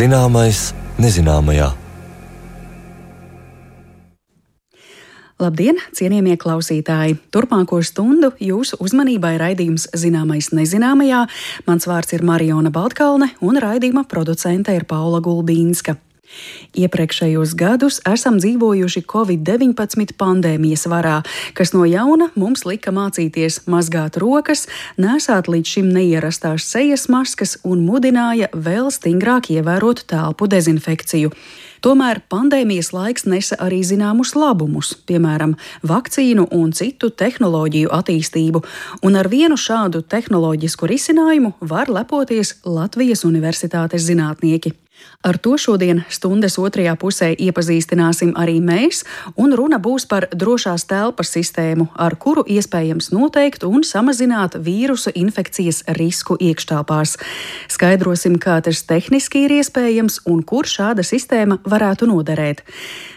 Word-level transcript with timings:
Zināmais 0.00 0.70
nezināmajā. 0.96 1.79
Labdien, 5.40 5.78
cienījamie 5.96 6.34
klausītāji! 6.36 7.14
Turpmāko 7.32 7.78
stundu 7.80 8.28
jūsu 8.44 8.76
uzmanībai 8.84 9.38
raidījums 9.40 9.86
Zināmais 9.96 10.50
nezināmajā. 10.52 11.22
Mans 11.64 11.88
vārds 11.88 12.12
ir 12.12 12.24
Mariona 12.28 12.68
Baltkalne 12.68 13.30
un 13.40 13.56
raidījuma 13.56 14.02
producente 14.10 14.74
ir 14.76 14.84
Paula 14.90 15.22
Gulbīnska. 15.24 15.96
Iepriekšējos 16.76 17.54
gadus 17.56 18.02
esam 18.06 18.36
dzīvojuši 18.36 19.00
Covid-19 19.08 20.12
pandēmijas 20.20 20.84
varā, 20.92 21.16
kas 21.56 21.72
no 21.72 21.86
jauna 21.88 22.28
mums 22.36 22.66
lika 22.68 22.92
mācīties 22.92 23.62
mazgāt 23.64 24.20
rokas, 24.20 24.66
nesāt 25.00 25.48
līdz 25.48 25.72
šim 25.72 25.88
neierastās 25.96 26.68
sejas 26.68 27.08
maskas 27.08 27.56
un 27.64 27.80
mudināja 27.88 28.52
vēl 28.52 28.92
stingrāk 28.92 29.48
ievērot 29.56 30.04
telpu 30.12 30.52
dezinfekciju. 30.52 31.32
Tomēr 31.80 32.18
pandēmijas 32.28 32.90
laiks 32.92 33.24
nesa 33.24 33.56
arī 33.64 33.78
zināmus 33.86 34.34
labumus, 34.36 34.90
piemēram, 35.08 35.54
vakcīnu 35.88 36.44
un 36.52 36.74
citu 36.76 37.08
tehnoloģiju 37.08 37.88
attīstību, 37.96 38.60
un 39.08 39.16
ar 39.16 39.30
vienu 39.32 39.56
šādu 39.56 40.02
tehnoloģisku 40.04 40.90
risinājumu 40.90 41.54
var 41.72 41.88
lepoties 41.88 42.58
Latvijas 42.68 43.24
Universitātes 43.24 44.04
zinātnieki. 44.10 44.74
Ar 45.20 45.36
to 45.36 45.58
šodien 45.60 46.00
stundas 46.08 46.56
otrajā 46.56 46.94
pusē 46.96 47.34
iepazīstināsim 47.36 48.32
arī 48.40 48.56
mēs, 48.64 49.02
un 49.36 49.52
runa 49.52 49.76
būs 49.76 50.06
par 50.08 50.26
drošās 50.32 50.86
telpas 50.88 51.32
sistēmu, 51.36 51.90
ar 51.92 52.16
kuru 52.16 52.46
iespējams 52.48 53.10
noteikt 53.12 53.66
un 53.68 53.84
samazināt 53.84 54.56
vīrusu 54.56 55.12
infekcijas 55.20 55.82
risku 56.00 56.38
iekštelpās. 56.40 57.18
Skaidrosim, 57.68 58.40
kā 58.40 58.62
tas 58.64 58.80
tehniski 58.88 59.44
ir 59.44 59.58
iespējams 59.60 60.22
un 60.24 60.40
kur 60.40 60.64
šāda 60.64 61.04
sistēma 61.04 61.60
varētu 61.68 62.08
noderēt 62.08 62.64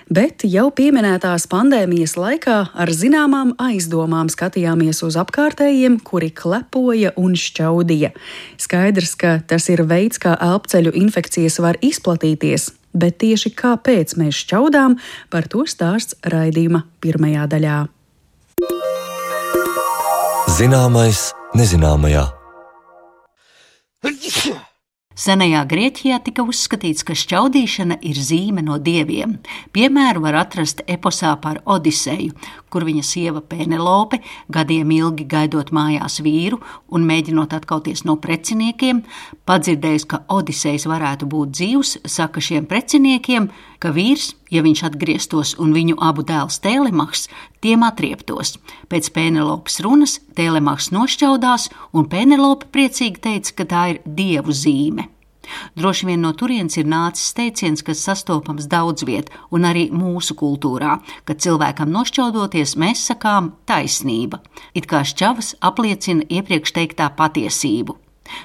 bet 0.10 0.44
jau 0.48 0.68
pieminētās 0.76 1.46
pandēmijas 1.52 2.16
laikā 2.20 2.58
ar 2.74 2.92
zināmām 2.94 3.54
aizdomām 3.62 4.32
skatījāmies 4.32 5.04
uz 5.06 5.18
apkārtējiem, 5.20 6.00
kuri 6.04 6.32
klepoja 6.36 7.14
un 7.20 7.38
šķaudīja. 7.40 8.14
Skaidrs, 8.62 9.16
ka 9.20 9.38
tas 9.48 9.70
ir 9.74 9.86
veids, 9.90 10.22
kā 10.22 10.36
elpceļu 10.40 10.94
infekcijas 11.04 11.60
var 11.64 11.80
izplatīties, 11.82 12.72
bet 12.94 13.20
tieši 13.24 13.54
kāpēc 13.58 14.18
mēs 14.20 14.44
šķaudām, 14.44 14.98
par 15.34 15.50
to 15.50 15.66
stāsts 15.70 16.18
raidījuma 16.24 16.86
pirmajā 17.04 17.48
daļā. 17.56 17.80
Zināmais 20.54 21.32
nezināmajā. 21.58 22.28
Senajā 25.14 25.60
Grieķijā 25.70 26.18
tika 26.26 26.42
uzskatīts, 26.42 27.06
ka 27.06 27.14
šķaudīšana 27.14 28.00
ir 28.02 28.18
zīme 28.18 28.64
no 28.66 28.80
dieviem. 28.82 29.36
Piemēru 29.76 30.24
var 30.26 30.40
atrast 30.40 30.82
eposā 30.90 31.36
par 31.42 31.60
Odiseju, 31.70 32.34
kur 32.74 32.82
viņa 32.88 33.04
sieva 33.06 33.44
Penelope, 33.46 34.18
gadiem 34.50 34.90
ilgi 34.96 35.28
gaidot 35.30 35.70
mājās 35.70 36.18
vīru 36.26 36.58
un 36.90 37.06
mēģinot 37.06 37.54
atkauties 37.54 38.02
no 38.10 38.18
preciniekiem, 38.18 39.04
padzirdējis, 39.46 40.08
ka 40.10 40.24
Odisejs 40.34 40.88
varētu 40.90 41.30
būt 41.30 41.54
dzīvs, 41.60 41.94
saka 42.10 42.42
šiem 42.42 42.66
preciniekiem, 42.66 43.52
ka 43.78 43.94
vīrs, 43.94 44.32
ja 44.50 44.66
viņš 44.66 44.84
atgrieztos 44.90 45.54
un 45.62 45.78
viņu 45.78 46.00
abu 46.02 46.26
dēls 46.26 46.58
Tēlemachs, 46.66 47.28
tiem 47.62 47.86
atrieptos. 47.86 48.58
Pēc 48.90 49.14
Penelopes 49.14 49.78
runas 49.86 50.18
Tēlemachs 50.34 50.90
nošķaudās, 50.96 51.70
un 51.94 52.10
Penelope 52.10 52.74
priecīgi 52.74 53.22
teica, 53.30 53.60
ka 53.62 53.70
tā 53.70 53.90
ir 53.94 54.06
dievu 54.06 54.56
zīme. 54.58 55.13
Droši 55.76 56.08
vien 56.08 56.22
no 56.24 56.32
turienes 56.38 56.78
ir 56.80 56.88
nācis 56.90 57.34
teiciens, 57.38 57.84
kas 57.86 58.04
sastopams 58.08 58.70
daudz 58.72 59.06
viet, 59.08 59.32
un 59.52 59.68
arī 59.68 59.90
mūsu 59.92 60.38
kultūrā, 60.40 61.00
kad 61.28 61.42
cilvēkam 61.44 61.92
nošķaudoties, 61.94 62.78
mēs 62.80 63.04
sakām 63.10 63.54
taisnība. 63.70 64.42
It 64.74 64.88
kā 64.92 65.04
šķavas 65.08 65.56
apliecina 65.62 66.26
iepriekš 66.30 66.76
teiktā 66.78 67.10
patiesību. 67.18 68.00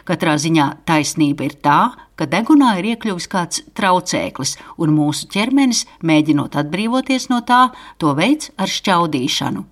Katrā 0.08 0.34
ziņā 0.42 0.66
taisnība 0.88 1.46
ir 1.46 1.54
tā, 1.62 1.78
ka 2.18 2.26
degunā 2.26 2.74
ir 2.80 2.92
iekļuvis 2.92 3.30
kāds 3.30 3.62
traucēklis, 3.78 4.56
un 4.82 4.94
mūsu 4.96 5.30
ķermenis, 5.32 5.86
mēģinot 6.02 6.58
atbrīvoties 6.58 7.30
no 7.32 7.44
tā, 7.46 7.68
to 8.02 8.14
veids 8.18 8.50
ar 8.58 8.70
šķaudīšanu. 8.72 9.64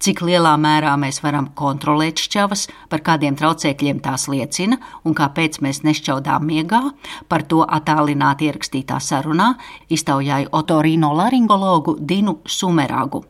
Cik 0.00 0.22
lielā 0.26 0.54
mērā 0.60 0.94
mēs 1.00 1.22
varam 1.24 1.50
kontrolēt 1.58 2.22
šķavas, 2.24 2.66
par 2.92 3.04
kādiem 3.06 3.36
traucēkļiem 3.38 4.00
tās 4.04 4.28
liecina 4.32 4.80
un 5.04 5.16
kāpēc 5.16 5.60
mēs 5.64 5.82
nešķaudām 5.86 6.46
miegā, 6.50 6.82
par 7.28 7.46
to 7.48 7.64
attālināti 7.64 8.50
ierakstītā 8.50 9.00
sarunā 9.00 9.54
iztaujāja 9.88 10.52
otorīno 10.52 11.12
laringologu 11.16 11.98
Dinu 12.00 12.40
Sumeragu. 12.46 13.24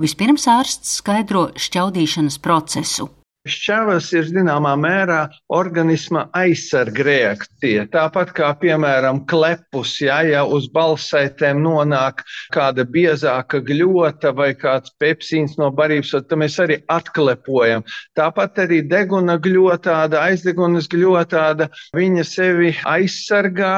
Vispirms 0.00 0.46
ārsts 0.52 0.98
skaidro 1.00 1.48
šķaudīšanas 1.56 2.38
procesu. 2.44 3.08
Šķavas 3.42 4.12
ir 4.14 4.28
zināmā 4.28 4.76
mērā 4.78 5.24
organisma 5.50 6.28
aizsarga 6.38 7.02
reakcija. 7.08 7.88
Tāpat 7.90 8.28
kā, 8.36 8.52
piemēram, 8.60 9.24
klepus, 9.26 9.96
ja, 9.98 10.20
ja 10.22 10.44
uz 10.46 10.68
balsētēm 10.70 11.58
nonāk 11.64 12.22
kāda 12.54 12.84
biezāka 12.86 13.58
gļota 13.66 14.30
vai 14.38 14.52
kāds 14.54 14.94
pepsīns 15.02 15.56
no 15.58 15.72
barības, 15.74 16.12
tad 16.14 16.36
mēs 16.38 16.60
arī 16.62 16.76
atklepojam. 16.86 17.82
Tāpat 18.14 18.60
arī 18.62 18.78
deguna 18.86 19.34
gļotāda, 19.42 20.22
aizdegunas 20.28 20.86
gļotāda, 20.94 21.66
viņa 21.98 22.26
sevi 22.28 22.70
aizsargā 22.86 23.72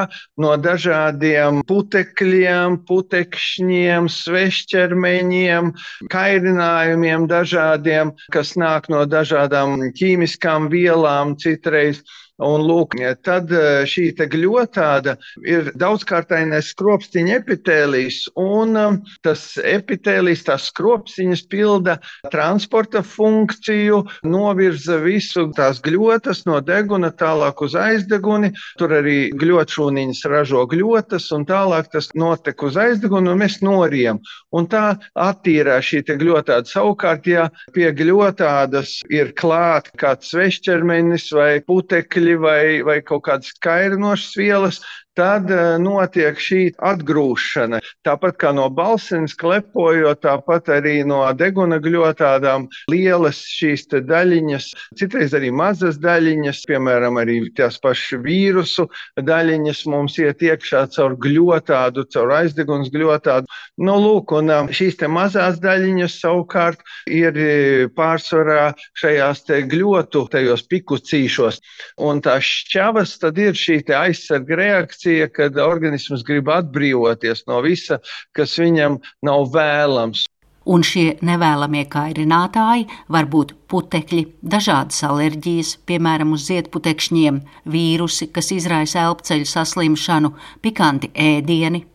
no 0.45 0.53
dažādiem 0.61 1.63
putekļiem, 1.65 2.77
putekšņiem, 2.85 4.13
svešķermeņiem, 4.13 5.73
kairinājumiem 6.13 7.25
dažādiem, 7.33 8.13
kas 8.29 8.53
nāk 8.61 8.93
no 8.93 9.07
dažādām 9.09 9.54
tādām 9.55 9.91
ķīmiskām 9.95 10.67
vielām 10.71 11.35
citreiz. 11.39 12.01
Un, 12.43 12.65
lūk, 12.67 12.97
tad 13.23 13.51
e, 13.55 13.85
šī 13.87 14.09
gļotāda 14.11 15.13
ir 15.47 15.69
daudzkārtainais 15.79 16.73
skropstiņa 16.73 17.37
epitēlijs, 17.39 18.17
un 18.35 18.75
e, 18.75 18.83
tas 19.23 19.53
epitēlijs, 19.63 20.43
tās 20.43 20.65
skropstiņas 20.67 21.45
pilda 21.47 21.95
transporta 22.33 22.99
funkciju, 23.07 24.01
novirza 24.27 24.97
visu 24.99 25.45
tās 25.55 25.79
gļotas 25.85 26.43
no 26.49 26.59
deguna 26.59 27.13
tālāk 27.15 27.63
uz 27.63 27.77
aizdeguni. 27.79 28.51
Tur 28.75 28.97
arī 28.99 29.31
gļotšūniņas 29.31 30.25
ražo 30.27 30.65
gļotas, 30.67 31.29
un 31.31 31.47
tālāk 31.47 31.87
tas 31.95 32.11
notek 32.19 32.67
uz 32.67 32.75
aizdegunu, 32.75 33.31
un 33.31 33.43
mēs 33.45 33.61
norijam. 33.63 34.19
Un 34.51 34.67
tā 34.67 34.97
attīrā 35.15 35.79
šī 35.79 36.03
gļotāda. 36.11 36.67
Savukārt, 36.67 37.31
ja 37.31 37.47
pie 37.71 37.87
gļotādas 37.95 38.97
ir 39.07 39.31
klāt 39.39 39.93
kāds 39.95 40.35
svešķermenis 40.35 41.31
vai 41.31 41.63
putekļi, 41.63 42.24
ķieģeļi 42.25 42.41
vai, 42.41 42.81
vai 42.85 43.01
kaut 43.05 43.25
kādas 43.27 43.53
kairinošas 43.61 44.35
vielas, 44.37 44.81
tad 45.17 45.49
uh, 45.51 45.75
notiek 45.81 46.39
šī 46.39 46.61
atgrūšana. 46.83 47.79
Tāpat 48.05 48.37
kā 48.41 48.51
no 48.55 48.67
balsnes 48.73 49.35
klepojot, 49.39 50.21
tāpat 50.25 50.69
arī 50.77 50.97
no 51.07 51.21
deguna 51.37 51.79
gļotādām 51.83 52.67
lielas 52.91 53.39
šīs 53.55 53.87
daļiņas, 53.95 54.69
citreiz 54.99 55.35
arī 55.37 55.51
mazas 55.55 55.99
daļiņas, 56.03 56.63
piemēram, 56.69 57.19
arī 57.21 57.39
tās 57.55 57.79
pašas 57.81 58.21
vīrusu 58.25 58.87
daļiņas 59.21 59.85
mums 59.91 60.17
iet 60.19 60.43
iekšā 60.43 60.85
caur 60.95 61.17
gļotādu, 61.21 62.05
caur 62.11 62.35
aizdeguns 62.41 62.91
gļotādu. 62.93 63.49
Nu, 63.81 63.97
lūk, 64.01 64.35
un 64.35 64.51
um, 64.51 64.71
šīs 64.71 64.99
mazās 65.11 65.59
daļiņas 65.63 66.19
savukārt 66.21 66.81
ir 67.11 67.35
e, 67.35 67.87
pārsvarā 67.95 68.73
šajās 68.97 69.43
te 69.47 69.61
gļotu, 69.69 70.25
tajos 70.31 70.65
pikucīšos. 70.71 71.61
Un 72.01 72.21
tās 72.25 72.43
šķavas 72.43 73.17
tad 73.21 73.39
ir 73.41 73.57
šī 73.59 73.81
aizsarga 73.95 74.57
reakcija 74.59 75.04
reakcija, 75.05 75.29
kad 75.29 75.57
organisms 75.57 76.23
grib 76.23 76.49
atbrīvoties 76.49 77.45
no 77.47 77.61
visa, 77.61 77.99
kas 78.33 78.57
viņam 78.57 78.99
nav 79.21 79.51
vēlams. 79.53 80.25
Un 80.65 80.81
šie 80.81 81.19
nevēlamie 81.21 81.85
kairinātāji 81.85 82.87
var 83.07 83.25
būt 83.29 83.53
putekļi, 83.69 84.25
dažādas 84.41 85.03
alerģijas, 85.03 85.77
piemēram, 85.85 86.33
uz 86.33 86.47
ziedputekšņiem, 86.47 87.41
vīrusi, 87.69 88.31
kas 88.33 88.51
izraisa 88.51 89.05
elpceļu 89.05 89.45
saslimšanu, 89.45 90.33
pikanti 90.61 91.11
ēdieni. 91.13 91.85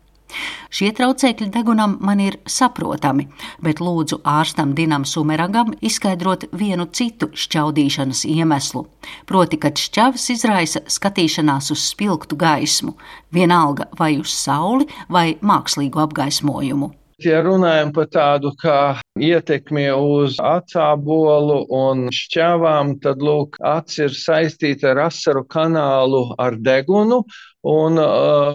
Šie 0.71 0.91
traucēkļi 0.95 1.49
degunam 1.53 1.97
man 2.01 2.21
ir 2.23 2.37
saprotami, 2.47 3.27
bet 3.63 3.81
lūdzu 3.83 4.21
ārstam 4.27 4.75
Dinam 4.77 5.05
Sumeragam 5.05 5.73
izskaidrot 5.81 6.47
vienu 6.55 6.87
citu 6.91 7.31
šķaudīšanas 7.33 8.23
iemeslu. 8.29 8.85
Proti, 9.27 9.59
kad 9.61 9.81
šķavs 9.81 10.29
izraisa 10.35 10.85
skatīšanās 10.87 11.73
uz 11.75 11.83
spilgtu 11.91 12.39
gaismu, 12.39 12.95
vienalga 13.33 13.89
vai 13.99 14.15
uz 14.21 14.33
sauli 14.33 14.87
vai 15.09 15.35
mākslīgu 15.41 16.03
apgaismojumu. 16.05 16.93
Ja 17.21 17.43
runājam 17.45 17.91
par 17.93 18.07
tādu 18.09 18.49
kā 18.57 18.97
ietekmi 19.21 19.83
uz 19.93 20.39
acābolu 20.41 21.59
un 21.77 22.07
šķāvām, 22.09 22.95
tad 23.03 23.21
lūk, 23.21 23.59
acis 23.61 23.99
ir 24.07 24.15
saistīta 24.17 24.89
ar 24.95 25.03
asaru 25.05 25.43
kanālu 25.45 26.23
ar 26.41 26.57
degunu, 26.57 27.21
Un, 27.61 27.99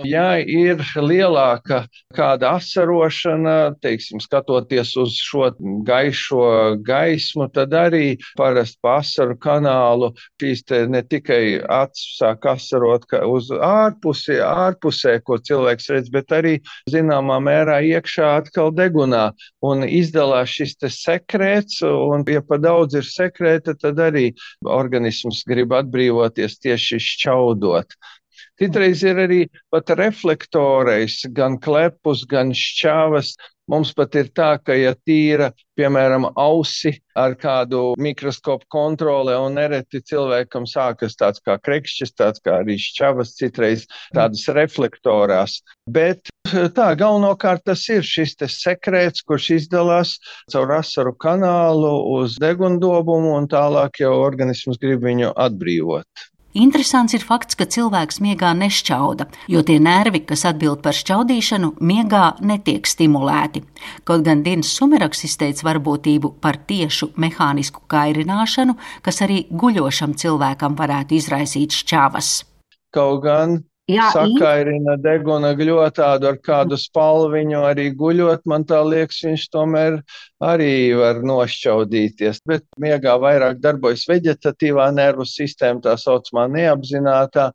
ja 0.03 0.41
ir 0.43 0.81
lielāka 0.99 1.85
kāda 2.17 2.57
asarošana, 2.59 3.77
teiksim, 3.79 4.19
skatoties 4.19 4.97
uz 4.99 5.15
šo 5.23 5.53
gaišo 5.87 6.75
gaismu, 6.83 7.47
tad 7.55 7.77
arī 7.79 8.17
parasti 8.39 8.81
pa 8.83 8.97
asaru 9.05 9.37
kanālu 9.39 10.11
šīs 10.43 10.65
ne 10.91 11.05
tikai 11.07 11.61
acis 11.63 12.17
sāk 12.19 12.49
asarot 12.51 13.07
uz 13.31 13.53
ārpusi, 13.55 14.41
ārpusē, 14.43 15.21
ko 15.23 15.39
cilvēks 15.39 15.89
redz, 15.95 16.11
bet 16.11 16.35
arī 16.35 16.57
zināmā 16.91 17.39
mērā 17.39 17.79
iekšā 17.87 18.33
atkal 18.41 18.75
degunā. 18.75 19.31
Un 19.63 19.87
izdalās 19.87 20.51
šis 20.51 20.75
sekrēts, 20.99 21.79
un 21.87 22.27
ja 22.27 22.43
pa 22.43 22.59
daudz 22.59 22.99
ir 22.99 23.07
sekrēta, 23.07 23.79
tad 23.79 24.03
arī 24.03 24.33
organisms 24.67 25.45
grib 25.47 25.79
atbrīvoties 25.79 26.59
tieši 26.59 26.99
šķaudot. 26.99 27.95
Citreiz 28.57 29.03
ir 29.05 29.19
arī 29.21 29.43
pat 29.73 29.91
reflektorais, 29.99 31.19
gan 31.37 31.59
klepus, 31.61 32.25
gan 32.29 32.55
šķāvas. 32.57 33.35
Mums 33.69 33.91
pat 33.99 34.15
ir 34.15 34.29
tā, 34.31 34.53
ka, 34.63 34.77
ja 34.79 34.93
tīra, 34.95 35.49
piemēram, 35.77 36.29
ausi 36.39 36.93
ar 37.19 37.35
kādu 37.37 37.97
mikroskopu 37.99 38.69
kontrolē, 38.71 39.35
un 39.43 39.59
nereti 39.59 39.99
cilvēkam 40.07 40.69
sākas 40.71 41.19
tāds 41.19 41.43
kā 41.43 41.57
krekšķis, 41.59 42.15
tāds 42.15 42.45
kā 42.45 42.61
arī 42.63 42.79
šķavas, 42.79 43.35
citreiz 43.41 43.89
tādas 44.15 44.47
reflektorās. 44.55 45.59
Bet 45.91 46.31
tā 46.79 46.87
galvenokārt 47.01 47.67
tas 47.67 47.83
ir 47.91 48.07
šis 48.07 48.39
sekrēts, 48.55 49.27
kurš 49.27 49.51
izdalās 49.59 50.15
caur 50.55 50.77
asaru 50.79 51.17
kanālu 51.19 51.93
uz 52.15 52.39
degundobumu, 52.41 53.35
un 53.41 53.51
tālāk 53.51 54.01
jau 54.07 54.15
organisms 54.23 54.79
grib 54.79 55.03
viņu 55.05 55.35
atbrīvot. 55.35 56.07
Interesants 56.57 57.13
ir 57.13 57.21
fakts, 57.21 57.57
ka 57.59 57.67
cilvēks 57.69 58.17
miegā 58.25 58.55
nešķauda, 58.57 59.27
jo 59.53 59.61
tie 59.67 59.77
nervi, 59.83 60.23
kas 60.25 60.47
atbild 60.49 60.81
par 60.85 60.97
šķaudīšanu, 60.97 61.75
miegā 61.85 62.23
netiek 62.41 62.89
stimulēti. 62.89 63.61
Kaut 64.09 64.25
gan 64.25 64.41
Dienas 64.47 64.71
Sumeraks 64.73 65.27
izteica 65.29 65.67
varbūtību 65.69 66.33
par 66.41 66.57
tiešu 66.71 67.11
mehānisku 67.21 67.85
kairināšanu, 67.93 68.79
kas 69.05 69.21
arī 69.27 69.43
guļošam 69.53 70.17
cilvēkam 70.17 70.81
varētu 70.81 71.19
izraisīt 71.21 71.77
šķāvas. 71.77 72.33
Kaut 72.97 73.21
gan 73.27 73.59
Jā, 73.87 74.09
sakairina 74.11 74.97
deguna 74.99 75.53
gļotādu 75.55 76.27
ar 76.27 76.39
kādu 76.43 76.75
spalviņu 76.81 77.61
arī 77.69 77.85
guļot, 77.95 78.43
man 78.51 78.65
tā 78.67 78.81
liekas, 78.83 79.21
viņš 79.23 79.45
tomēr 79.55 80.01
arī 80.43 80.73
var 80.99 81.21
nošķaudīties. 81.23 82.41
Bet 82.51 82.67
miegā 82.83 83.15
vairāk 83.23 83.61
darbojas 83.63 84.03
veģetatīvā 84.11 84.89
nervu 84.97 85.29
sistēma, 85.31 85.85
tā 85.85 85.95
saucamā 86.03 86.49
neapzinātā. 86.57 87.53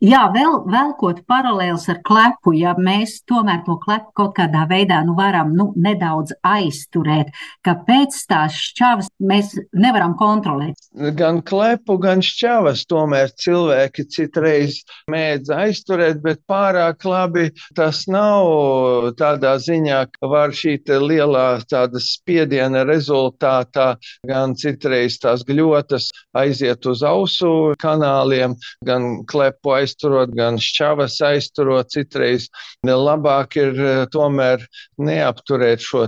Jā, 0.00 0.22
vēl, 0.32 0.62
velkot 0.72 1.18
paralēlus 1.28 1.82
ar 1.92 1.98
klepu, 2.08 2.54
ja 2.56 2.70
mēs 2.80 3.18
tomēr 3.28 3.58
to 3.66 3.74
klepu 3.82 4.14
kaut 4.16 4.30
kādā 4.38 4.62
veidā 4.64 5.02
nu, 5.04 5.12
varam 5.12 5.50
nu, 5.52 5.66
nedaudz 5.76 6.32
aizturēt, 6.40 7.28
ka 7.60 7.74
pēc 7.84 8.16
tās 8.30 8.56
šķavas 8.56 9.10
mēs 9.20 9.50
nevaram 9.76 10.14
kontrolēt. 10.16 10.80
Gan 11.18 11.42
klepu, 11.44 11.98
gan 12.00 12.24
šķavas 12.24 12.86
tomēr 12.88 13.28
cilvēki 13.44 14.06
citreiz 14.08 14.78
mēdz 15.12 15.52
aizturēt, 15.52 16.24
bet 16.24 16.40
pārāk 16.48 17.04
labi 17.04 17.50
tas 17.76 18.06
nav 18.08 19.12
tādā 19.20 19.58
ziņā, 19.60 20.00
ka 20.16 20.32
var 20.32 20.56
šī 20.56 20.78
lielā 20.96 21.60
tāda 21.68 22.00
spiediena 22.00 22.86
rezultātā 22.88 23.90
gan 24.24 24.56
citreiz 24.56 25.20
tās 25.20 25.44
gļotas 25.44 26.08
aiziet 26.40 26.88
uz 26.88 27.04
ausu 27.04 27.76
kanāliem, 27.84 28.56
gan 28.80 29.26
klepu 29.28 29.76
aizturēt 29.76 29.89
aizturot, 29.90 30.30
gan 30.36 30.58
šķavas 30.62 31.18
aizturot. 31.26 31.90
Citreiz 31.90 32.48
labāk 32.86 33.56
ir 33.60 33.74
eh, 33.74 34.04
tomēr 34.12 34.62
neapturēt 34.98 35.82
šo 35.82 36.06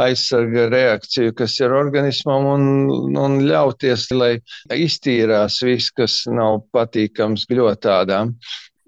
aizsarga 0.00 0.68
reakciju, 0.72 1.34
kas 1.34 1.58
ir 1.60 1.74
organismam, 1.74 2.46
un, 2.54 3.16
un 3.18 3.40
ļauties, 3.48 4.10
lai 4.14 4.36
iztīrās 4.70 5.60
viss, 5.64 5.90
kas 5.94 6.22
nav 6.30 6.62
patīkams 6.74 7.48
gļotādām. 7.50 8.36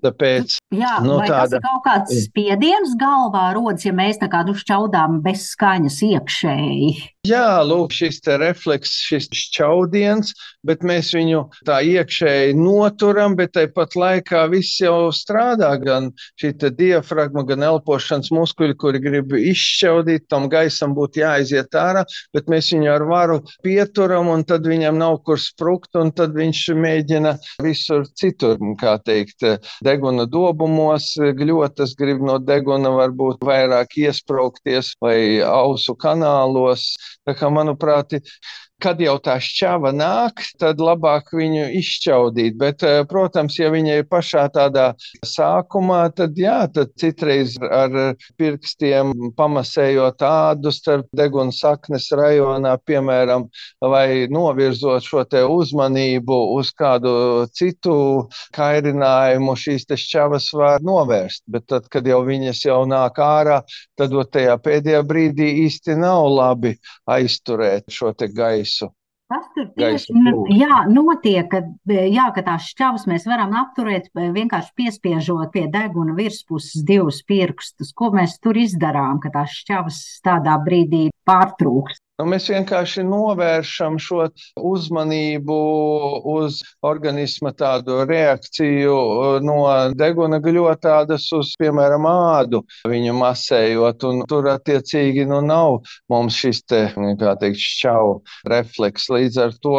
Tāpēc, 0.04 0.58
Jā, 0.76 0.98
nu, 1.02 1.16
tāda... 1.24 1.46
tas 1.46 1.54
ir 1.56 1.62
kaut 1.64 1.82
kāds 1.86 2.18
spiediens 2.26 2.92
galvā 3.00 3.48
rodas, 3.56 3.86
ja 3.86 3.94
mēs 3.96 4.20
tā 4.20 4.28
kā 4.30 4.42
nu 4.46 4.52
šķaudām 4.56 5.22
bez 5.24 5.48
skaņas 5.54 5.96
iekšēji. 6.10 6.90
Jā, 7.26 7.62
lūk, 7.66 7.94
šis 7.96 8.20
refleks, 8.38 8.92
šis 9.06 9.26
šķaudiens, 9.34 10.32
bet 10.66 10.82
mēs 10.86 11.12
viņu 11.16 11.42
tā 11.66 11.78
iekšēji 11.86 12.54
noturam, 12.58 13.36
bet 13.38 13.54
tāpat 13.56 13.96
laikā 13.98 14.44
viss 14.52 14.80
jau 14.82 15.08
strādā. 15.14 15.70
Gan 15.82 16.10
šī 16.40 16.52
diafragma, 16.76 17.44
gan 17.48 17.64
elpošanas 17.66 18.30
muskuļi, 18.34 18.76
kuri 18.78 19.00
grib 19.02 19.34
izšķaudīt, 19.38 20.26
tam 20.30 20.48
gaisam 20.52 20.94
būtu 20.96 21.22
jāaiziet 21.22 21.74
ārā, 21.78 22.04
bet 22.36 22.50
mēs 22.52 22.70
viņu 22.74 22.90
ar 22.92 23.06
varu 23.08 23.40
pieturam, 23.66 24.30
un 24.34 24.44
tad 24.46 24.66
viņam 24.68 24.98
nav 25.00 25.20
kur 25.26 25.40
sprukt, 25.40 25.94
un 25.98 26.12
tad 26.16 26.36
viņš 26.36 26.62
mēģina 26.76 27.36
visur 27.64 28.06
citur, 28.18 28.58
kā 28.80 28.96
teikt, 29.02 29.46
deguna 29.86 30.28
dobumos, 30.30 31.12
gļotas 31.16 31.96
grib 31.98 32.22
no 32.24 32.38
deguna 32.42 32.92
varbūt 32.96 33.44
vairāk 33.46 33.98
iesprāgties 34.06 34.94
vai 35.02 35.40
ausu 35.46 35.96
kanālos. 35.98 36.92
Tā 37.24 37.34
kā, 37.38 37.48
manuprāt, 37.52 38.18
kad 38.82 39.00
jau 39.00 39.16
tā 39.22 39.38
šķava 39.40 39.90
nāk, 39.96 40.42
tad 40.60 40.80
labāk 40.82 41.30
viņu 41.34 41.64
izšķaudīt. 41.78 42.56
Bet, 42.60 42.82
eh, 42.84 43.02
protams, 43.08 43.56
ja 43.58 43.70
viņa 43.72 44.00
ir 44.00 44.04
pašā 44.10 44.46
tādā 44.52 44.90
sākumā, 45.24 46.02
tad 46.14 46.36
jā, 46.36 46.58
tad 46.72 46.92
citreiz 47.00 47.56
ar 47.62 48.14
pirkstiem 48.36 49.32
pamasējot 49.36 50.20
ādu 50.28 50.72
starp 50.72 51.08
deguna 51.16 51.54
saknes 51.56 52.10
rajonā, 52.12 52.76
piemēram, 52.84 53.48
vai 53.80 54.28
novirzot 54.28 55.02
šo 55.02 55.24
te 55.24 55.40
uzmanību 55.44 56.36
uz 56.56 56.72
kādu 56.76 57.48
citu 57.56 58.28
kairinājumu, 58.56 59.56
šīs 59.56 59.88
te 59.88 59.96
šķavas 59.96 60.50
var 60.52 60.84
novērst. 60.84 61.44
Bet 61.48 61.66
tad, 61.72 61.88
kad 61.88 62.06
jau 62.06 62.20
viņas 62.26 62.64
jau 62.66 62.82
nāk 62.88 63.16
ārā, 63.24 63.62
tad 63.96 64.12
tajā 64.12 64.58
pēdējā 64.60 65.02
brīdī 65.06 65.48
īsti 65.64 65.96
nav 65.96 66.28
labi 66.28 66.76
aizturēt 67.08 67.88
šo 67.92 68.12
te 68.12 68.28
gaisu 68.28 68.65
gaisu. 68.66 68.92
Tas 69.26 69.46
tur 69.56 69.66
tieši 69.74 70.14
jā, 70.54 70.84
notiek, 70.86 71.48
ka, 71.50 71.58
jā, 71.90 72.28
ka 72.30 72.44
tās 72.46 72.68
šķavas 72.70 73.08
mēs 73.10 73.24
varam 73.26 73.56
apturēt 73.58 74.06
vienkārši 74.14 74.70
piespiežot 74.78 75.50
pie 75.50 75.64
deguna 75.66 76.14
virspuses 76.14 76.84
divus 76.86 77.24
pirkstus. 77.26 77.90
Ko 77.90 78.12
mēs 78.14 78.38
tur 78.38 78.54
izdarām, 78.54 79.18
ka 79.18 79.32
tās 79.34 79.56
šķavas 79.64 79.98
tādā 80.22 80.54
brīdī 80.62 81.08
pārtrūks? 81.26 81.98
Nu, 82.16 82.24
mēs 82.32 82.46
vienkārši 82.48 83.02
novēršam 83.04 83.98
šo 84.00 84.22
uzmanību 84.56 85.56
uz 86.32 86.62
organisma 86.90 87.50
tādu 87.52 87.98
reakciju 88.08 88.94
uh, 88.94 89.26
no 89.44 89.58
deguna 90.00 90.38
gļotādas 90.40 91.26
uz, 91.36 91.50
piemēram, 91.60 92.08
ādu 92.08 92.62
viņu 92.88 93.12
masējot, 93.18 94.08
un 94.08 94.24
tur 94.30 94.48
attiecīgi 94.54 95.26
nu 95.28 95.42
nav 95.44 95.82
mums 96.08 96.40
šis 96.40 96.62
te, 96.64 96.80
kā 96.96 97.36
teikt, 97.42 97.60
šķau 97.60 98.16
refleks. 98.48 99.10
Līdz 99.12 99.38
ar 99.44 99.54
to, 99.60 99.76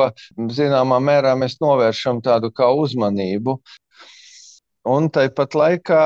zināmā 0.60 1.02
mērā, 1.10 1.34
mēs 1.42 1.58
novēršam 1.64 2.22
tādu 2.22 2.54
kā 2.54 2.70
uzmanību. 2.86 3.58
Un 4.88 5.10
tāpat 5.14 5.56
laikā, 5.58 6.02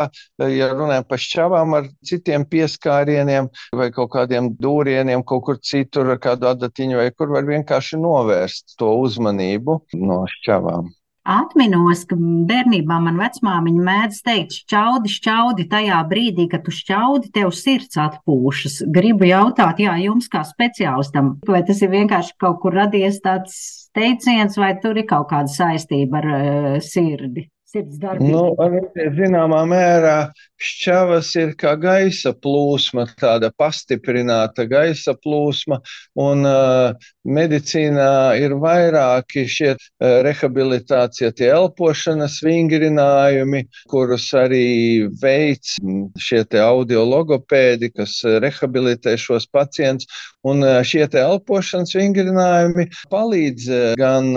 ja 0.49 0.69
runājam 0.73 1.05
par 1.09 1.21
šķavām 1.21 1.75
ar 1.77 1.89
citiem 2.07 2.45
pieskārieniem 2.49 3.51
vai 3.77 3.91
kaut 3.93 4.13
kādiem 4.15 4.51
dūrieniem, 4.61 5.25
kaut 5.27 5.45
kur 5.49 5.59
citur 5.61 6.15
ar 6.15 6.21
kādu 6.23 6.49
adatiņu, 6.51 6.97
vai 7.01 7.11
kur 7.13 7.33
var 7.35 7.45
vienkārši 7.49 8.01
novērst 8.01 8.75
to 8.81 8.89
uzmanību 9.03 9.77
no 10.01 10.23
šķavām. 10.39 10.89
Atminos, 11.21 11.99
ka 12.09 12.15
bērnībā 12.17 12.95
man 13.05 13.19
vecmāmiņa 13.21 13.83
mēdz 13.85 14.21
teikt, 14.25 14.55
šķaudi, 14.63 15.11
šķaudi 15.19 15.67
tajā 15.69 15.99
brīdī, 16.09 16.47
kad 16.49 16.63
tu 16.65 16.73
šķaudi, 16.73 17.29
tev 17.35 17.51
sirds 17.53 17.99
atpūšas. 18.01 18.79
Gribu 18.89 19.29
jautāt, 19.29 19.83
jā, 19.85 19.93
jums 20.01 20.31
kā 20.33 20.41
speciālistam, 20.47 21.35
vai 21.45 21.61
tas 21.67 21.83
ir 21.85 21.93
vienkārši 21.93 22.33
kaut 22.41 22.57
kur 22.63 22.73
radies 22.73 23.21
tāds 23.21 23.59
teiciens, 23.93 24.57
vai 24.57 24.73
tur 24.81 24.97
ir 24.97 25.05
kaut 25.05 25.29
kāda 25.29 25.53
saistība 25.53 26.23
ar 26.23 26.31
uh, 26.31 26.79
sirdi? 26.81 27.51
Sirdsdarbību? 27.71 28.31
Nu, 28.31 28.43
arī, 28.61 28.81
zināmā 29.17 29.61
mērā 29.69 30.15
šķavas 30.61 31.31
ir 31.41 31.53
kā 31.59 31.73
gaisa 31.81 32.33
plūsma, 32.37 33.07
tāda 33.19 33.51
pastiprināta 33.57 34.67
gaisa 34.69 35.15
plūsma, 35.17 35.79
un 36.21 36.45
uh, 36.47 36.91
medicīnā 37.25 38.37
ir 38.41 38.55
vairāki 38.61 39.45
šie 39.49 39.71
uh, 39.73 40.19
rehabilitācija, 40.27 41.31
tie 41.37 41.49
elpošanas 41.55 42.39
vingrinājumi, 42.45 43.63
kurus 43.91 44.29
arī 44.37 45.07
veids 45.21 45.77
šie 46.21 46.43
te 46.51 46.61
audiologopēdi, 46.61 47.91
kas 47.95 48.19
rehabilitē 48.43 49.15
šos 49.19 49.47
pacientus, 49.49 50.09
un 50.45 50.61
uh, 50.65 50.81
šie 50.85 51.07
te 51.11 51.21
elpošanas 51.23 51.95
vingrinājumi 51.97 52.87
palīdz 53.11 53.69
gan 53.99 54.31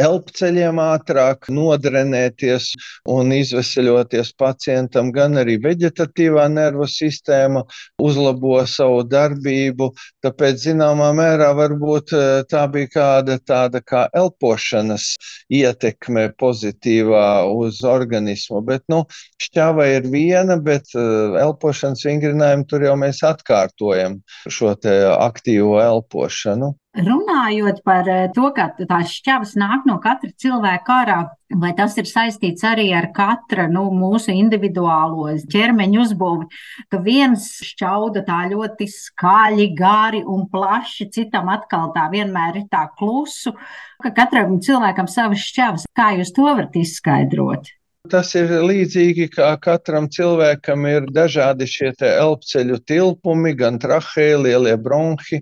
elpceļiem 0.00 0.80
ātrāk 0.80 1.48
nodrenēties 1.52 2.72
un 3.10 3.32
izveseļoties 3.36 4.32
pacientam, 4.38 5.10
gan 5.14 5.38
arī 5.40 5.56
veģetatīvā 5.62 6.46
nervu 6.52 6.86
sistēma 6.90 7.64
uzlabo 8.02 8.58
savu 8.70 9.02
darbību. 9.08 9.90
Tāpēc, 10.24 10.60
zināmā 10.68 11.10
mērā, 11.16 11.52
varbūt 11.58 12.14
eh, 12.16 12.26
tā 12.50 12.66
bija 12.72 12.92
kāda 12.96 13.38
tāda 13.46 13.82
kā 13.84 14.06
elpošanas 14.16 15.12
ietekme 15.52 16.28
pozitīvā 16.40 17.26
uz 17.50 17.82
organismu. 17.86 18.62
Bet, 18.66 18.84
nu, 18.92 19.04
šķāva 19.42 19.90
ir 19.96 20.08
viena, 20.12 20.58
bet 20.62 20.94
eh, 20.94 21.38
elpošanas 21.42 22.04
vingrinājumu 22.06 22.66
tur 22.70 22.88
jau 22.88 22.96
mēs 23.00 23.22
atkārtojam 23.26 24.20
šo 24.48 24.74
aktīvo 24.76 25.78
elpošanu. 25.82 26.74
Runājot 26.96 27.82
par 27.84 28.06
eh, 28.08 28.28
to, 28.32 28.48
ka 28.56 28.70
tās 28.78 29.10
šķavas 29.18 29.52
nāk 29.60 29.84
no 29.84 29.98
katra 30.00 30.30
cilvēka 30.40 30.94
ārā, 31.02 31.16
vai 31.60 31.74
tas 31.76 31.92
ir 32.00 32.08
saistīts 32.08 32.64
arī 32.64 32.86
ar 32.96 33.10
katra 33.16 33.66
nu, 33.68 33.84
mūsu 33.92 34.32
individuālo 34.32 35.28
ķermeņa 35.52 36.00
uzbūvi, 36.06 36.48
ka 36.88 37.02
viens 37.04 37.50
šķauda 37.68 38.24
tā 38.24 38.40
ļoti 38.54 38.88
skaļi, 38.94 39.68
gari 39.76 40.24
un 40.24 40.46
plaši, 40.48 41.10
citam 41.12 41.52
atkal 41.52 41.92
tā 41.92 42.08
vienmēr 42.14 42.62
ir 42.62 42.68
tā 42.72 42.86
klusu, 42.96 43.52
ka 44.00 44.14
katram 44.16 44.56
cilvēkam 44.64 45.10
savas 45.10 45.44
šķavas. 45.50 45.90
Kā 45.92 46.14
jūs 46.16 46.32
to 46.32 46.48
varat 46.48 46.80
izskaidrot? 46.80 47.75
Tas 48.10 48.32
ir 48.38 48.50
līdzīgi 48.62 49.26
kā 49.32 49.48
katram 49.62 50.06
cilvēkam 50.12 50.84
ir 50.88 51.06
dažādi 51.14 51.66
šie 51.70 51.90
elpceļu 52.06 52.78
tilpumi, 52.86 53.52
gan 53.58 53.80
trahēji, 53.82 54.36
lielie 54.44 54.74
bronhi, 54.78 55.40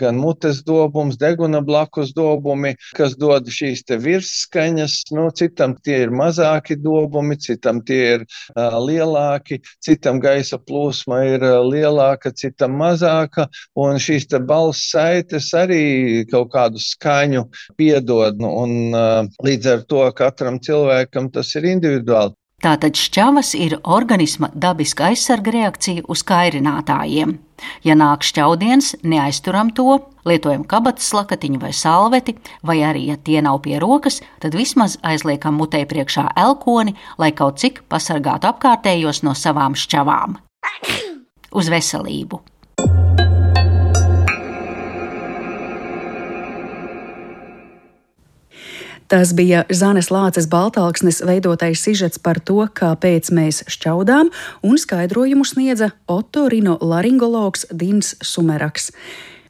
gan 0.00 0.20
mutes 0.20 0.62
dobums, 0.66 1.18
deguna 1.18 1.62
blakus 1.64 2.12
dobumi, 2.16 2.74
kas 2.96 3.16
dod 3.18 3.50
šīs 3.50 3.84
virsskaņas. 4.02 4.96
Nu, 5.16 5.28
citam 5.34 5.74
tie 5.82 6.02
ir 6.04 6.14
mazāki 6.14 6.76
dobumi, 6.78 7.38
citam 7.42 7.82
tie 7.86 8.00
ir 8.16 8.26
uh, 8.26 8.78
lielāki, 8.82 9.60
citam 9.82 10.20
gaisa 10.22 10.58
plūsma 10.62 11.22
ir 11.32 11.46
uh, 11.46 11.58
lielāka, 11.66 12.32
citam 12.34 12.76
mazāka, 12.80 13.48
un 13.74 14.00
šīs 14.02 14.28
balss 14.46 14.90
saites 14.92 15.52
arī 15.56 16.24
kaut 16.30 16.52
kādu 16.54 16.82
skaņu 16.82 17.46
piedod, 17.78 18.38
nu, 18.42 18.52
un 18.62 18.94
uh, 18.94 19.22
līdz 19.46 19.72
ar 19.74 19.86
to 19.90 20.06
katram 20.16 20.60
cilvēkam 20.62 21.30
tas 21.34 21.54
ir 21.58 21.66
individuāli 21.72 21.95
individuāli. 21.96 22.36
Tātad 22.64 22.96
šķavas 22.96 23.50
ir 23.58 23.74
organisma 23.84 24.48
dabiska 24.56 25.10
aizsarga 25.10 25.52
reakcija 25.52 26.06
uz 26.08 26.22
kairinātājiem. 26.24 27.34
Ja 27.84 27.96
nāk 27.96 28.24
šķaudiens, 28.24 28.94
neaizturam 29.04 29.74
to, 29.76 29.98
lietojam 30.28 30.64
kabatas 30.64 31.10
lakatiņu 31.12 31.60
vai 31.60 31.74
salveti, 31.76 32.36
vai 32.64 32.78
arī, 32.88 33.06
ja 33.10 33.18
tie 33.20 33.42
nav 33.44 33.60
pie 33.68 33.76
rokas, 33.82 34.22
tad 34.40 34.56
vismaz 34.56 34.96
aizliekam 35.04 35.60
mutē 35.60 35.84
priekšā 35.88 36.30
elkoni, 36.46 36.96
lai 37.20 37.32
kaut 37.36 37.60
cik 37.60 37.84
pasargātu 37.92 38.48
apkārtējos 38.48 39.22
no 39.28 39.36
savām 39.36 39.76
šķavām. 39.76 40.40
Uz 41.56 41.72
veselību! 41.72 42.40
Tas 49.06 49.30
bija 49.38 49.62
Zanes 49.70 50.10
Lāces 50.10 50.48
Baltāksnes 50.50 51.20
veidotais 51.26 51.78
sižets 51.78 52.18
par 52.18 52.40
to, 52.42 52.64
kāpēc 52.66 53.30
mēs 53.30 53.62
šķaudām, 53.70 54.32
un 54.66 54.80
skaidrojumu 54.82 55.46
sniedza 55.46 55.92
otorinolaringologs 56.10 57.68
Dins 57.70 58.16
Sumeraks. 58.18 58.90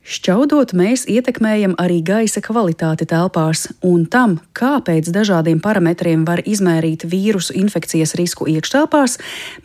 Šķaudot, 0.07 0.71
mēs 0.79 1.03
ietekmējam 1.11 1.73
arī 1.83 1.99
gaisa 2.07 2.39
kvalitāti 2.45 3.09
telpās, 3.11 3.65
un 3.83 4.05
tam, 4.07 4.37
kāpēc 4.55 5.09
dažādiem 5.11 5.59
parametriem 5.65 6.23
var 6.29 6.45
izmērīt 6.47 7.09
vīrusu 7.11 7.57
infekcijas 7.59 8.15
risku 8.21 8.47
iekštelpās, 8.53 9.17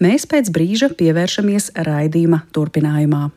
mēs 0.02 0.26
pēc 0.26 0.50
brīža 0.56 0.90
pievēršamies 0.98 1.76
raidījuma 1.86 2.42
turpinājumā. 2.58 3.28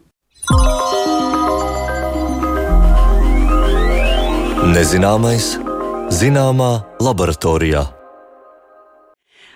Nezināmais 4.73 5.53
Zināmā 6.15 6.85
laboratorijā. 7.03 8.04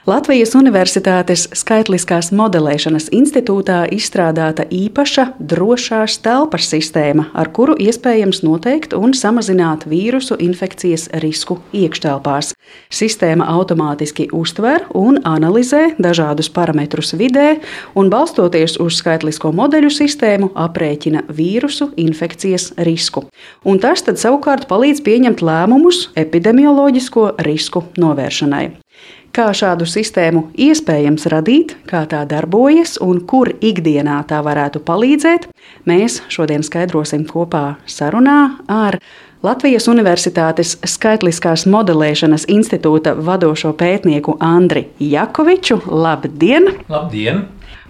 Latvijas 0.09 0.55
Universitātes 0.57 1.43
Skaitliskās 1.53 2.31
modelēšanas 2.33 3.11
institūtā 3.13 3.83
izstrādāta 3.93 4.65
īpaša 4.73 5.27
drošās 5.37 6.15
telpas 6.25 6.71
sistēma, 6.73 7.27
ar 7.37 7.51
kuru 7.53 7.75
iespējams 7.77 8.41
noteikt 8.47 8.97
un 8.97 9.13
samazināt 9.13 9.85
vīrusu 9.91 10.39
infekcijas 10.41 11.11
risku 11.21 11.59
iekštelpās. 11.77 12.55
Sistēma 12.89 13.51
automātiski 13.53 14.31
uztver 14.33 14.87
un 14.97 15.21
analizē 15.29 15.91
dažādus 16.01 16.49
parametrus 16.57 17.13
vidē 17.13 17.59
un, 17.93 18.09
balstoties 18.09 18.79
uz 18.81 19.03
skaitlisko 19.03 19.53
modeļu 19.61 19.93
sistēmu, 19.93 20.55
aprēķina 20.57 21.27
vīrusu 21.29 21.93
infekcijas 22.01 22.71
risku. 22.81 23.27
Un 23.69 23.85
tas 23.85 24.09
tad 24.09 24.17
savukārt 24.17 24.71
palīdz 24.73 25.05
pieņemt 25.05 25.45
lēmumus 25.45 26.07
epidemioloģisko 26.17 27.35
risku 27.45 27.91
novēršanai 28.01 28.88
kā 29.37 29.49
šādu 29.55 29.87
sistēmu 29.89 30.49
iespējams 30.59 31.29
radīt, 31.33 31.77
kā 31.89 32.05
tā 32.11 32.25
darbojas 32.29 32.97
un 33.05 33.21
kur 33.29 33.51
ikdienā 33.61 34.21
tā 34.29 34.41
varētu 34.45 34.83
palīdzēt, 34.87 35.49
mēs 35.89 36.23
šodien 36.33 36.65
skaidrosim 36.67 37.27
kopā 37.29 37.79
sarunā 37.87 38.59
ar 38.69 38.99
Latvijas 39.43 39.87
Universitātes 39.87 40.75
Skaitliskās 40.83 41.63
modelēšanas 41.71 42.49
institūta 42.51 43.13
vadošo 43.15 43.71
pētnieku 43.79 44.35
Andri 44.43 44.89
Jakoviču. 44.99 45.79
Labdien! 45.87 46.73
Labdien! 46.91 47.45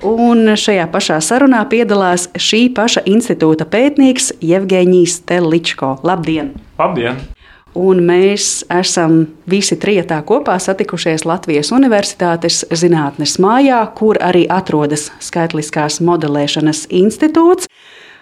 Un 0.04 0.52
šajā 0.60 0.84
pašā 0.92 1.16
sarunā 1.24 1.64
piedalās 1.70 2.28
šī 2.36 2.68
paša 2.76 3.06
institūta 3.08 3.64
pētnieks 3.66 4.30
Jevģīnijas 4.44 5.22
Teličko. 5.26 5.96
Labdien! 6.06 6.52
Labdien! 6.78 7.37
Un 7.76 8.00
mēs 8.08 8.62
esam 8.72 9.20
visi 9.50 9.76
trijotā 9.76 10.22
kopā 10.26 10.56
satikušies 10.62 11.26
Latvijas 11.28 11.68
Universitātes 11.76 12.62
zinātnes 12.72 13.36
mājā, 13.42 13.82
kur 13.94 14.16
arī 14.24 14.46
atrodas 14.48 15.10
Skaitliskās 15.20 16.00
modelēšanas 16.00 16.86
institūts. 16.88 17.68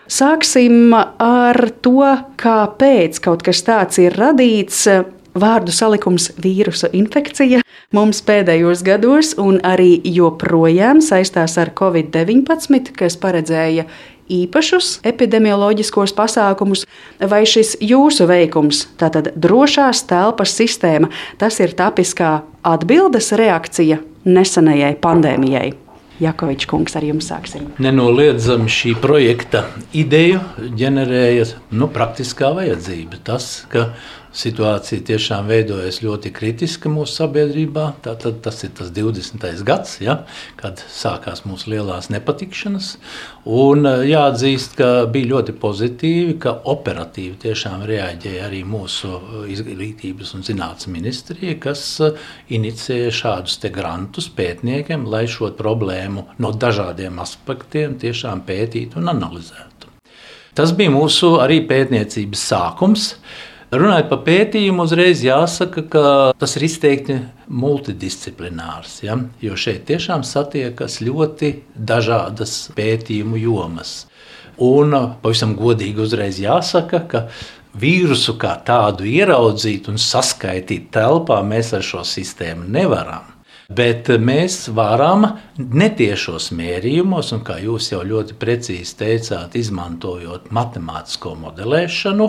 Sāksim 0.06 0.94
ar 0.94 1.58
to, 1.82 2.02
kāpēc 2.38 3.20
kaut 3.22 3.46
kas 3.46 3.62
tāds 3.66 4.02
ir 4.02 4.18
radīts. 4.18 4.86
Vārdu 5.36 5.72
salikums 5.74 6.30
vīrusu 6.40 6.88
infekcija 6.96 7.60
mums 7.92 8.22
pēdējos 8.24 8.82
gados 8.86 9.34
un 9.36 9.58
arī 9.66 9.98
joprojām 10.08 11.02
saistās 11.04 11.58
ar 11.60 11.74
Covid-19, 11.76 12.94
kas 12.96 13.18
paredzēja 13.20 13.84
īpašus 14.32 15.00
epidemioloģiskos 15.06 16.14
pasākumus, 16.16 16.84
vai 17.20 17.44
šis 17.48 17.76
jūsu 17.80 18.28
veikums, 18.30 18.86
tātad 19.00 19.32
drošās 19.36 20.04
telpas 20.10 20.54
sistēma, 20.58 21.10
tas 21.40 21.60
ir 21.62 21.76
tapis 21.78 22.14
kā 22.16 22.40
atbildes 22.66 23.32
reakcija 23.38 24.00
nesenajai 24.26 24.94
pandēmijai? 25.02 25.72
Jakovičs 26.20 26.68
kungs, 26.70 26.94
ar 26.96 27.04
jums 27.04 27.26
sāksim. 27.28 27.66
Nenoliedzami 27.82 28.70
šī 28.72 28.94
projekta 29.00 29.66
ideju 29.92 30.40
ģenerēja 30.78 31.50
nu, 31.76 31.90
praktiskā 31.92 32.54
vajadzība. 32.56 33.20
Tas, 33.26 33.66
ka 33.68 33.90
situācija 34.36 35.04
tiešām 35.08 35.48
veidojas 35.48 36.02
ļoti 36.04 36.32
kritiska 36.36 36.90
mūsu 36.92 37.22
sabiedrībā. 37.22 37.86
Tātad 38.04 38.42
tas 38.44 38.60
ir 38.66 38.74
tas 38.76 38.90
20. 38.94 39.46
gads, 39.66 39.96
ja, 40.04 40.18
kad 40.60 40.82
sākās 40.92 41.44
mūsu 41.48 41.72
lielās 41.72 42.10
nepatikšanas. 42.12 42.90
Un 43.46 43.88
eh, 43.88 44.04
jāatzīst, 44.10 44.76
ka 44.80 44.90
bija 45.12 45.32
ļoti 45.34 45.56
pozitīvi, 45.62 46.36
ka 46.42 46.56
operatīvi 46.72 47.38
tiešām 47.46 47.86
reaģēja 47.88 48.46
arī 48.48 48.62
mūsu 48.68 49.12
eh, 49.14 49.38
izglītības 49.56 50.34
un 50.36 50.44
zinātnes 50.46 50.90
ministrija, 50.92 51.56
kas 51.62 51.86
eh, 52.04 52.20
inicēja 52.58 53.14
šādus 53.14 53.58
grantus 53.72 54.28
pētniekiem, 54.36 55.08
lai 55.10 55.24
šo 55.30 55.50
problēmu 55.56 56.26
no 56.42 56.52
dažādiem 56.52 57.18
aspektiem 57.22 57.96
tiešām 58.02 58.44
pētītu 58.46 59.00
un 59.00 59.14
analizētu. 59.16 59.90
Tas 60.56 60.72
bija 60.72 60.88
mūsu 60.88 61.34
arī 61.42 61.60
pētniecības 61.68 62.44
sākums. 62.50 63.10
Runājot 63.74 64.06
par 64.06 64.20
pētījumu, 64.22 64.84
uzreiz 64.86 65.24
jāsaka, 65.26 65.82
ka 65.90 66.02
tas 66.38 66.52
ir 66.54 66.64
izteikti 66.68 67.16
multidisciplinārs. 67.50 69.00
Ja? 69.02 69.16
Jo 69.42 69.58
šeit 69.58 69.88
tiešām 69.88 70.22
satiekas 70.22 71.00
ļoti 71.02 71.50
dažādas 71.74 72.54
pētījumu 72.76 73.40
jomas. 73.42 74.04
Un 74.62 74.94
pavisam 75.20 75.56
godīgi 75.58 76.04
uzreiz 76.04 76.38
jāsaka, 76.40 77.02
ka 77.10 77.24
vīrusu 77.76 78.38
kā 78.40 78.54
tādu 78.64 79.04
ieraudzīt 79.10 79.90
un 79.90 79.98
saskaitīt 80.00 80.92
telpā 80.94 81.42
mēs 81.44 81.74
ar 81.76 81.84
šo 81.84 82.06
sistēmu 82.06 82.70
nevaram. 82.70 83.35
Bet 83.66 84.06
mēs 84.22 84.68
varam 84.70 85.24
netiešos 85.58 86.52
mērījumos, 86.54 87.32
un 87.34 87.42
kā 87.46 87.56
jūs 87.58 87.90
jau 87.90 88.04
ļoti 88.06 88.36
precīzi 88.38 88.94
teicāt, 89.00 89.56
izmantojot 89.58 90.52
matemātisko 90.54 91.34
modelēšanu, 91.40 92.28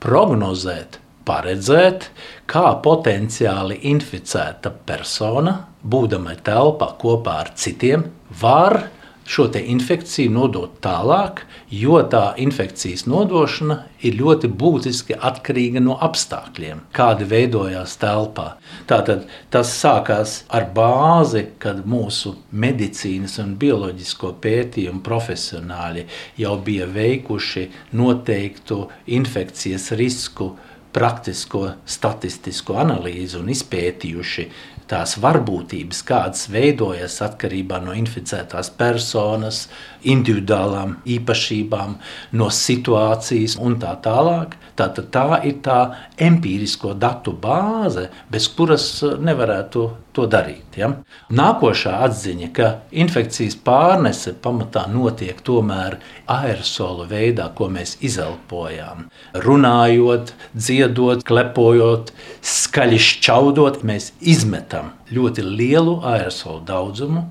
prognozēt, 0.00 0.96
paredzēt, 1.28 2.08
kā 2.48 2.70
potenciāli 2.80 3.82
inficēta 3.90 4.72
persona, 4.88 5.58
būdama 5.84 6.38
telpā 6.44 6.94
kopā 7.02 7.36
ar 7.44 7.52
citiem, 7.60 8.06
var 8.40 8.86
šo 9.28 9.44
infekciju 9.60 10.30
nodot 10.32 10.78
tālāk, 10.80 11.42
jo 11.70 11.98
tā 12.08 12.32
infekcijas 12.40 13.04
nodošana 13.06 13.82
ir 14.00 14.16
ļoti 14.16 14.48
būtiski 14.48 15.18
atkarīga 15.30 15.82
no 15.84 15.98
apstākļiem, 16.00 16.80
kādi 16.96 17.28
veidojās 17.28 17.98
telpā. 18.00 18.54
Tātad 18.88 19.26
tas 19.52 19.74
sākās 19.76 20.44
ar 20.48 20.70
bāzi, 20.74 21.44
kad 21.60 21.84
mūsu 21.84 22.36
medicīnas 22.52 23.36
un 23.42 23.56
bioloģisko 23.60 24.32
pētījumu 24.40 25.04
profesionāļi 25.04 26.06
jau 26.40 26.56
bija 26.64 26.88
veikuši 26.88 27.68
noteiktu 28.00 28.86
infekcijas 29.18 29.92
risku 30.00 30.54
praktisko 30.92 31.66
statistisko 31.84 32.78
analīzi 32.80 33.36
un 33.38 33.52
izpētījuši 33.52 34.48
tās 34.88 35.16
varbūtības, 35.20 36.00
kādas 36.08 36.46
veidojas 36.52 37.18
atkarībā 37.24 37.80
no 37.84 37.94
inficētās 37.96 38.70
personas, 38.78 39.66
individuālām 40.08 40.96
īpašībām, 41.16 41.96
no 42.40 42.48
situācijas 42.54 43.58
un 43.60 43.78
tā 43.82 43.94
tālāk. 44.04 44.56
Tātad 44.78 45.08
tā 45.14 45.40
ir 45.48 45.58
tā 45.64 45.78
empirisko 46.22 46.94
datu 46.94 47.34
bāze, 47.34 48.08
bez 48.30 48.46
kuras 48.54 48.90
nevarētu 49.02 49.88
to 50.18 50.26
darīt. 50.30 50.78
Ja? 50.78 50.90
Nākošā 51.30 51.94
atziņa, 52.08 52.50
ka 52.56 52.68
infekcijas 52.90 53.56
pārnese 53.64 54.34
pamatā 54.42 54.84
notiek 54.90 55.38
tomēr 55.46 55.98
aerosolu 56.30 57.06
veidā, 57.10 57.48
ko 57.54 57.70
mēs 57.72 57.96
izelpojam. 58.04 59.06
Runājot, 59.46 60.34
dziedot, 60.56 61.24
klepojot, 61.28 62.12
skaļi 62.42 63.00
šķaudot, 63.08 63.82
mēs 63.86 64.12
izmetam 64.20 64.92
ļoti 65.14 65.46
lielu 65.46 65.98
aerosolu 66.06 66.64
daudzumu 66.68 67.26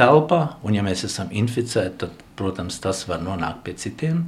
telpā, 0.00 0.42
un 0.64 0.76
ja 0.78 0.84
mēs 0.86 1.04
esam 1.08 1.32
inficēti, 1.34 2.06
tad, 2.06 2.26
protams, 2.40 2.80
tas 2.80 3.04
var 3.08 3.20
nonākt 3.24 3.62
pie 3.66 3.74
citiem. 3.82 4.22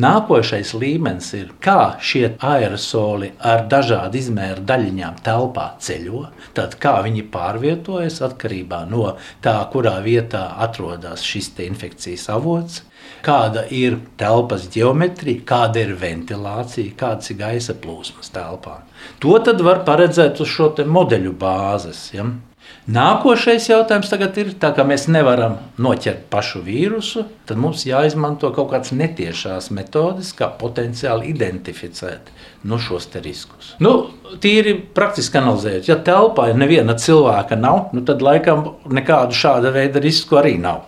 Nākošais 0.00 0.72
līmenis 0.78 1.30
ir, 1.36 1.52
kā 1.64 1.98
šie 2.00 2.32
aerosoli 2.40 3.34
ar 3.52 3.66
dažādu 3.70 4.20
izmēru 4.22 4.64
daļiņām 4.68 5.20
telpā 5.26 5.68
ceļo, 5.84 6.24
tad 6.56 6.78
kā 6.82 6.96
viņi 7.06 7.26
pārvietojas 7.34 8.22
atkarībā 8.24 8.84
no 8.90 9.12
tā, 9.44 9.58
kurā 9.72 9.98
vietā 10.04 10.48
atrodas 10.64 11.26
šis 11.26 11.52
infekcijas 11.68 12.28
avots. 12.32 12.82
Kāda 13.24 13.64
ir 13.74 13.96
telpas 14.20 14.68
geometrija, 14.72 15.44
kāda 15.48 15.82
ir 15.82 15.94
ventilācija, 15.98 16.94
kādas 16.98 17.32
ir 17.32 17.38
gaisa 17.40 17.74
plūsmas 17.74 18.30
telpā. 18.34 18.80
To 19.22 19.38
var 19.64 19.82
paredzēt 19.86 20.42
uz 20.42 20.50
šo 20.52 20.70
modeļu 20.86 21.32
bāzes. 21.38 22.08
Ja? 22.14 22.26
Nākošais 22.88 23.66
jautājums 23.68 24.08
ir, 24.40 24.54
tā, 24.56 24.70
ka 24.72 24.84
mēs 24.88 25.10
nevaram 25.12 25.58
noķert 25.76 26.22
pašu 26.32 26.62
vīrusu, 26.64 27.26
tad 27.44 27.60
mums 27.60 27.82
jāizmanto 27.84 28.48
kaut 28.56 28.70
kādas 28.70 28.94
netiešās 28.96 29.68
metodes, 29.76 30.30
kā 30.32 30.48
potenciāli 30.48 31.28
identificēt 31.28 32.30
nu, 32.64 32.78
šos 32.80 33.10
riskus. 33.20 33.74
Nu, 33.84 34.08
tīri 34.40 34.72
praktiski 34.96 35.36
analizējot, 35.36 35.90
ja 35.90 35.98
telpā 36.00 36.48
neviena 36.56 36.96
cilvēka 36.96 37.60
nav, 37.60 37.90
nu, 37.92 38.00
tad 38.08 38.24
laikam 38.24 38.64
nekādu 38.88 39.36
šāda 39.36 39.74
veida 39.74 40.00
risku 40.00 40.40
arī 40.40 40.56
nav. 40.56 40.86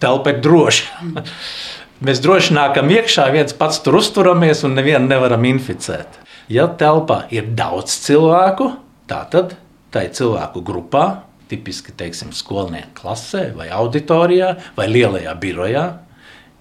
Telpa 0.00 0.32
ir 0.32 0.40
droša. 0.40 1.04
mēs 2.06 2.22
droši 2.24 2.56
nākam 2.56 2.88
iekšā, 2.96 3.28
viens 3.34 3.52
pats 3.52 3.82
tur 3.84 4.00
uzturamies 4.00 4.64
un 4.64 4.72
nevienu 4.78 5.04
nevaram 5.04 5.44
inficēt. 5.52 6.16
Ja 6.48 6.64
telpā 6.80 7.26
ir 7.28 7.52
daudz 7.60 7.94
cilvēku, 8.06 8.72
tad 9.06 9.54
tai 9.92 10.08
cilvēku 10.14 10.62
grupā 10.64 11.06
tipiski 11.52 11.92
teiksim, 11.96 12.32
skolnieku 12.32 13.02
klasē, 13.02 13.50
vai 13.56 13.68
auditorijā, 13.74 14.54
vai 14.76 14.88
lielajā 14.88 15.34
birojā. 15.40 15.84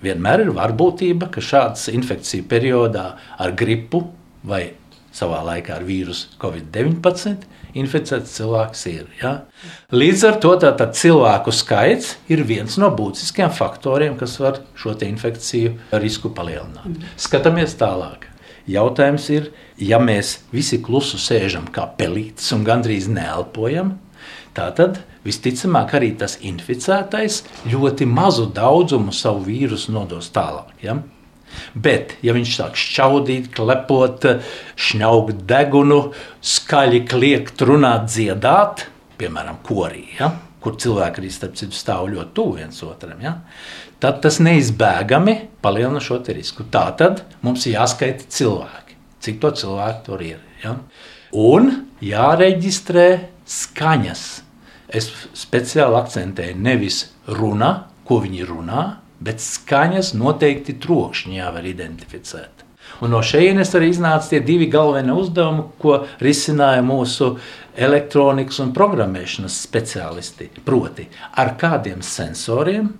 Vienmēr 0.01 0.47
ir 0.47 0.51
varbūtība, 0.57 1.29
ka 1.31 1.43
šādas 1.45 1.87
infekciju 1.93 2.47
periodā 2.49 3.05
ar 3.39 3.53
gripu 3.55 4.03
vai 4.43 4.73
savā 5.15 5.41
laikā 5.45 5.75
ar 5.77 5.85
vīrusu 5.85 6.33
Covid-19 6.41 7.45
inficēts 7.77 8.33
cilvēks 8.35 8.81
ir. 8.91 9.05
Ja? 9.21 9.33
Līdz 9.93 10.25
ar 10.27 10.39
to 10.43 10.51
tātad 10.63 10.95
cilvēku 10.97 11.53
skaits 11.55 12.15
ir 12.31 12.43
viens 12.47 12.77
no 12.81 12.89
būtiskiem 12.95 13.51
faktoriem, 13.55 14.17
kas 14.19 14.37
var 14.41 14.61
šo 14.79 14.95
infekciju 15.07 15.77
risku 16.01 16.33
palielināt. 16.35 17.05
Skatāmies 17.21 17.77
tālāk. 17.79 18.27
Jautājums 18.69 19.25
ir, 19.33 19.49
ja 19.81 19.99
mēs 20.01 20.37
visi 20.53 20.79
klusu 20.83 21.19
sēžam 21.21 21.67
kā 21.73 21.87
pelītis 21.97 22.53
un 22.55 22.63
gandrīz 22.67 23.09
neelpojam, 23.11 23.95
Tātad 24.51 24.99
visticamāk 25.23 25.93
arī 25.95 26.11
tas 26.19 26.35
inficētais 26.43 27.41
ļoti 27.71 28.07
mazu 28.09 28.49
daudzumu 28.51 29.13
savu 29.15 29.45
vīrusu 29.45 29.93
nodos 29.95 30.27
tālāk. 30.35 30.73
Ja? 30.83 30.97
Bet, 31.71 32.17
ja 32.23 32.35
viņš 32.35 32.55
sāk 32.57 32.79
šķaudīt, 32.79 33.47
klepot, 33.55 34.27
šņaukt 34.75 35.45
degunu, 35.47 36.01
skaļi 36.43 37.03
kliegt, 37.07 37.63
runāt, 37.67 38.09
dziedāt, 38.11 38.87
piemēram, 39.19 39.61
korī, 39.67 40.09
ja? 40.19 40.33
kur 40.61 40.75
cilvēki 40.77 41.23
arī 41.23 41.31
starp 41.33 41.55
citu 41.57 41.73
stāv 41.77 42.11
ļoti 42.11 42.35
tuvu 42.37 42.59
viens 42.59 42.83
otram, 42.85 43.23
ja? 43.23 43.37
tad 44.03 44.19
tas 44.25 44.41
neizbēgami 44.43 45.37
palielina 45.63 46.03
šo 46.03 46.19
risku. 46.27 46.67
Tā 46.67 46.89
tad 46.99 47.23
mums 47.45 47.69
jāskaita 47.71 48.27
cilvēki, 48.27 48.90
cik 49.21 49.41
to 49.41 49.51
cilvēku 49.61 50.05
tur 50.09 50.23
ir. 50.25 50.39
Ja? 50.63 50.77
Un 51.31 51.71
jāreģistrē 52.03 53.07
skaņas. 53.47 54.25
Es 54.91 55.07
speciāli 55.37 55.95
akcentēju 56.01 56.57
nevis 56.59 57.05
runa, 57.31 57.87
ko 58.07 58.19
viņi 58.25 58.47
runā, 58.49 58.83
bet 59.23 59.39
skaņas 59.43 60.11
noteikti 60.17 60.75
trokšņi 60.83 61.37
jāvar 61.37 61.67
identificēt. 61.69 62.65
Un 63.01 63.13
no 63.13 63.21
šejienes 63.23 63.71
arī 63.77 63.91
iznāca 63.93 64.33
tie 64.33 64.41
divi 64.43 64.67
galvenie 64.69 65.13
uzdevumi, 65.15 65.63
ko 65.81 66.01
risināja 66.21 66.83
mūsu 66.85 67.31
elektronikas 67.77 68.59
un 68.61 68.73
programmēšanas 68.75 69.61
speciālisti. 69.63 70.49
Proti, 70.65 71.07
ar 71.39 71.55
kādiem 71.61 72.03
sensoriem 72.05 72.91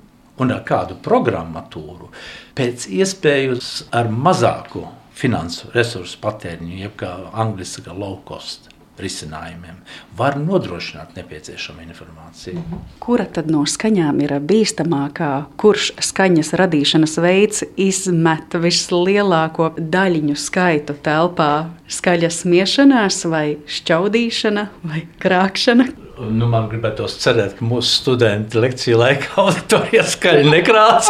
un 0.42 0.56
ar 0.56 0.64
kādu 0.66 0.98
programmatūru 1.04 2.10
pēc 2.58 2.88
iespējas 3.02 3.74
ar 3.94 4.10
mazāku 4.10 4.88
finansu 5.18 5.72
resursu 5.76 6.20
patēriņu, 6.24 6.78
jeb 6.86 7.00
kā 7.00 7.16
angļuiski 7.44 7.90
low 7.96 8.20
cost 8.28 8.72
risinājumiem, 9.02 9.80
var 10.18 10.36
nodrošināt 10.40 11.16
nepieciešamo 11.18 11.84
informāciju. 11.86 12.62
Kura 13.02 13.26
tad 13.26 13.50
no 13.52 13.64
skaņām 13.68 14.20
ir 14.26 14.36
bīstamākā? 14.46 15.32
Kurš 15.62 15.92
skaņas 16.12 16.54
radīšanas 16.62 17.18
veids 17.24 17.64
izmet 17.82 18.58
vislielāko 18.62 19.72
daļiņu 19.78 20.38
skaitu 20.38 20.98
telpā? 21.06 21.52
Skaļas 21.92 22.44
miešanās, 22.48 23.24
vai 23.32 23.46
šķaudīšana, 23.80 24.68
vai 24.86 25.06
krākšana? 25.24 25.90
Nu, 26.22 26.46
man 26.50 26.68
gribētos 26.70 27.16
cerēt, 27.22 27.56
ka 27.58 27.66
mūsu 27.66 27.90
studenti 28.02 28.60
lekciju 28.62 29.00
laikā 29.00 29.32
auditorijā 29.42 30.04
skaļi 30.12 30.52
nekrāts. 30.52 31.10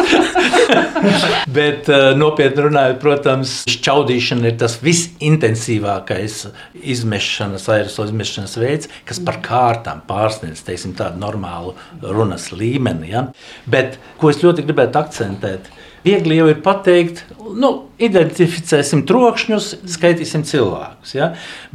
Bet 1.58 1.89
eh, 1.91 2.12
nopietni 2.17 2.67
runājot, 2.67 3.00
protams, 3.02 3.56
šķaudīšana 3.71 4.52
ir 4.52 4.58
tas 4.62 4.78
visintensīvākais 4.84 6.38
izmešanas, 6.95 7.67
aerosola 7.74 8.12
izmešanas 8.12 8.56
veids, 8.62 8.91
kas 9.08 9.19
par 9.26 9.41
kārtām 9.43 10.04
pārsniedz 10.08 10.63
teiksim, 10.67 10.95
tādu 11.00 11.19
normālu 11.21 11.76
runas 12.02 12.52
līmeni. 12.56 13.12
Ja? 13.12 13.28
Bet 13.69 14.00
ko 14.21 14.32
es 14.32 14.39
ļoti 14.45 14.65
gribētu 14.69 15.02
akcentēt, 15.02 15.71
Viegli 16.02 16.40
jau 16.40 16.48
ir 16.50 16.62
pateikt, 16.66 17.20
nu, 17.62 17.70
identificēsim 18.02 19.04
trokšņus, 19.06 19.68
skaitīsim 19.94 20.42
cilvēkus. 20.50 21.14
Ja? 21.14 21.28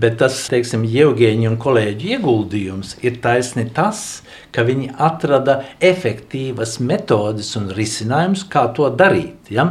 Bet 0.03 0.19
tas, 0.19 0.41
teiksim, 0.51 0.83
Jevģīņa 0.91 1.53
un 1.53 1.59
kolēģi 1.63 2.17
ieguldījums 2.17 2.97
ir 3.07 3.21
taisni 3.23 3.69
tas, 3.77 4.25
ka 4.51 4.67
viņi 4.67 4.91
atrada 4.99 5.61
efektīvas 5.79 6.81
metodes 6.83 7.53
un 7.61 7.71
risinājumus, 7.77 8.43
kā 8.51 8.67
to 8.75 8.91
darīt. 8.91 9.53
Ja? 9.55 9.69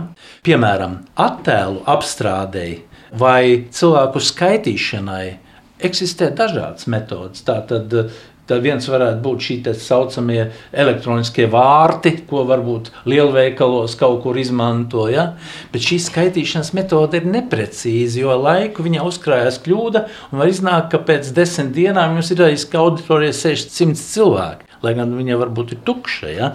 Piemēram, 0.47 1.01
attēlu 1.19 1.83
apstrādēji 1.91 2.83
vai 3.19 3.65
cilvēku 3.75 4.23
skaitīšanai 4.23 5.25
eksistē 5.83 6.31
dažādas 6.35 6.87
metodes. 6.91 7.43
Tātad 7.45 7.93
Tad 8.45 8.61
viens 8.61 8.85
varētu 8.85 9.23
būt 9.25 9.41
šī 9.41 9.55
tā 9.65 9.71
saucamie 9.73 10.43
elektroniskie 10.69 11.47
vārti, 11.49 12.11
ko 12.29 12.43
varbūt 12.45 12.91
lielveikalos 13.09 13.95
kaut 13.97 14.19
kur 14.21 14.37
izmanto. 14.37 15.07
Ja? 15.09 15.31
Bet 15.73 15.87
šī 15.87 15.97
skaitīšanas 16.03 16.69
metode 16.77 17.17
ir 17.17 17.25
neprecīza, 17.25 18.19
jo 18.21 18.37
laiku 18.37 18.85
viņā 18.85 19.01
uzkrājas 19.09 19.57
kļūda 19.65 20.03
var 20.29 20.53
iznākt, 20.53 20.91
ka 20.93 21.01
pēc 21.09 21.33
desmit 21.33 21.73
dienām 21.73 22.19
jums 22.19 22.29
ir 22.35 22.45
aizsaka 22.51 22.83
auditorijā 22.85 23.33
600 23.41 23.97
cilvēki 24.13 24.64
lai 24.85 24.93
gan 24.97 25.11
viņa 25.17 25.39
varbūt 25.41 25.75
ir 25.75 25.81
tukša. 25.87 26.31
Ja? 26.31 26.51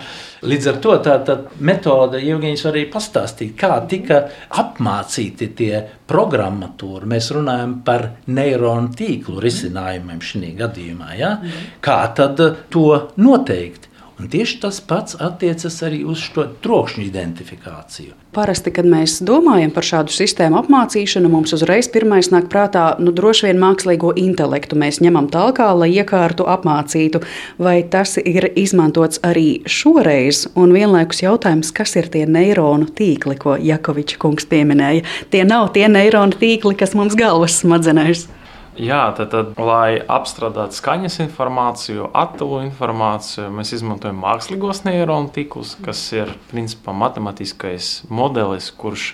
Līdz 0.47 0.71
ar 0.73 0.81
to 0.85 0.97
tā, 1.05 1.19
tā 1.27 1.37
metode, 1.67 2.23
Jevģīns 2.23 2.65
arī 2.71 2.87
pastāstīt, 2.93 3.57
kā 3.61 3.75
tika 3.91 4.23
apmācīti 4.63 5.51
tie 5.59 5.75
programmatūri. 6.11 7.11
Mēs 7.11 7.31
runājam 7.37 7.81
par 7.87 8.09
neironu 8.31 8.95
tīklu 8.97 9.43
risinājumiem 9.43 10.25
šajā 10.25 10.57
gadījumā. 10.65 11.13
Ja? 11.19 11.37
Kā 11.85 12.01
tad 12.17 12.41
to 12.73 12.89
noteikt? 13.21 13.90
Un 14.21 14.29
tieši 14.29 14.59
tas 14.61 14.83
pats 14.85 15.15
attiecas 15.17 15.79
arī 15.87 16.03
uz 16.05 16.21
šo 16.21 16.43
trokšņu 16.61 17.07
identifikāciju. 17.07 18.13
Parasti, 18.37 18.69
kad 18.77 18.85
mēs 18.85 19.15
domājam 19.25 19.71
par 19.73 19.87
šādu 19.87 20.13
sistēmu 20.13 20.59
apmācīšanu, 20.61 21.31
mums 21.33 21.55
uzreiz 21.57 21.89
pirmais 21.89 22.29
nāk 22.29 22.51
prātā, 22.53 22.83
nu, 23.01 23.15
droši 23.17 23.47
vien 23.49 23.63
mākslīgo 23.63 24.11
intelektu 24.21 24.77
mēs 24.77 25.01
ņemam 25.01 25.31
tālāk, 25.33 25.63
lai 25.81 25.89
iekārtu 25.95 26.45
apmācītu. 26.53 27.23
Vai 27.57 27.79
tas 27.95 28.19
ir 28.21 28.51
izmantots 28.61 29.23
arī 29.25 29.63
šoreiz? 29.65 30.45
Un 30.53 30.77
vienlaikus 30.77 31.25
jautājums, 31.25 31.73
kas 31.73 31.97
ir 31.97 32.11
tie 32.13 32.27
neironu 32.29 32.91
tīkli, 32.93 33.39
ko 33.41 33.57
Jakovičs 33.57 34.21
kungs 34.21 34.45
pieminēja? 34.53 35.07
Tie 35.33 35.47
nav 35.49 35.73
tie 35.73 35.89
neironu 35.89 36.37
tīkli, 36.37 36.77
kas 36.77 36.93
mums 36.99 37.17
galvas 37.17 37.57
smadzenēs. 37.65 38.29
Jā, 38.81 39.11
tad, 39.13 39.29
tad, 39.35 39.59
lai 39.61 39.99
apstrādātu 40.09 40.73
skaņas 40.79 41.19
informāciju, 41.27 42.07
attēlu 42.17 42.63
informāciju, 42.65 43.51
mēs 43.53 43.75
izmantojam 43.77 44.23
mākslīgos 44.23 44.87
neironu 44.87 45.29
tīklus, 45.35 45.75
kas 45.85 46.01
ir 46.17 46.33
principā 46.49 46.95
matemātiskais 46.97 47.91
modelis, 48.09 48.71
kurš 48.73 49.11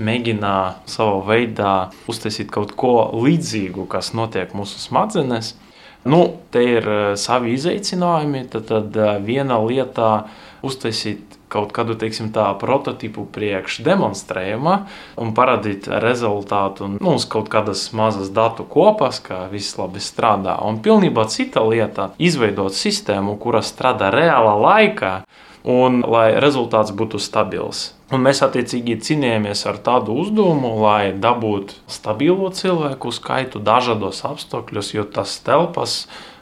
mēģina 0.00 0.54
savā 0.88 1.18
veidā 1.28 1.74
uztaisīt 2.08 2.48
kaut 2.54 2.72
ko 2.80 2.94
līdzīgu, 3.12 3.84
kas 3.92 4.14
notiek 4.16 4.54
mūsu 4.56 4.80
smadzenēs. 4.80 5.52
Nu, 6.08 6.22
te 6.50 6.64
ir 6.78 6.88
eh, 6.88 7.02
savi 7.20 7.52
izaicinājumi. 7.58 8.46
Tad, 8.54 8.64
tad 8.70 8.96
eh, 8.96 9.12
viena 9.22 9.60
lieta 9.62 10.08
uztaisīt 10.64 11.31
kaut 11.52 11.74
kādu 11.76 11.96
teiksim, 12.00 12.30
tā, 12.32 12.46
prototipu 12.60 13.26
priekšdemonstrējuma 13.34 14.76
un 15.20 15.32
parādīt 15.36 15.88
rezultātu 16.02 16.94
nu, 16.96 17.14
uz 17.18 17.26
kaut 17.28 17.50
kādas 17.52 17.84
mazas 17.96 18.32
datu 18.32 18.64
kopas, 18.68 19.20
kā 19.20 19.44
viss 19.52 19.76
labi 19.80 20.00
strādā. 20.00 20.56
Un 20.64 20.80
pilnībā 20.84 21.28
cita 21.28 21.64
lieta- 21.66 22.12
izveidot 22.28 22.72
sistēmu, 22.72 23.38
kura 23.38 23.60
strādā 23.60 24.10
reālā 24.14 24.56
laikā 24.66 25.14
un 25.64 26.02
lai 26.02 26.32
rezultāts 26.42 26.94
būtu 26.94 27.20
stabils. 27.20 27.92
Un 28.12 28.20
mēs 28.20 28.42
attiecīgi 28.44 28.98
cīnījāmies 29.00 29.62
ar 29.70 29.78
tādu 29.80 30.12
uzdevumu, 30.20 30.74
lai 30.82 31.14
dabūtu 31.16 31.78
stabilu 31.88 32.50
cilvēku 32.52 33.08
skaitu 33.08 33.62
dažādos 33.64 34.20
apstākļos, 34.28 34.90
jo 34.92 35.06
tas 35.08 35.38
telpas 35.40 35.94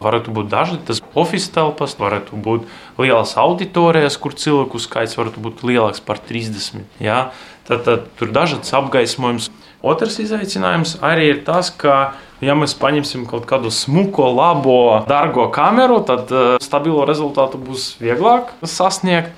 varētu 0.02 0.34
būt 0.34 0.48
dažādi. 0.50 0.82
Tas 0.88 1.02
oficiāls 1.14 1.52
telpas 1.54 1.94
varētu 2.00 2.40
būt 2.42 2.66
lielas 2.98 3.36
auditorijas, 3.38 4.18
kur 4.18 4.34
cilvēku 4.34 4.80
skaits 4.82 5.14
varētu 5.20 5.44
būt 5.44 5.62
lielāks 5.70 6.02
par 6.02 6.18
30. 6.18 6.82
Ja? 6.98 7.28
Tad, 7.70 7.84
tad 7.86 8.10
tur 8.18 8.32
ir 8.32 8.34
dažāds 8.34 8.74
apgaismojums. 8.74 9.46
Otrs 9.86 10.18
izaicinājums 10.24 10.96
arī 11.06 11.30
ir 11.36 11.44
tas, 11.46 11.70
ka, 11.70 12.16
ja 12.42 12.58
mēs 12.58 12.74
paņemsim 12.82 13.28
kaut 13.30 13.46
kādu 13.48 13.70
smuko, 13.70 14.26
labo, 14.34 15.04
dārgo 15.06 15.46
kameru, 15.54 16.02
tad 16.02 16.34
uh, 16.34 16.58
stabilo 16.58 17.06
rezultātu 17.06 17.62
būs 17.62 17.92
vieglāk 18.02 18.50
sasniegt. 18.66 19.30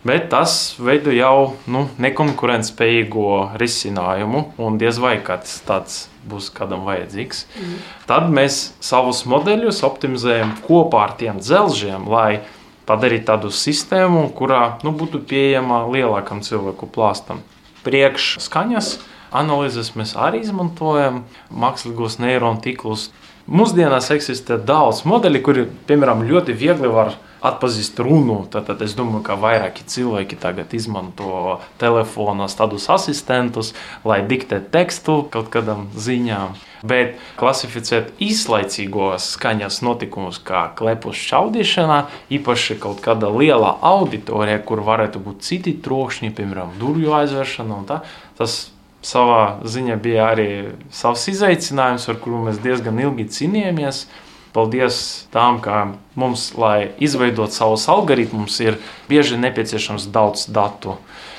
Bet 0.00 0.30
tas 0.32 0.78
veido 0.80 1.12
jau 1.12 1.58
nu, 1.68 1.82
nekonkurētspējīgu 2.00 3.24
risinājumu, 3.60 4.46
un 4.56 4.78
diez 4.80 4.96
vai 4.96 5.18
kāds 5.20 5.58
tāds 5.66 6.06
būs 6.24 6.48
kādam 6.56 6.86
vajadzīgs. 6.88 7.42
Mm. 7.44 7.74
Tad 8.08 8.30
mēs 8.32 8.62
savus 8.80 9.26
modeļus 9.28 9.82
optimizējam 9.84 10.54
kopā 10.64 11.04
ar 11.04 11.14
tiem 11.20 11.42
dzelžiem, 11.44 12.08
lai 12.08 12.40
padarītu 12.88 13.28
tādu 13.28 13.52
sistēmu, 13.52 14.24
kurā 14.36 14.80
nu, 14.86 14.94
būtu 14.96 15.20
pieejama 15.20 15.84
lielākam 15.92 16.40
cilvēku 16.48 16.88
plāstam. 16.96 17.44
Priekšskaņas 17.84 18.94
analīzes 19.36 19.92
mēs 20.00 20.16
arī 20.16 20.40
izmantojam, 20.46 21.26
mākslīgos 21.52 22.16
neironu 22.24 22.64
tīklus. 22.64 23.10
Mūsdienās 23.50 24.08
eksistē 24.16 24.56
daudz 24.64 25.04
modeļu, 25.08 25.44
kuri, 25.44 25.66
piemēram, 25.88 26.24
ļoti 26.24 26.56
viegli 26.56 26.88
var 26.88 27.12
izdarīt 27.12 27.29
atpazīst 27.44 28.00
runu. 28.04 28.42
Tad, 28.52 28.70
es 28.84 28.94
domāju, 28.98 29.24
ka 29.26 29.36
vairāki 29.40 29.86
cilvēki 29.88 30.38
tagad 30.40 30.74
izmanto 30.76 31.60
telefonos 31.80 32.56
tādus 32.58 32.88
asistentus, 32.92 33.74
lai 34.04 34.20
diktētu 34.26 34.72
tekstu 34.74 35.20
kaut 35.32 35.52
kādam 35.52 35.88
ziņām. 35.96 36.58
Bet 36.86 37.18
klasificēt 37.36 38.14
īslaicīgos 38.24 39.34
skaņas 39.34 39.82
notikumus, 39.84 40.38
kā 40.40 40.64
klepus 40.76 41.20
šaudīšanā, 41.28 41.98
īpaši 42.32 42.78
kaut 42.80 43.02
kāda 43.04 43.28
liela 43.34 43.74
auditorija, 43.84 44.62
kur 44.64 44.80
varētu 44.86 45.20
būt 45.20 45.44
citi 45.44 45.76
trokšņi, 45.84 46.32
piemēram, 46.36 46.76
durvju 46.80 47.12
aizvēršana. 47.20 47.82
Tā, 47.90 48.00
tas 48.40 48.62
savā 49.04 49.60
ziņā 49.64 49.96
bija 50.00 50.30
arī 50.32 50.48
savs 50.92 51.26
izaicinājums, 51.32 52.08
ar 52.08 52.18
kuru 52.20 52.46
mēs 52.48 52.60
diezgan 52.64 53.00
ilgi 53.00 53.28
cīnījāmies. 53.36 54.04
Paldies 54.50 55.28
tām, 55.30 55.60
ka 55.62 55.92
mums, 56.18 56.50
lai 56.58 56.90
izveidot 56.98 57.54
savus 57.54 57.86
algoritmus, 57.92 58.58
ir 58.64 58.80
bieži 59.10 59.38
nepieciešams 59.38 60.08
daudz 60.10 60.48
datu, 60.50 60.96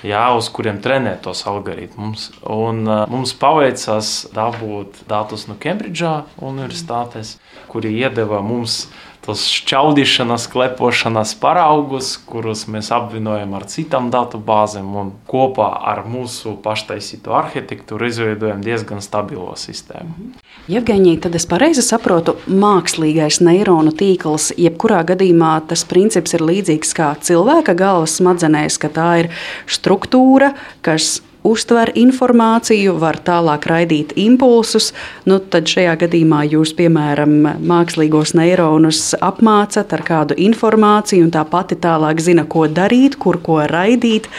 jā, 0.07 0.23
uz 0.37 0.47
kuriem 0.53 0.79
trenēt 0.83 1.25
tos 1.27 1.43
algoritmus. 1.49 2.29
Un, 2.47 2.85
uh, 2.87 3.03
mums 3.11 3.35
paveicās 3.35 4.13
dabūt 4.35 5.03
datus 5.11 5.49
no 5.51 5.59
Kembridžā 5.59 6.21
Universitātes, 6.39 7.35
kuri 7.71 7.91
iedeva 7.99 8.39
mums 8.45 8.85
tos 9.25 9.43
šķaudīšanas, 9.53 10.47
klepošanas 10.51 11.33
paraugus, 11.41 12.15
kurus 12.25 12.65
mēs 12.71 12.89
apvienojam 12.95 13.53
ar 13.57 13.67
citām 13.69 14.09
datu 14.13 14.41
bāzēm 14.41 14.89
un 14.97 15.11
kopā 15.29 15.69
ar 15.91 16.03
mūsu 16.09 16.55
paštaisīto 16.63 17.35
arhitektūru 17.37 18.09
izveidojam 18.09 18.63
diezgan 18.65 19.03
stabilo 19.05 19.53
sistēmu. 19.57 20.33
Jevgeņī, 20.71 21.15
tad 21.21 21.37
es 21.37 21.47
pareizi 21.49 21.85
saprotu, 21.85 22.35
mākslīgais 22.49 23.41
neironu 23.45 23.93
tīkls, 23.97 24.51
jebkurā 24.57 25.03
gadījumā 25.13 25.55
tas 25.69 25.85
princips 25.87 26.37
ir 26.37 26.45
līdzīgs 26.45 26.95
kā 26.97 27.13
cilvēka 27.21 27.77
galvas 27.77 28.17
smadzenēs, 28.19 28.81
ka 28.81 28.89
tā 28.93 29.09
ir 29.23 29.33
struktūra, 29.69 30.55
kas 30.85 31.19
uztver 31.47 31.91
informāciju, 31.97 32.95
var 33.01 33.19
tālāk 33.25 33.65
raidīt 33.69 34.13
impulsus, 34.19 34.91
nu, 35.29 35.39
tad 35.39 35.69
šajā 35.71 35.95
gadījumā 36.05 36.43
jūs, 36.51 36.73
piemēram, 36.77 37.35
mākslīgos 37.67 38.35
neironus 38.37 39.11
apmācat 39.21 39.93
ar 39.97 40.05
kādu 40.07 40.37
informāciju, 40.37 41.27
un 41.27 41.33
tā 41.33 41.45
pati 41.49 41.77
tālāk 41.81 42.21
zina, 42.23 42.45
ko 42.45 42.67
darīt, 42.69 43.17
kur 43.21 43.41
ko 43.43 43.61
raidīt. 43.69 44.29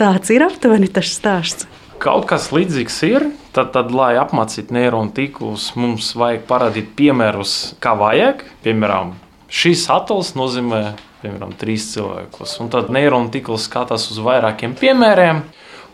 Tāds 0.00 0.32
ir 0.34 0.44
aptuveni 0.44 0.90
tas 0.92 1.12
stāsts. 1.12 1.68
Kaut 2.02 2.26
kas 2.26 2.50
līdzīgs 2.50 2.96
ir. 3.06 3.28
Tad, 3.54 3.70
tad, 3.76 3.92
lai 3.94 4.16
apmācītu 4.18 4.74
neironu 4.74 5.12
tīklus, 5.14 5.70
mums 5.78 6.14
vajag 6.18 6.46
parādīt 6.48 6.94
piemērus, 6.98 7.76
kā 7.84 7.92
vajag. 8.00 8.42
Piemēram, 8.64 9.12
šis 9.52 9.84
attēls 9.92 10.32
nozīmē 10.34 10.82
piemēram, 11.22 11.52
trīs 11.58 11.86
cilvēkus. 11.92 12.56
Un 12.62 12.70
tad 12.72 12.90
neironu 12.94 13.30
tīkls 13.32 13.68
skatās 13.68 14.08
uz 14.10 14.18
vairākiem 14.24 14.74
piemēriem 14.78 15.42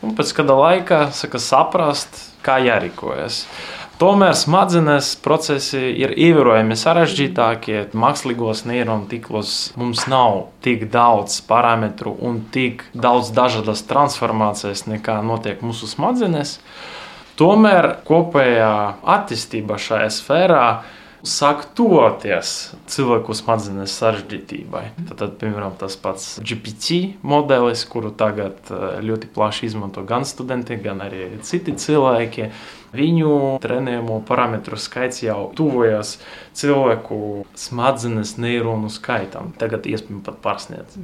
un 0.03 0.15
pēc 0.19 0.33
kāda 0.37 0.57
laika 0.59 1.03
saka, 1.15 1.41
saprast, 1.43 2.23
kā 2.45 2.59
jārīkojas. 2.63 3.43
Tomēr 3.99 4.37
smadzenes 4.39 5.17
procesi 5.19 5.81
ir 5.99 6.13
ievērojami 6.15 6.77
sarežģītākie. 6.79 7.81
Mākslīgos 7.99 8.63
neironu 8.71 9.09
tīklos 9.11 9.55
mums 9.75 10.05
nav 10.07 10.45
tik 10.63 10.85
daudz 10.93 11.41
parametru 11.49 12.13
un 12.23 12.45
tik 12.55 12.85
daudz 12.95 13.33
dažādas 13.35 13.83
transformācijas, 13.91 14.85
nekā 14.87 15.19
notiek 15.27 15.65
mūsu 15.67 15.91
smadzenēs. 15.91 16.61
Tomēr 17.39 17.97
kopējā 18.07 18.71
attīstība 19.19 19.81
šajā 19.83 20.15
sfērā 20.15 20.63
sāk 21.29 21.67
tuvoties 21.77 22.73
cilvēku 22.91 23.37
smadzenes 23.37 23.95
sarežģītībai. 24.01 24.85
Tad, 25.11 25.37
piemēram, 25.41 25.77
tas 25.81 25.97
pats 26.01 26.39
GPT 26.41 27.19
modelis, 27.27 27.85
kuru 27.89 28.13
tagad 28.17 28.73
eh, 28.73 28.99
ļoti 29.05 29.31
plaši 29.35 29.69
izmanto 29.69 30.05
gan 30.09 30.27
studenti, 30.29 30.79
gan 30.83 31.05
arī 31.05 31.31
citi 31.47 31.77
cilvēki. 31.79 32.51
Viņu 32.89 33.59
trenējumu 33.61 34.23
parametru 34.25 34.79
skaits 34.81 35.21
jau 35.21 35.51
tuvojas 35.57 36.15
cilvēku 36.57 37.45
smadzenes 37.53 38.39
neironu 38.41 38.89
skaitam. 38.89 39.53
Tagad 39.61 39.85
iespējams 39.91 40.25
pat 40.25 40.39
pārsniedz. 40.45 40.97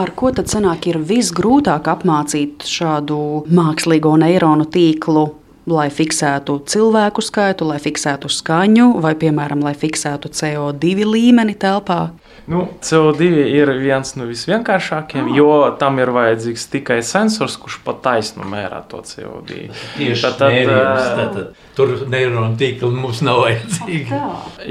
Ar 0.00 0.14
ko 0.16 0.32
tad 0.32 0.48
sanāk 0.48 0.88
ir 0.88 0.96
visgrūtāk 1.04 1.92
apmācīt 1.92 2.64
šādu 2.64 3.18
mākslīgo 3.52 4.14
neironu 4.22 4.64
tīklu 4.72 5.26
lai 5.66 5.88
fiksētu 5.90 6.60
cilvēku 6.70 7.22
skaitu, 7.24 7.66
lai 7.66 7.78
fiksētu 7.82 8.30
skaņu, 8.30 8.92
vai, 9.02 9.16
piemēram, 9.18 9.64
lai 9.66 9.74
fiksētu 9.78 10.30
CO2 10.30 11.06
līmeni 11.06 11.56
telpā? 11.58 12.12
Nu, 12.46 12.62
CO2 12.78 13.26
ir 13.50 13.72
viens 13.80 14.12
no 14.14 14.28
visvienkāršākajiem, 14.28 15.32
jo 15.34 15.50
tam 15.80 15.98
ir 15.98 16.12
vajadzīgs 16.14 16.68
tikai 16.70 17.00
sensors, 17.02 17.56
kurš 17.58 17.80
pat 17.82 17.98
taisnu 18.04 18.46
mērā 18.46 18.84
to 18.86 19.02
CO2. 19.02 19.66
Tieši 19.96 20.22
tad, 20.22 20.36
tad, 20.38 20.54
mērījums, 20.54 21.08
tad, 21.18 21.58
tur 21.74 21.96
neironu 22.12 22.54
tīkli 22.60 22.92
mums 22.94 23.24
nav 23.26 23.42
vajadzīgi. 23.48 24.22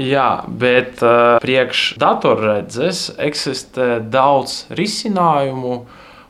Jā, 0.08 0.30
bet 0.48 1.04
uh, 1.04 1.36
priekš 1.44 1.84
datorredzes 2.00 3.10
eksistē 3.28 3.98
daudz 4.00 4.62
risinājumu 4.72 5.82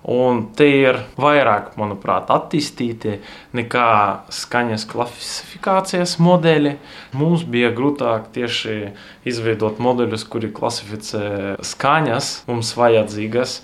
Un 0.07 0.45
tie 0.55 0.69
ir 0.85 1.01
vairāk, 1.19 1.73
manuprāt, 1.81 2.29
attīstīti 2.31 3.17
nekā 3.59 3.89
skaņas 4.31 4.85
klasifikācijas 4.93 6.13
modeļi. 6.23 6.77
Mums 7.19 7.43
bija 7.51 7.73
grūtāk 7.75 8.29
tieši 8.37 8.77
izveidot 9.27 9.83
modeļus, 9.83 10.29
kuri 10.31 10.53
klasificē 10.55 11.57
skaņas 11.59 12.31
mums 12.47 12.71
vajadzīgas, 12.79 13.59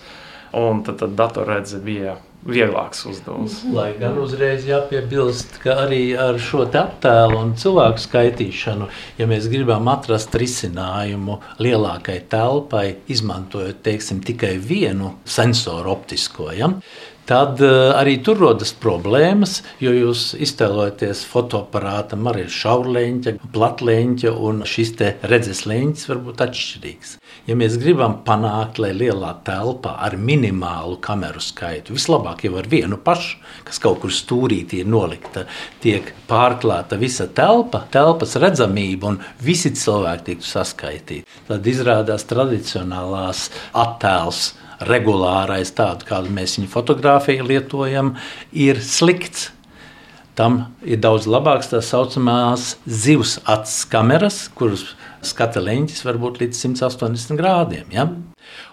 un 0.58 0.82
tad, 0.82 0.98
tad 1.04 1.14
datorredze 1.22 1.78
bija 1.86 2.18
vieglāks 2.46 3.04
uzdevums. 3.08 3.60
Lai 3.74 3.92
gan 4.00 4.18
uzreiz 4.22 4.66
jāpiebilst, 4.66 5.58
ka 5.62 5.76
arī 5.84 6.02
ar 6.18 6.40
šo 6.42 6.64
attēlu 6.66 7.38
un 7.38 7.54
cilvēku 7.58 8.02
skaitīšanu, 8.02 8.88
ja 9.18 9.28
mēs 9.30 9.48
gribam 9.52 9.90
atrast 9.92 10.34
risinājumu 10.38 11.38
lielākai 11.62 12.18
telpai, 12.32 12.86
izmantojot 13.12 13.82
teiksim, 13.86 14.22
tikai 14.26 14.56
vienu 14.58 15.16
sensoru 15.24 15.92
optisko, 15.94 16.50
ja, 16.56 16.72
tad 17.28 17.60
uh, 17.62 17.92
arī 17.96 18.16
tur 18.24 18.40
rodas 18.42 18.72
problēmas, 18.76 19.60
jo 19.82 19.92
jūs 19.94 20.32
iztēlojaties 20.42 21.24
fotoaparātam 21.30 22.26
arī 22.30 22.46
šaurleņķa, 22.50 23.36
platleņķa 23.54 24.32
un 24.48 24.64
šis 24.68 24.94
redzes 25.30 25.64
leņķis 25.68 26.08
var 26.10 26.22
būt 26.26 26.42
atšķirīgs. 26.46 27.16
Ja 27.48 27.56
mēs 27.58 27.78
gribam 27.80 28.18
panākt, 28.26 28.78
lai 28.82 28.92
lielā 28.94 29.32
telpā 29.46 29.96
ar 30.06 30.16
minimālu 30.20 30.98
kameru 31.02 31.40
skaitu, 31.42 31.96
vislabāk 31.96 32.44
jau 32.46 32.54
ar 32.60 32.68
vienu 32.70 32.98
pašu, 33.02 33.40
kas 33.66 33.80
kaut 33.82 34.02
kur 34.02 34.12
stūrītī 34.14 34.82
ir 34.82 34.90
nolikta, 34.90 35.46
tiek 35.82 36.12
pārklāta 36.30 36.98
visa 37.00 37.26
telpa, 37.26 37.84
telpas 37.92 38.36
redzamība 38.40 39.12
un 39.12 39.20
visi 39.42 39.72
cilvēki 39.74 40.28
tiktu 40.30 40.50
saskaitīti. 40.52 41.22
Tad 41.48 41.66
izrādās 41.72 42.26
tradicionālās 42.30 43.48
attēls 43.72 44.52
regulārais, 44.88 45.72
tādu 45.76 46.08
kādu 46.08 46.32
mēs 46.34 46.56
viņu 46.58 46.70
fotografiju 46.72 47.46
lietojam, 47.48 48.14
ir 48.52 48.80
slikts. 48.84 49.50
Tam 50.38 50.62
ir 50.80 50.96
daudz 51.02 51.26
labāks 51.28 51.68
tā 51.68 51.82
saucamās 51.84 52.76
zivs 52.88 53.36
acis 53.44 53.82
kameras, 53.92 54.46
kuras 54.56 54.86
skata 55.22 55.60
leņķis 55.60 56.06
var 56.08 56.18
būt 56.22 56.40
līdz 56.40 56.62
180 56.72 57.36
grādiem. 57.36 57.90
Ja? 57.92 58.08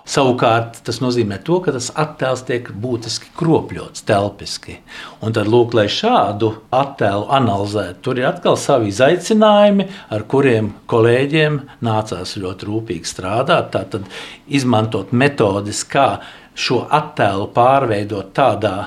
Savukārt 0.09 0.79
tas 0.87 0.97
nozīmē, 1.03 1.37
to, 1.45 1.59
ka 1.61 1.73
tas 1.75 1.91
attēls 2.01 2.41
tiek 2.47 2.71
būtiski 2.81 3.29
kropļots, 3.37 4.01
telpiski. 4.09 4.79
Un 5.21 5.35
tad, 5.37 5.49
lūk, 5.53 5.75
lai 5.77 5.85
šādu 5.93 6.49
attēlu 6.73 7.27
analizētu, 7.37 8.01
tur 8.07 8.21
ir 8.21 8.29
atkal 8.31 8.57
savi 8.57 8.89
izaicinājumi, 8.89 9.85
ar 10.15 10.25
kuriem 10.31 10.71
kolēģiem 10.89 11.59
nācās 11.85 12.37
ļoti 12.41 12.69
rūpīgi 12.71 13.11
strādāt. 13.11 13.69
Tātad 13.75 14.09
izmantot 14.49 15.13
metodis, 15.13 15.83
kā 15.85 16.15
šo 16.57 16.87
attēlu 16.89 17.51
pārveidot 17.53 18.33
tādā 18.33 18.77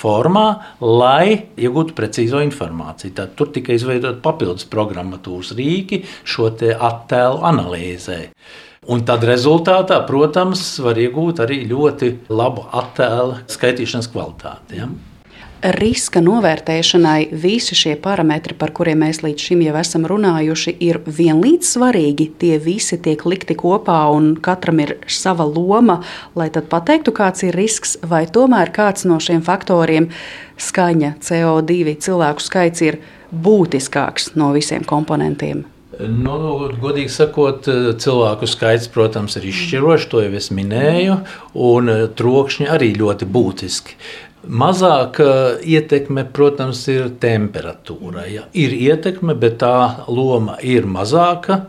formā, 0.00 0.46
lai 0.80 1.50
iegūtu 1.60 1.94
precīzo 1.96 2.40
informāciju. 2.46 3.14
Tad 3.20 3.36
tur 3.36 3.52
tika 3.54 3.76
izveidot 3.76 4.22
papildus 4.24 4.64
programmatūras 4.70 5.52
rīki 5.58 6.02
šo 6.24 6.48
attēlu 6.48 7.44
analīzē. 7.52 8.20
Un 8.88 9.04
tad 9.04 9.26
rezultātā, 9.28 10.00
protams, 10.08 10.62
var 10.80 10.96
iegūt 10.96 11.42
arī 11.44 11.60
ļoti 11.68 12.14
labu 12.32 12.64
attēlu 12.72 13.42
skaitīšanas 13.52 14.08
kvalitāti. 14.12 14.80
Ja? 14.80 14.88
riska 15.60 16.20
novērtēšanai 16.24 17.30
visi 17.36 17.76
šie 17.76 17.94
parametri, 18.00 18.54
par 18.56 18.72
kuriem 18.76 19.02
mēs 19.04 19.20
līdz 19.24 19.46
šim 19.48 19.64
jau 19.66 19.74
esam 19.80 20.06
runājuši, 20.08 20.72
ir 20.80 21.00
vienlīdz 21.04 21.72
svarīgi. 21.74 22.30
Tie 22.40 22.56
visi 22.62 22.98
tiek 23.02 23.24
likti 23.28 23.56
kopā 23.58 23.98
un 24.14 24.32
katram 24.40 24.80
ir 24.80 24.96
sava 25.06 25.44
loma, 25.44 26.00
lai 26.34 26.48
tad 26.54 26.70
pateiktu, 26.72 27.12
kāds 27.16 27.44
ir 27.44 27.58
risks, 27.58 27.98
vai 28.02 28.24
tomēr 28.26 28.72
kāds 28.72 29.04
no 29.04 29.20
šiem 29.20 29.42
faktoriem- 29.44 30.08
skaņa, 30.68 31.14
CO2, 31.20 31.96
cilvēku 32.00 32.40
skaits 32.40 32.80
ir 32.82 32.98
būtiskāks 33.32 34.34
no 34.36 34.52
visiem 34.52 34.84
komponentiem. 34.84 35.64
Nu, 36.08 36.38
godīgi 36.80 37.10
sakot, 37.12 37.66
cilvēku 38.00 38.48
skaits, 38.48 38.88
protams, 38.92 39.36
ir 39.36 39.46
izšķirošs, 39.50 40.08
to 40.12 40.24
jau 40.24 40.32
es 40.38 40.50
minēju, 40.54 41.18
un 41.68 41.92
trokšņi 42.16 42.68
arī 42.72 42.92
ļoti 42.96 43.28
būtiski. 43.28 43.96
Mazāka 44.40 45.58
ietekme, 45.60 46.24
protams, 46.32 46.86
ir 46.88 47.10
temperatūra. 47.20 48.24
Ja. 48.32 48.46
Ir 48.56 48.72
ietekme, 48.72 49.36
bet 49.36 49.58
tā 49.60 50.06
loma 50.08 50.56
ir 50.64 50.88
mazāka. 50.88 51.66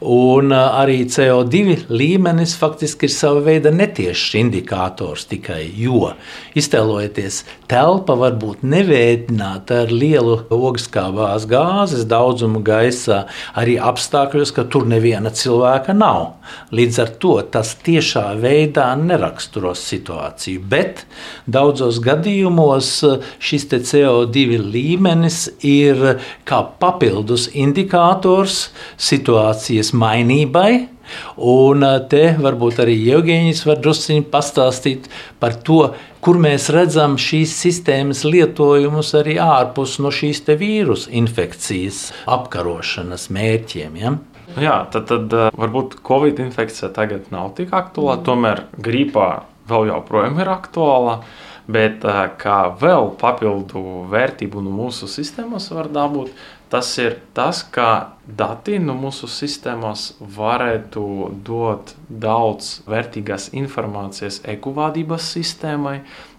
Un 0.00 0.48
arī 0.56 1.02
CO2 1.12 1.90
līmenis 1.92 2.54
faktiski 2.56 3.04
ir 3.04 3.12
sava 3.12 3.42
veida 3.44 3.68
netiešs 3.68 4.30
indikators 4.40 5.26
tikai, 5.28 5.66
jo 5.76 6.14
iztēlojieties, 6.56 7.42
telpa 7.68 8.16
var 8.16 8.38
būt 8.40 8.62
neveidināta 8.64 9.82
ar 9.84 9.92
lielu 9.92 10.38
ogskābās 10.56 11.44
gāzes 11.50 12.06
daudzumu 12.08 12.62
gaisā, 12.64 13.26
arī 13.52 13.76
apstākļos, 13.76 14.54
ka 14.56 14.64
tur 14.72 14.86
neviena 14.88 15.34
cilvēka 15.36 15.92
nav. 15.92 16.40
Līdz 16.72 17.02
ar 17.04 17.12
to 17.20 17.36
tas 17.52 17.74
tiešā 17.84 18.24
veidā 18.40 18.88
neraksturos 18.96 19.84
situāciju, 19.84 20.64
bet 20.64 21.04
daudzos 21.44 22.00
gadījumos 22.00 22.94
šis 23.36 23.68
CO2 23.70 24.56
līmenis 24.64 25.42
ir 25.60 26.16
kā 26.48 26.64
papildus 26.80 27.50
indikators 27.52 28.70
situācijas 28.96 29.89
sistēmas 29.90 29.94
mainībai. 29.94 30.88
Un 31.36 31.82
eh, 31.82 32.00
te 32.08 32.36
varbūt 32.38 32.80
arī 32.82 32.94
Jevģīnis 33.08 33.66
var 33.66 33.80
drusciņi 33.82 34.24
pastāstīt 34.30 35.08
par 35.40 35.54
to, 35.54 35.94
kur 36.20 36.38
mēs 36.38 36.70
redzam 36.70 37.16
šīs 37.18 37.50
sistēmas 37.50 38.24
lietojumus 38.24 39.14
arī 39.14 39.38
ārpus 39.38 39.98
no 39.98 40.10
šīs 40.10 40.44
vīrusu 40.46 41.10
infekcijas 41.10 42.12
apkarošanas 42.26 43.30
mērķiem. 43.30 43.96
Ja? 43.96 44.14
Jā, 44.56 44.86
tad, 44.92 45.08
tad 45.08 45.32
eh, 45.32 45.50
varbūt 45.56 46.00
Covid 46.06 46.38
infekcija 46.38 46.90
tagad 46.90 47.30
nav 47.30 47.54
tik 47.56 47.72
aktuāla, 47.72 48.22
tomēr 48.22 48.66
gripā 48.78 49.42
vēl 49.68 49.90
joprojām 49.90 50.38
ir 50.40 50.48
aktuāla. 50.48 51.22
Bet 51.70 52.04
eh, 52.04 52.22
kā 52.38 52.70
vēl 52.78 53.12
papildu 53.18 54.06
vērtību 54.10 54.62
no 54.62 54.70
mūsu 54.74 55.10
sistēmas 55.10 55.70
var 55.74 55.90
dabūt, 55.90 56.30
Tas 56.70 56.92
ir 57.02 57.16
tas, 57.34 57.64
ka 57.74 58.14
dati 58.22 58.76
no 58.78 58.94
mūsu 58.94 59.26
sistēmas 59.26 60.12
varētu 60.36 61.02
dot 61.46 61.96
daudz 62.06 62.68
vērtīgās 62.86 63.48
informācijas 63.58 64.38
ekuvādības 64.52 65.32
sistēmai. 65.34 65.96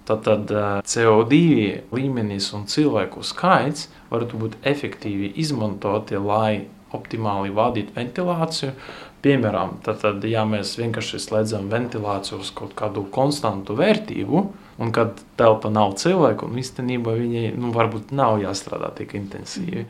Tātad 0.08 0.54
eh, 0.56 0.70
CO2 0.88 1.42
līmenis 1.92 2.48
un 2.56 2.64
cilvēku 2.72 3.26
skaits 3.28 3.90
varētu 4.14 4.40
būt 4.46 4.56
efektīvi 4.72 5.34
izmantoti, 5.44 6.16
lai 6.16 6.64
optimāli 6.96 7.52
vadītu 7.56 7.96
ventilāciju. 8.00 8.72
Piemēram, 9.22 9.78
tad, 9.86 10.24
ja 10.26 10.42
mēs 10.50 10.74
vienkārši 10.80 11.20
slēdzam 11.22 11.68
ventilāciju 11.70 12.40
uz 12.42 12.50
kaut 12.58 12.74
kādu 12.78 13.04
konstantu 13.14 13.76
vērtību, 13.78 14.46
Un 14.82 14.90
kad 14.90 15.20
telpa 15.38 15.70
nav 15.70 15.92
cilvēku, 16.02 16.48
un 16.50 16.58
īstenībā 16.58 17.14
viņai 17.14 17.52
nu, 17.54 17.70
varbūt 17.76 18.10
nav 18.18 18.40
jāstrādā 18.42 18.88
tik 18.98 19.14
intensīvi. 19.20 19.84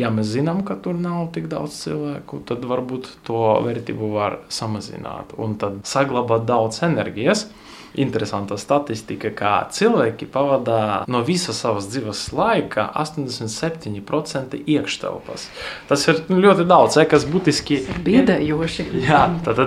Ja 0.00 0.08
mēs 0.14 0.30
zinām, 0.32 0.62
ka 0.64 0.78
tur 0.80 0.96
nav 0.96 1.26
tik 1.34 1.50
daudz 1.52 1.76
cilvēku, 1.82 2.40
tad 2.48 2.64
varbūt 2.70 3.10
to 3.28 3.42
vērtību 3.66 4.08
var 4.14 4.38
samazināt 4.48 5.34
un 5.36 5.58
tad 5.60 5.82
saglabāt 5.88 6.46
daudz 6.48 6.80
enerģijas. 6.86 7.44
Interesanta 7.96 8.58
statistika, 8.60 9.30
ka 9.32 9.52
cilvēki 9.72 10.28
pavada 10.30 11.04
no 11.08 11.22
visa 11.24 11.54
savas 11.56 11.88
dzīves 11.88 12.26
laika 12.36 12.84
87% 13.00 14.58
iekštelpas. 14.68 15.48
Tas 15.88 16.04
ir 16.10 16.22
nu, 16.28 16.40
ļoti 16.44 16.66
daudz, 16.68 17.00
kas 17.08 17.24
būtiski 17.28 17.80
biedējoši. 18.04 18.88
Jā, 19.08 19.24
tad, 19.46 19.62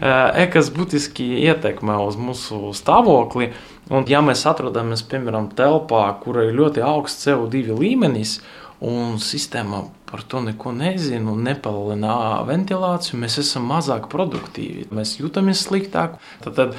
tad 0.00 0.52
kas 0.52 0.70
būtiski 0.74 1.26
ietekmē 1.44 1.98
uz 2.06 2.16
mūsu 2.20 2.72
stāvokli. 2.76 3.52
Un, 3.92 4.06
ja 4.10 4.18
mēs 4.24 4.42
atrodamies 4.48 5.04
piemēram 5.06 5.52
telpā, 5.54 6.08
kur 6.22 6.40
ir 6.42 6.56
ļoti 6.56 6.82
augsts 6.82 7.28
CO2 7.28 7.76
līmenis, 7.76 8.40
un 8.82 9.20
sistēma 9.22 9.84
par 10.10 10.22
to 10.22 10.40
neko 10.44 10.72
nezina 10.76 11.32
un 11.32 11.42
nepalielina 11.46 12.42
ventilāciju, 12.46 13.18
mēs 13.22 13.40
esam 13.42 13.66
mazāk 13.70 14.06
produktīvi, 14.12 14.86
mēs 14.94 15.16
jūtamies 15.20 15.64
sliktāk. 15.66 16.20
Tad, 16.44 16.58
tad 16.58 16.76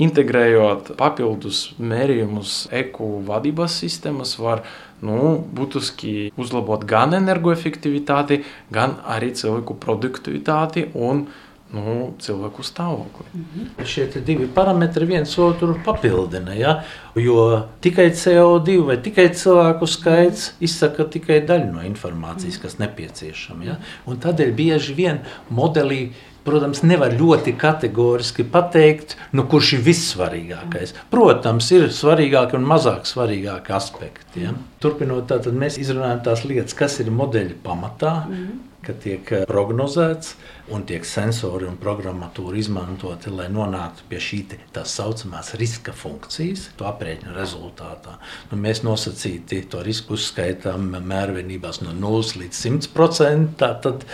integrējot 0.00 0.94
papildus 1.00 1.66
mērījumus 1.78 2.70
eku 2.80 3.18
vadības 3.28 3.76
sistēmas, 3.82 4.38
var 4.40 4.64
nu, 5.04 5.36
būtiski 5.56 6.32
uzlabot 6.40 6.86
gan 6.88 7.16
energoefektivitāti, 7.18 8.42
gan 8.72 8.98
arī 9.04 9.32
cilvēku 9.36 9.76
produktivitāti 9.80 10.88
un 10.96 11.26
nu, 11.72 12.14
cilvēku 12.18 12.64
stāvokli. 12.66 13.26
Mm 13.32 13.44
-hmm. 13.54 13.84
Šie 13.86 14.06
divi 14.26 14.48
parametri 14.54 15.06
viens 15.06 15.38
otru 15.38 15.76
papildina. 15.84 16.54
Ja? 16.54 16.82
Jo 17.14 17.66
tikai 17.80 18.10
CO2 18.10 18.86
vai 18.86 18.96
tikai 18.96 19.28
cilvēku 19.28 19.86
skaits 19.86 20.52
izsaka 20.60 21.04
tikai 21.04 21.40
daļu 21.46 21.72
no 21.72 21.82
informācijas, 21.82 22.58
kas 22.62 22.78
nepieciešama. 22.78 23.64
Ja? 23.64 23.76
Un 24.06 24.16
tādēļ 24.16 24.54
bieži 24.54 24.94
vien 24.94 25.18
modelī. 25.50 26.10
Protams, 26.44 26.82
nevar 26.82 27.12
ļoti 27.12 27.52
kategoriski 27.56 28.44
pateikt, 28.44 29.16
nu, 29.32 29.42
kurš 29.44 29.72
ir 29.72 29.80
vissvarīgākais. 29.80 30.94
Protams, 31.10 31.70
ir 31.70 31.82
svarīgāki 31.92 32.56
un 32.56 32.64
mazāk 32.64 33.04
svarīgāki 33.04 33.72
aspekti. 33.72 34.40
Ja? 34.40 34.54
Turpinot, 34.80 35.26
tātad 35.28 35.52
mēs 35.52 35.76
izrunājam 35.78 36.22
tās 36.24 36.44
lietas, 36.44 36.74
kas 36.74 37.00
ir 37.00 37.10
modeļa 37.10 37.54
pamatā, 37.62 38.14
mm 38.26 38.34
-hmm 38.34 38.69
ka 38.84 38.94
tiek 38.96 39.30
eh, 39.34 39.44
prognozēts 39.48 40.34
un 40.74 40.84
tiek 40.88 41.04
sensori 41.06 41.66
un 41.68 41.76
programmatūra 41.80 42.58
izmantoti, 42.60 43.32
lai 43.34 43.48
nonāktu 43.52 44.06
pie 44.10 44.20
šī 44.22 44.40
tā 44.74 44.84
saucamās 44.88 45.52
riska 45.60 45.92
funkcijas, 45.96 46.68
to 46.78 46.86
aprēķina 46.88 47.34
rezultātā. 47.36 48.16
Nu, 48.50 48.58
mēs 48.60 48.82
nosacīti 48.86 49.62
to 49.70 49.82
risku 49.86 50.16
uzskaitām 50.16 50.94
mērvienībās 51.10 51.82
no 51.84 51.94
0 51.96 52.40
līdz 52.42 52.62
100%. 52.64 53.52
Tātad, 53.60 54.06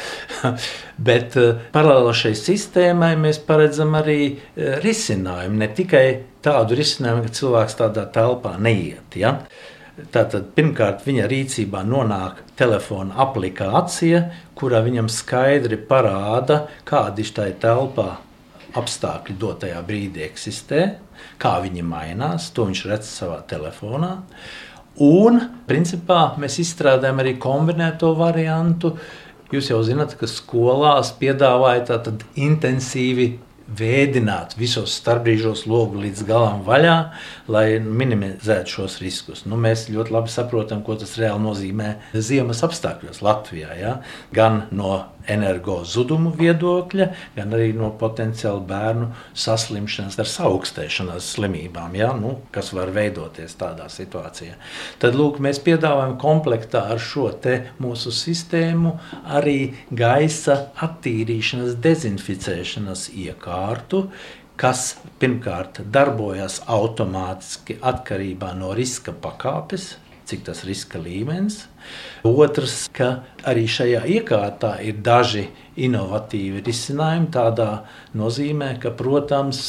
bet 1.10 1.38
eh, 1.40 1.62
paralēli 1.74 2.16
šai 2.24 2.34
sistēmai 2.40 3.14
mēs 3.20 3.40
paredzam 3.46 3.94
arī 3.98 4.20
eh, 4.32 4.76
risinājumu, 4.84 5.62
ne 5.62 5.70
tikai 5.76 6.06
tādu 6.46 6.78
risinājumu, 6.78 7.26
ka 7.26 7.38
cilvēks 7.40 7.80
tādā 7.80 8.06
telpā 8.14 8.56
neiet. 8.62 9.18
Ja? 9.18 9.38
Tātad, 9.96 10.50
pirmkārt, 10.52 11.06
viņa 11.06 11.24
rīcībā 11.30 11.80
nonāk 11.88 12.42
telefona 12.58 13.16
aplikācija, 13.24 14.26
kurā 14.58 14.82
viņam 14.84 15.08
skaidri 15.08 15.78
parāda, 15.88 16.66
kādi 16.84 17.24
šai 17.24 17.54
telpā 17.62 18.10
apstākļi 18.76 19.38
dotajā 19.40 19.80
brīdī 19.88 20.26
eksistē, 20.26 20.82
kā 21.40 21.54
viņi 21.64 21.84
mainās. 21.88 22.50
To 22.52 22.68
viņš 22.68 22.82
redz 22.90 23.08
savā 23.08 23.40
telefonā. 23.48 24.12
Un, 25.00 25.40
principā, 25.68 26.20
mēs 26.40 26.60
izstrādājam 26.60 27.24
arī 27.24 27.34
kombinēto 27.40 28.12
variantu. 28.20 28.92
Jūs 29.52 29.70
jau 29.72 29.80
zināt, 29.86 30.12
ka 30.20 30.28
skolās 30.28 31.14
piedāvāja 31.16 32.00
intensīvi 32.36 33.30
vēdināt 33.66 34.54
visos 34.58 34.94
starpbrīžos 35.00 35.64
logu 35.66 36.00
līdz 36.04 36.22
galam 36.28 36.62
vaļā, 36.66 36.96
lai 37.50 37.66
minimizētu 37.82 38.76
šos 38.78 39.00
riskus. 39.02 39.44
Nu, 39.48 39.58
mēs 39.60 39.88
ļoti 39.90 40.14
labi 40.14 40.32
saprotam, 40.32 40.84
ko 40.86 40.98
tas 41.00 41.16
reāli 41.18 41.42
nozīmē 41.42 41.92
ziemas 42.14 42.62
apstākļos 42.66 43.22
Latvijā. 43.26 43.74
Ja? 43.80 43.98
Gan 44.36 44.66
no 44.70 45.00
energo 45.30 45.80
zudumu 45.84 46.32
viedokļa, 46.36 47.08
gan 47.36 47.54
arī 47.56 47.72
no 47.76 47.90
potenciāli 48.00 48.62
bērnu 48.68 49.10
saslimšanas 49.36 50.18
ar 50.22 50.32
augstēšanās 50.50 51.32
slimībām, 51.36 51.96
ja? 51.98 52.12
nu, 52.16 52.36
kas 52.54 52.72
var 52.76 52.92
veidoties 52.94 53.56
tādā 53.58 53.88
situācijā. 53.92 54.56
Tad 55.02 55.18
lūk, 55.18 55.40
mēs 55.42 55.60
piedāvājam 55.64 56.16
komplektā 56.22 56.86
ar 56.94 57.02
šo 57.02 57.26
mūsu 57.82 58.12
sistēmu 58.14 58.94
arī 59.36 59.74
gaisa 59.90 60.70
attīrīšanas, 60.82 61.76
dezinficēšanas 61.82 63.08
iekārtu, 63.12 64.06
kas 64.56 64.94
pirmkārt 65.20 65.82
darbojas 65.92 66.62
automātiski 66.70 67.76
atkarībā 67.84 68.54
no 68.56 68.72
riska 68.76 69.12
pakāpes, 69.12 69.96
cik 70.26 70.44
tas 70.48 70.64
riska 70.66 71.00
līmenis. 71.02 71.62
Otrs, 72.26 72.88
ka 72.94 73.22
arī 73.46 73.66
šajā 73.70 74.02
iekārtā 74.16 74.72
ir 74.82 74.98
daži 75.06 75.46
inovatīvi 75.86 76.64
risinājumi. 76.66 77.30
Tādā 77.34 77.70
nozīmē, 78.18 78.72
ka, 78.82 78.90
protams, 78.96 79.62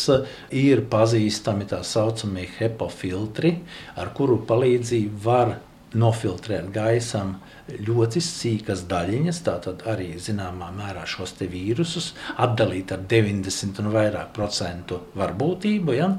ir 0.49 0.85
pazīstami 0.89 1.69
tā 1.69 1.83
saucamie 1.85 2.47
HEPA 2.57 2.89
filtri, 2.93 3.57
ar 3.95 4.13
kuru 4.17 4.41
palīdzību 4.49 5.23
var 5.23 5.57
nofiltrēt 5.97 6.67
gaisam 6.73 7.37
ļoti 7.67 8.21
sīkas 8.23 8.85
daļiņas, 8.87 9.39
tātad 9.43 9.83
arī 9.91 10.13
zināmā 10.21 10.69
mērā 10.75 11.03
šos 11.07 11.35
vīrusus 11.39 12.13
atdalīt 12.43 12.91
ar 12.95 13.03
90 13.11 13.81
un 13.83 13.91
vairāk 13.95 14.31
procentu 14.35 15.01
varbūtību. 15.19 15.95
Ja? 15.97 16.11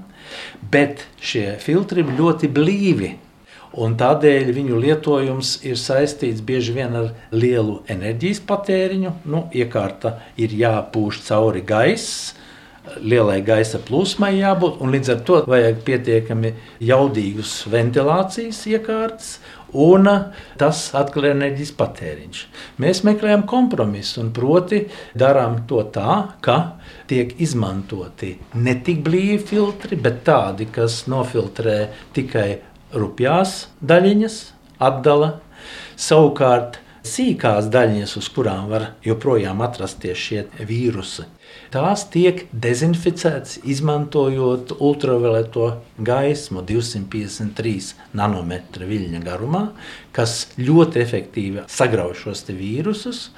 Bet 0.60 1.06
šie 1.20 1.56
filtri 1.62 2.04
ļoti 2.04 2.52
blīvi 2.52 3.14
un 3.76 3.96
tādēļ 4.00 4.52
viņu 4.56 4.80
lietojums 4.82 5.58
ir 5.68 5.78
saistīts 5.80 6.44
bieži 6.44 6.74
vien 6.76 6.96
ar 6.96 7.12
lielu 7.34 7.80
enerģijas 7.90 8.42
patēriņu. 8.48 9.14
Nu, 9.28 9.46
iekārta 9.52 10.18
ir 10.40 10.54
jāpūš 10.56 11.22
cauri 11.28 11.64
gaisam. 11.66 12.44
Lielai 13.04 13.42
gaisa 13.44 13.76
plūsmai 13.84 14.38
jābūt, 14.38 14.78
un 14.80 14.94
līdz 14.94 15.10
ar 15.12 15.18
to 15.28 15.42
vajag 15.50 15.82
pietiekami 15.84 16.54
jaudīgus 16.88 17.52
ventilācijas 17.68 18.62
iekārtas, 18.70 19.34
un 19.76 20.08
tas 20.56 20.80
atkal 20.96 21.26
ir 21.26 21.34
enerģijas 21.34 21.74
patēriņš. 21.76 22.40
Mēs 22.80 23.02
meklējam 23.04 23.44
kompromisu, 23.50 24.22
un 24.22 24.32
proti 24.32 24.86
darām 25.18 25.60
to 25.68 25.82
tā, 25.92 26.16
ka 26.40 26.58
tiek 27.10 27.34
izmantoti 27.44 28.34
ne 28.56 28.78
tik 28.84 29.04
blīvi 29.04 29.38
filtri, 29.50 30.00
bet 30.00 30.22
tādi, 30.24 30.70
kas 30.72 31.02
nofiltrē 31.12 31.78
tikai 32.16 32.48
rupjās 32.92 33.66
daļiņas 33.84 34.36
atdala. 34.82 35.38
Savukārt 35.98 36.78
sīkās 37.08 37.68
daļiņas, 37.72 38.14
uz 38.20 38.28
kurām 38.34 38.68
var 38.70 38.92
joprojām 39.06 39.62
atrasties 39.64 40.20
šie 40.20 40.44
vīrusi, 40.68 41.24
tās 41.72 42.04
tiek 42.12 42.44
dezinficētas 42.52 43.60
izmantojot 43.68 44.74
ultravioleto 44.78 45.70
gaismu 46.04 46.62
253 46.68 47.92
nanometra 48.18 48.88
viļņa 48.88 49.24
garumā, 49.24 49.64
kas 50.12 50.44
ļoti 50.60 51.02
efektīvi 51.04 51.66
sagrauj 51.72 52.16
šos 52.24 52.46
vīrusus. 52.50 53.28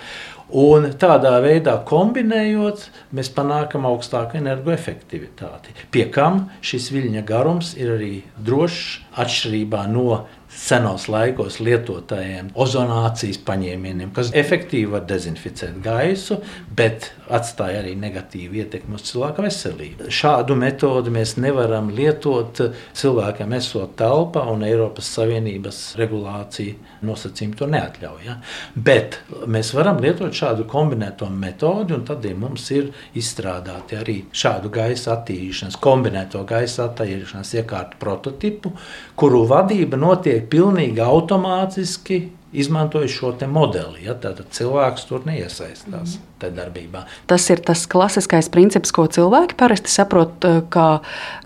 Un 0.51 0.89
tādā 0.99 1.37
veidā 1.45 1.77
kombinējot, 1.87 2.89
mēs 3.15 3.31
panākam 3.37 3.85
augstāku 3.87 4.41
energoefektivitāti. 4.41 5.77
Pie 5.95 6.09
kam 6.11 6.49
šis 6.67 6.89
viļņa 6.91 7.23
garums 7.29 7.77
ir 7.79 7.95
arī 7.95 8.13
drošs 8.35 8.99
atšķirībā 9.23 9.85
no 9.93 10.25
senos 10.51 11.07
laikos 11.11 11.61
lietotājiem 11.63 12.51
ozonācijas 12.59 13.39
paņēmieniem, 13.47 14.11
kas 14.15 14.33
efektīvi 14.37 14.91
var 14.95 15.07
dezinficēt 15.09 15.79
gaisu, 15.85 16.41
bet 16.77 17.11
atstāja 17.31 17.81
arī 17.83 17.95
negatīvu 17.99 18.59
ietekmi 18.65 18.99
uz 18.99 19.05
cilvēka 19.11 19.45
veselību. 19.45 20.09
Šādu 20.11 20.57
metodi 20.59 21.13
mēs 21.15 21.37
nevaram 21.41 21.91
lietot 21.95 22.61
cilvēkam 22.97 23.55
esot 23.59 23.95
telpā, 24.01 24.43
un 24.51 24.65
Eiropas 24.67 25.11
Savienības 25.15 25.81
regulācija 26.01 27.05
nosacījumi 27.07 27.59
to 27.59 27.69
neatļauj. 27.71 28.25
Ja? 28.27 28.37
Bet 28.75 29.21
mēs 29.51 29.73
varam 29.77 30.01
lietot 30.03 30.35
šādu 30.37 30.67
kombinēto 30.71 31.31
metodi, 31.31 31.95
un 31.97 32.05
tad 32.09 32.27
ja 32.27 32.35
mums 32.39 32.67
ir 32.75 32.91
izstrādāti 33.19 33.99
arī 34.01 34.17
šādu 34.33 34.73
gaisa 34.75 35.15
attīrīšanas, 35.17 35.79
kombinēto 35.83 36.43
gaisa 36.49 36.89
attīrīšanas 36.89 37.55
iekārtu 37.61 38.01
prototipu, 38.03 38.75
kuru 39.21 39.45
vadība 39.51 39.99
notiek 40.01 40.40
pilnīgi 40.51 41.03
automātiski 41.05 42.21
izmantojot 42.53 43.11
šo 43.11 43.31
modeli. 43.47 44.05
Ja, 44.07 44.17
tad 44.19 44.43
cilvēks 44.51 45.07
tur 45.07 45.23
neiesaistās 45.27 46.17
mm. 46.17 46.25
tajā 46.43 46.55
darbībā. 46.57 47.05
Tas 47.31 47.47
ir 47.53 47.63
tas 47.67 47.85
klasiskais 47.91 48.51
princips, 48.51 48.91
ko 48.95 49.07
cilvēki 49.07 49.55
parasti 49.61 49.93
saprot, 49.93 50.35
eh, 50.45 50.59
kā 50.73 50.89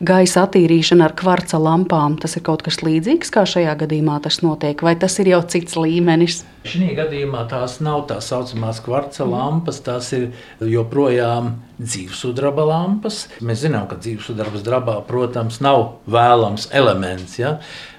gaisa 0.00 0.46
attīrīšana 0.46 1.10
ar 1.10 1.16
kvarca 1.18 1.60
lampām. 1.60 2.16
Tas 2.20 2.38
ir 2.38 2.46
kaut 2.46 2.64
kas 2.64 2.80
līdzīgs, 2.86 3.32
kā 3.34 3.44
šajā 3.48 3.76
gadījumā 3.84 4.20
tas 4.24 4.40
notiek, 4.44 4.80
vai 4.80 4.96
tas 4.96 5.18
ir 5.20 5.34
jau 5.34 5.42
cits 5.44 5.76
līmenis? 5.76 6.44
Šī 6.64 6.94
gadījumā 6.96 7.42
tās 7.50 7.74
nav 7.84 8.06
tā 8.08 8.16
saucamās 8.24 8.78
kvarca 8.80 9.26
lampas, 9.28 9.82
tās 9.84 10.06
ir 10.16 10.30
joprojām 10.64 11.50
dzīvesudraba 11.76 12.64
lampas. 12.70 13.26
Mēs 13.44 13.66
zinām, 13.66 13.84
ka 13.90 13.98
dzīvesudraba 14.00 14.62
drabā, 14.64 14.94
protams, 15.04 15.58
nav 15.64 15.98
vēlams 16.08 16.70
elements. 16.72 17.36
Ja? 17.36 17.58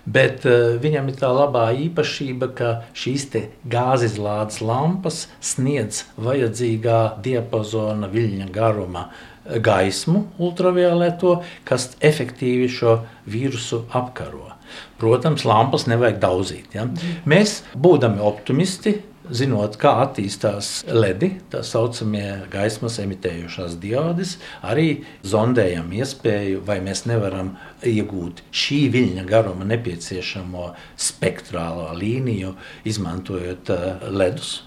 Bet 0.09 0.47
uh, 0.49 0.79
viņam 0.81 1.11
ir 1.13 1.19
tā 1.21 1.29
labā 1.29 1.67
īpašība, 1.85 2.49
ka 2.57 2.71
šīs 2.97 3.27
gāzes 3.69 4.17
lampas 4.17 5.27
sniedz 5.45 6.01
vajadzīgā 6.17 7.21
diapazona 7.21 8.09
viļņa 8.09 8.49
garuma 8.49 9.11
gaismu, 9.45 10.25
ultravioleto, 10.41 11.37
kas 11.69 11.91
efektīvi 12.01 12.69
šo 12.79 12.97
vīrusu 13.29 13.85
apkaro. 13.93 14.54
Protams, 15.01 15.45
lampas 15.47 15.87
nevajag 15.91 16.21
daudzīt. 16.23 16.77
Ja? 16.77 16.87
Mēs, 17.29 17.61
būdami 17.75 18.23
optimisti, 18.23 18.99
zinot, 19.33 19.77
kā 19.81 19.91
attīstās 20.03 20.83
ledi, 20.89 21.31
tā 21.51 21.61
saucamie 21.65 22.45
gaismas 22.51 22.97
emitējošās 23.01 23.77
diodes, 23.81 24.35
arī 24.65 25.05
zondējam 25.25 25.91
iespēju, 25.97 26.61
vai 26.67 26.79
mēs 26.85 27.05
nevaram 27.09 27.55
iegūt 27.85 28.43
šī 28.55 28.79
viļņa 28.93 29.25
garuma 29.29 29.67
nepieciešamo 29.69 30.69
spektrālo 31.07 31.91
līniju, 31.97 32.55
izmantojot 32.87 33.73
uh, 33.73 34.07
ledus. 34.13 34.59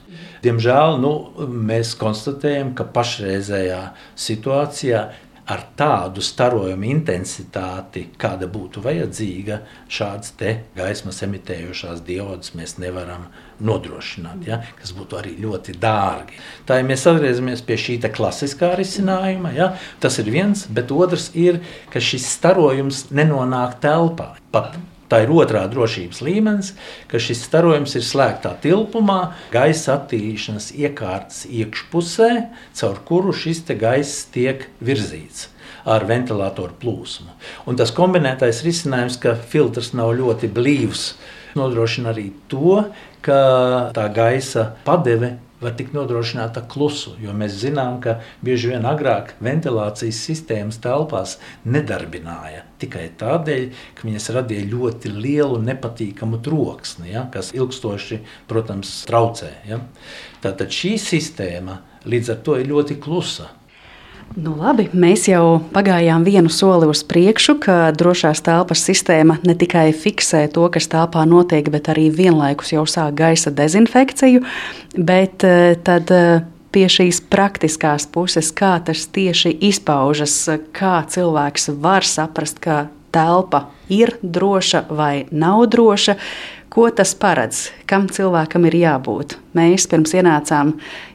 Diemžēl 0.42 0.98
nu, 1.02 1.12
mēs 1.48 1.94
konstatējam, 1.98 2.72
ka 2.78 2.86
pašreizējā 2.94 3.80
situācijā 4.18 5.02
ar 5.48 5.62
tādu 5.78 6.22
starojumu 6.24 6.90
intensitāti, 6.90 8.04
kāda 8.20 8.48
būtu 8.52 8.82
vajadzīga, 8.84 9.62
šādas 9.92 10.34
gaismas 10.76 11.22
emitējošās 11.24 12.02
diodes 12.04 12.52
mēs 12.58 12.76
nevaram 12.82 13.28
nodrošināt, 13.64 14.44
ja? 14.46 14.60
kas 14.78 14.92
būtu 14.96 15.18
arī 15.18 15.34
ļoti 15.40 15.78
dārgi. 15.80 16.36
Tā 16.68 16.78
ja 16.78 16.86
mēs 16.86 17.06
atgriežamies 17.08 17.64
pie 17.66 17.78
šī 17.80 17.96
klasiskā 18.12 18.74
risinājuma, 18.78 19.54
ja? 19.56 19.72
tas 20.00 20.20
ir 20.20 20.30
viens, 20.34 20.66
bet 20.68 20.92
otrs 20.92 21.30
ir, 21.34 21.62
ka 21.92 22.02
šis 22.02 22.28
starojums 22.36 23.08
nenonāk 23.10 23.80
telpā. 23.82 24.34
Pat 24.52 24.76
Tā 25.08 25.22
ir 25.24 25.30
otrā 25.32 25.62
drošības 25.72 26.20
līmenis, 26.24 26.72
ka 27.08 27.20
šis 27.22 27.40
starojums 27.48 27.94
ir 27.96 28.04
slēgtā 28.04 28.52
tilpumā, 28.60 29.32
gaisa 29.54 29.94
attīrīšanas 29.96 30.72
iekārtas 30.76 31.46
iekšpusē, 31.48 32.30
caur 32.76 33.00
kuru 33.08 33.32
šis 33.32 33.64
gaiss 33.80 34.26
tiek 34.34 34.68
virzīts 34.84 35.48
ar 35.88 36.04
ventilatoru 36.04 36.76
plūsmu. 36.82 37.32
Un 37.70 37.80
tas 37.80 37.92
kombinētais 37.96 38.60
risinājums, 38.66 39.16
ka 39.22 39.34
filtrs 39.48 39.94
nav 39.96 40.12
ļoti 40.18 40.50
blīvs, 40.52 41.10
nodrošina 41.56 42.12
arī 42.12 42.28
to, 42.52 42.82
ka 43.24 43.40
tā 43.96 44.08
gaisa 44.12 44.72
padeve 44.84 45.38
var 45.60 45.74
tikt 45.78 45.94
nodrošināta 45.96 46.62
klusu. 46.70 47.14
Jo 47.22 47.34
mēs 47.36 47.56
zinām, 47.62 47.98
ka 48.04 48.18
bieži 48.44 48.72
vien 48.72 48.86
agrāk 48.88 49.34
ventilācijas 49.44 50.20
sistēmas 50.28 50.80
telpās 50.82 51.36
nedarbināja 51.66 52.64
tikai 52.78 53.08
tādēļ, 53.18 53.68
ka 53.98 54.06
viņas 54.06 54.30
radīja 54.36 54.68
ļoti 54.70 55.12
lielu 55.14 55.58
nepatīkamu 55.66 56.40
troksni, 56.46 57.12
ja, 57.12 57.26
kas 57.32 57.50
ilgstoši, 57.56 58.20
protams, 58.50 59.00
traucē. 59.08 59.50
Ja. 59.68 59.80
Tātad 60.44 60.74
šī 60.74 60.94
sistēma 61.02 61.80
līdz 62.08 62.34
ar 62.34 62.42
to 62.46 62.58
ir 62.60 62.70
ļoti 62.70 63.00
klusa. 63.02 63.50
Nu, 64.36 64.52
labi, 64.60 64.84
mēs 64.92 65.24
jau 65.30 65.58
pagājām 65.72 66.22
vienu 66.26 66.50
soli 66.52 66.86
uz 66.90 67.00
priekšu, 67.08 67.56
ka 67.64 67.76
drošās 67.96 68.42
telpas 68.44 68.82
sistēma 68.84 69.38
ne 69.46 69.54
tikai 69.58 69.88
fiksē 69.96 70.44
to, 70.52 70.66
kas 70.72 70.90
telpā 70.92 71.24
notiek, 71.26 71.70
bet 71.72 71.88
arī 71.88 72.08
vienlaikus 72.12 72.74
jau 72.74 72.84
sāk 72.84 73.16
gaisa 73.18 73.50
dezinfekciju. 73.54 74.44
Bet 74.94 75.46
eh, 75.48 75.78
tad 75.80 76.12
eh, 76.14 76.44
pie 76.74 76.84
šīs 76.92 77.22
praktiskās 77.32 78.06
puses, 78.12 78.52
kā 78.52 78.76
tas 78.84 79.06
tieši 79.10 79.54
izpaužas, 79.70 80.36
kā 80.76 81.00
cilvēks 81.08 81.72
var 81.80 82.06
saprast, 82.06 82.60
ka 82.60 82.84
telpa 83.14 83.64
ir 83.88 84.18
droša 84.22 84.84
vai 84.92 85.24
nav 85.32 85.64
droša. 85.72 86.18
Ko 86.78 86.86
tas 86.94 87.10
paredz? 87.18 87.72
Kam 87.90 88.04
cilvēkam 88.06 88.68
ir 88.68 88.76
jābūt? 88.78 89.32
Mēs 89.58 89.88
pirms 89.90 90.12
ienācām 90.14 90.68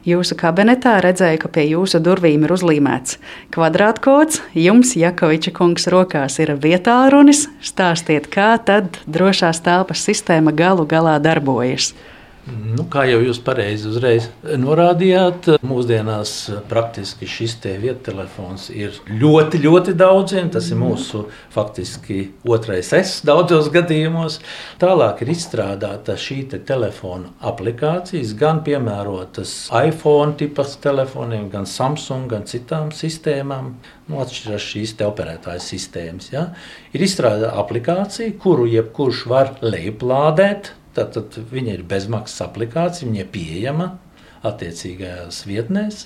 jūsu 0.04 0.36
kabinetā, 0.36 0.98
redzēju, 1.00 1.38
ka 1.40 1.48
pie 1.54 1.64
jūsu 1.70 2.02
durvīm 2.04 2.44
ir 2.44 2.52
uzlīmēts 2.52 3.16
kvadrātkods. 3.56 4.42
Jums, 4.60 4.92
Jakoviča 5.00 5.54
kungs, 5.56 5.88
rokās 5.88 6.36
ir 6.44 6.52
vietālunis. 6.60 7.46
Stāstiet, 7.64 8.28
kā 8.28 8.50
tad 8.60 9.00
drošās 9.08 9.64
telpas 9.64 10.04
sistēma 10.04 10.52
galu 10.52 10.84
galā 10.84 11.16
darbojas. 11.16 11.94
Nu, 12.44 12.84
kā 12.92 13.06
jau 13.08 13.22
jūs 13.24 13.38
pareizi 13.40 13.88
norādījāt, 14.60 15.46
mūsdienās 15.64 16.32
praktiski 16.68 17.24
šis 17.30 17.54
te 17.62 17.72
viettelefons 17.80 18.66
ir 18.68 18.98
ļoti, 19.08 19.62
ļoti 19.64 19.94
daudziem. 19.96 20.50
Tas 20.52 20.68
ir 20.68 20.76
mūsu 20.76 21.22
faktiski 21.54 22.18
otrais 22.44 22.92
S 22.92 23.22
daudzos 23.24 23.70
gadījumos. 23.72 24.42
Tālāk 24.82 25.24
ir 25.24 25.32
izstrādāta 25.32 26.18
šī 26.20 26.42
te 26.52 26.60
telefona 26.68 27.32
aplikācijas, 27.48 28.36
gan 28.36 28.60
piemērotas 28.66 29.56
iPhone 29.80 30.36
tipas 30.36 30.76
telefoniem, 30.84 31.48
gan 31.48 31.64
Samsung, 31.64 32.28
gan 32.28 32.44
citām 32.50 32.92
sistēmām. 32.92 33.72
Nu, 34.10 34.20
atšķirās 34.20 34.70
šīs 34.74 34.96
operētājas 35.00 35.72
sistēmas. 35.72 36.28
Ja? 36.36 36.50
Ir 36.92 37.08
izstrādāta 37.08 37.56
aplikācija, 37.64 38.36
kuru 38.36 38.68
jebkurš 38.68 39.28
var 39.32 39.56
lejuplādēt 39.64 40.74
Tātad 40.94 41.38
viņa 41.50 41.78
ir 41.78 41.84
bezmaksas 41.90 42.46
aplikācija, 42.46 43.08
viņa 43.08 43.24
ir 43.24 43.30
pieejama 43.34 43.92
attiecīgajās 44.44 45.44
vietnēs. 45.48 46.04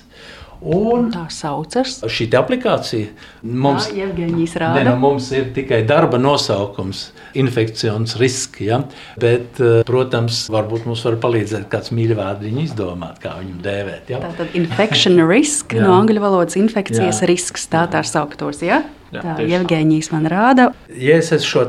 Un 0.59 1.05
tā 1.13 1.23
saucas. 1.31 2.01
Šī 2.11 2.25
aplikācija 2.35 3.13
mums, 3.47 3.85
Jā, 3.95 4.09
ne, 4.11 4.81
nu, 4.83 4.95
mums 4.99 5.29
ir 5.31 5.53
tikai 5.55 5.85
darba 5.87 6.19
nosaukums, 6.19 7.05
infekcijas 7.39 8.17
riski. 8.19 8.67
Ja? 8.67 8.81
Bet, 9.21 9.61
eh, 9.63 9.79
protams, 9.87 10.41
varbūt 10.51 10.83
mums 10.89 11.05
var 11.07 11.15
palīdzēt 11.23 11.69
kāds 11.71 11.93
mīļvārdiņu 11.95 12.65
izdomāt, 12.65 13.21
kā 13.23 13.37
viņu 13.39 13.55
dēvēt. 13.63 14.11
Ja? 14.11 14.19
Tātad 14.25 14.55
infection 14.59 15.23
risk 15.29 15.77
no 15.79 15.95
angļu 15.95 16.27
valodas 16.27 16.59
infekcijas 16.59 17.23
Jā. 17.23 17.31
risks, 17.31 17.69
tā 17.71 17.87
tā 17.87 18.03
sauktos. 18.03 18.59
Ja? 18.65 18.83
Jā, 19.09 19.23
tā 19.23 19.35
ir 19.41 19.49
Jevģīnijas 19.53 20.11
man 20.13 20.27
rāda. 20.29 20.69
Ja 20.93 21.17
es 21.17 21.31
esmu 21.33 21.49
šo 21.49 21.63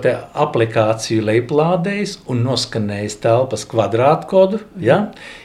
aplikāciju 0.45 1.25
lejuplādējis 1.25 2.19
un 2.31 2.43
noskanējis 2.45 3.17
telpas 3.23 3.65
kvadrātkodu, 3.71 4.61
ja, 4.83 4.99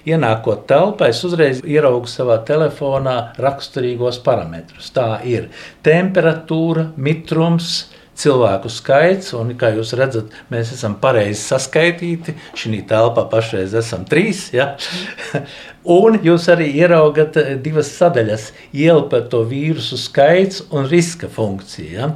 ienākot 0.07 0.65
telpā, 0.69 1.09
es 1.13 1.23
uzreiz 1.27 1.61
ieraugu 1.63 2.09
savā 2.11 2.41
telefonā 2.47 3.17
raksturīgos 3.41 4.19
parametrus. 4.25 4.91
Tā 4.95 5.21
ir 5.27 5.49
temperatūra, 5.87 6.89
mitrums, 6.97 7.85
cilvēku 8.15 8.71
skaits, 8.71 9.33
un, 9.37 9.53
kā 9.59 9.71
jūs 9.75 9.93
redzat, 9.99 10.33
mēs 10.51 10.73
esam 10.75 10.95
pareizi 11.01 11.41
saskaitīti. 11.41 12.35
Šī 12.57 12.81
telpā 12.89 13.25
pašreiz 13.31 13.75
esam 13.77 14.05
trīs. 14.07 14.47
Ja? 14.55 14.73
un 15.97 16.19
jūs 16.25 16.47
arī 16.53 16.71
ieraugat 16.79 17.37
eh, 17.41 17.53
divas 17.61 17.91
sadaļas- 17.97 18.49
ielpa 18.85 19.21
to 19.31 19.43
vīrusu 19.49 19.99
skaits 19.99 20.63
un 20.71 20.89
riska 20.91 21.29
funkcija. 21.31 21.91
Ja? 21.99 22.11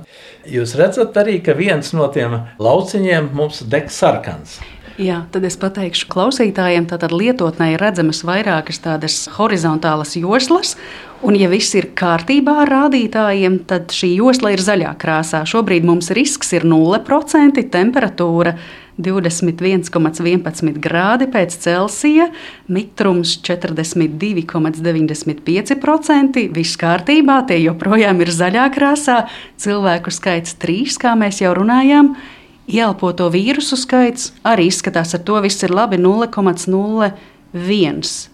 Jūs 0.49 0.75
redzat 0.79 1.17
arī, 1.19 1.39
ka 1.43 1.53
viens 1.53 1.93
no 1.93 2.07
tiem 2.13 2.39
lauciņiem 2.59 3.31
mums 3.35 3.63
deg 3.67 3.91
sarkans. 3.93 4.59
Jā, 4.99 5.21
tad 5.31 5.45
es 5.47 5.55
pateikšu 5.55 6.09
klausītājiem, 6.11 6.83
tātad 6.91 7.15
lietotnē 7.15 7.71
ir 7.71 7.79
redzamas 7.79 8.19
vairākas 8.27 8.83
tādas 8.83 9.31
horizontālas 9.37 10.17
joslas, 10.19 10.75
un 11.23 11.39
ja 11.39 11.47
viss 11.47 11.71
ir 11.79 11.95
kārtībā 11.95 12.51
ar 12.65 12.69
rādītājiem, 12.73 13.63
tad 13.69 13.95
šī 13.95 14.17
josla 14.17 14.51
ir 14.51 14.59
zaļā 14.59 14.91
krāsā. 14.99 15.47
Šobrīd 15.47 15.87
mums 15.87 16.11
risks 16.11 16.51
ir 16.57 16.67
0%, 16.67 17.63
temperatūra 17.71 18.59
21,11 18.99 20.75
grādi 20.83 21.31
pēc 21.31 21.55
Celsija, 21.63 22.27
mitrums 22.67 23.39
42,95%. 23.47 26.43
Viss 26.57 26.75
kārtībā, 26.81 27.47
tie 27.47 27.63
joprojām 27.63 28.19
ir 28.19 28.27
zaļā 28.35 28.67
krāsā, 28.75 29.31
cilvēku 29.63 30.11
skaits 30.11 30.59
3, 30.59 30.99
kā 30.99 31.15
mēs 31.23 31.39
jau 31.45 31.55
runājām 31.55 32.11
ieelpoto 32.69 33.29
vīrusu 33.33 33.77
skaits 33.79 34.33
arī 34.47 34.69
izskatās, 34.69 35.15
ar 35.17 35.21
to 35.25 35.37
viss 35.45 35.65
ir 35.65 35.71
labi 35.75 35.97
0,01. 36.01 38.29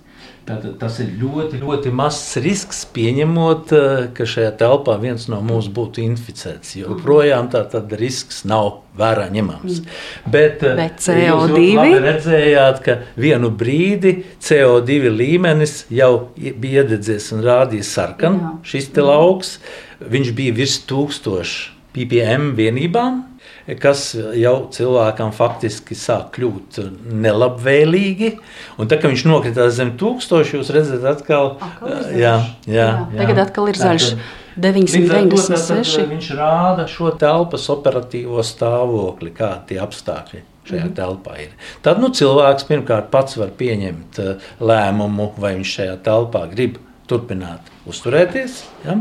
Tātad 0.45 0.75
tas 0.77 0.99
ir 1.01 1.07
ļoti, 1.17 1.57
ļoti 1.57 1.89
mazs 1.89 2.36
risks, 2.45 2.83
pieņemot, 2.93 3.71
eh, 3.73 4.03
ka 4.13 4.27
šajā 4.29 4.51
telpā 4.59 4.99
viens 5.01 5.25
no 5.27 5.39
mums 5.41 5.65
būtu 5.73 6.03
inficēts. 6.05 6.75
Joprojām 6.77 7.49
tāds 7.49 7.73
risks 7.97 8.43
nav 8.45 8.83
vērā 8.95 9.25
ņemams. 9.33 9.81
Mm. 9.81 9.86
Bet, 10.29 10.61
eh, 10.61 10.75
Bet 10.75 11.01
CO2 11.01 11.73
jūs 11.73 11.97
redzējāt, 12.05 12.83
ka 12.83 12.99
vienu 13.17 13.49
brīdi 13.49 14.23
CO2 14.39 15.09
līmenis 15.09 15.86
jau 15.89 16.29
bija 16.38 16.83
iededzies 16.83 17.33
un 17.33 17.41
rādīja 17.41 17.83
sarkanu. 17.83 18.61
Šis 18.61 18.95
lauks 18.97 19.57
bija 19.99 20.53
virs 20.53 20.77
1000 20.86 21.71
ppm 21.91 22.53
vienībām 22.53 23.34
kas 23.82 24.07
jau 24.38 24.55
cilvēkam 24.74 25.34
faktiski 25.36 25.97
sāk 25.97 26.36
kļūt 26.38 26.80
nelabvēlīgi. 27.26 28.32
Un 28.80 28.89
tā 28.91 28.99
kā 29.01 29.09
viņš 29.11 29.26
nokritās 29.30 29.76
zem 29.80 29.95
tūkstoša, 29.99 30.59
jūs 30.59 30.74
redzat, 30.76 31.05
atkal, 31.16 31.55
atkal 31.57 31.93
jā, 32.13 32.38
jā, 32.70 32.89
jā. 33.09 33.22
Tagad 33.22 33.45
atkal 33.47 33.72
ir 33.72 33.80
zaļš. 33.82 34.09
996. 34.55 36.05
Viņš 36.13 36.28
rāda 36.38 36.86
šo 36.88 37.09
telpas 37.20 37.66
operatīvo 37.74 38.43
stāvokli, 38.45 39.34
kādi 39.36 39.74
tie 39.74 39.82
apstākļi 39.84 40.45
šajā 40.66 40.86
mm. 40.88 40.95
telpā 40.97 41.36
ir. 41.43 41.51
Tad 41.86 41.99
nu, 42.01 42.09
cilvēks 42.16 42.68
pirmkārt 42.70 43.11
pats 43.13 43.38
var 43.38 43.51
pieņemt 43.57 44.22
lēmumu, 44.63 45.34
vai 45.41 45.57
viņš 45.59 45.74
šajā 45.80 45.97
telpā 46.05 46.45
grib 46.53 46.80
turpināt 47.09 47.68
uzturēties. 47.89 48.63
Ja? 48.86 48.97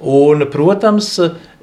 Un, 0.00 0.46
protams, 0.52 1.10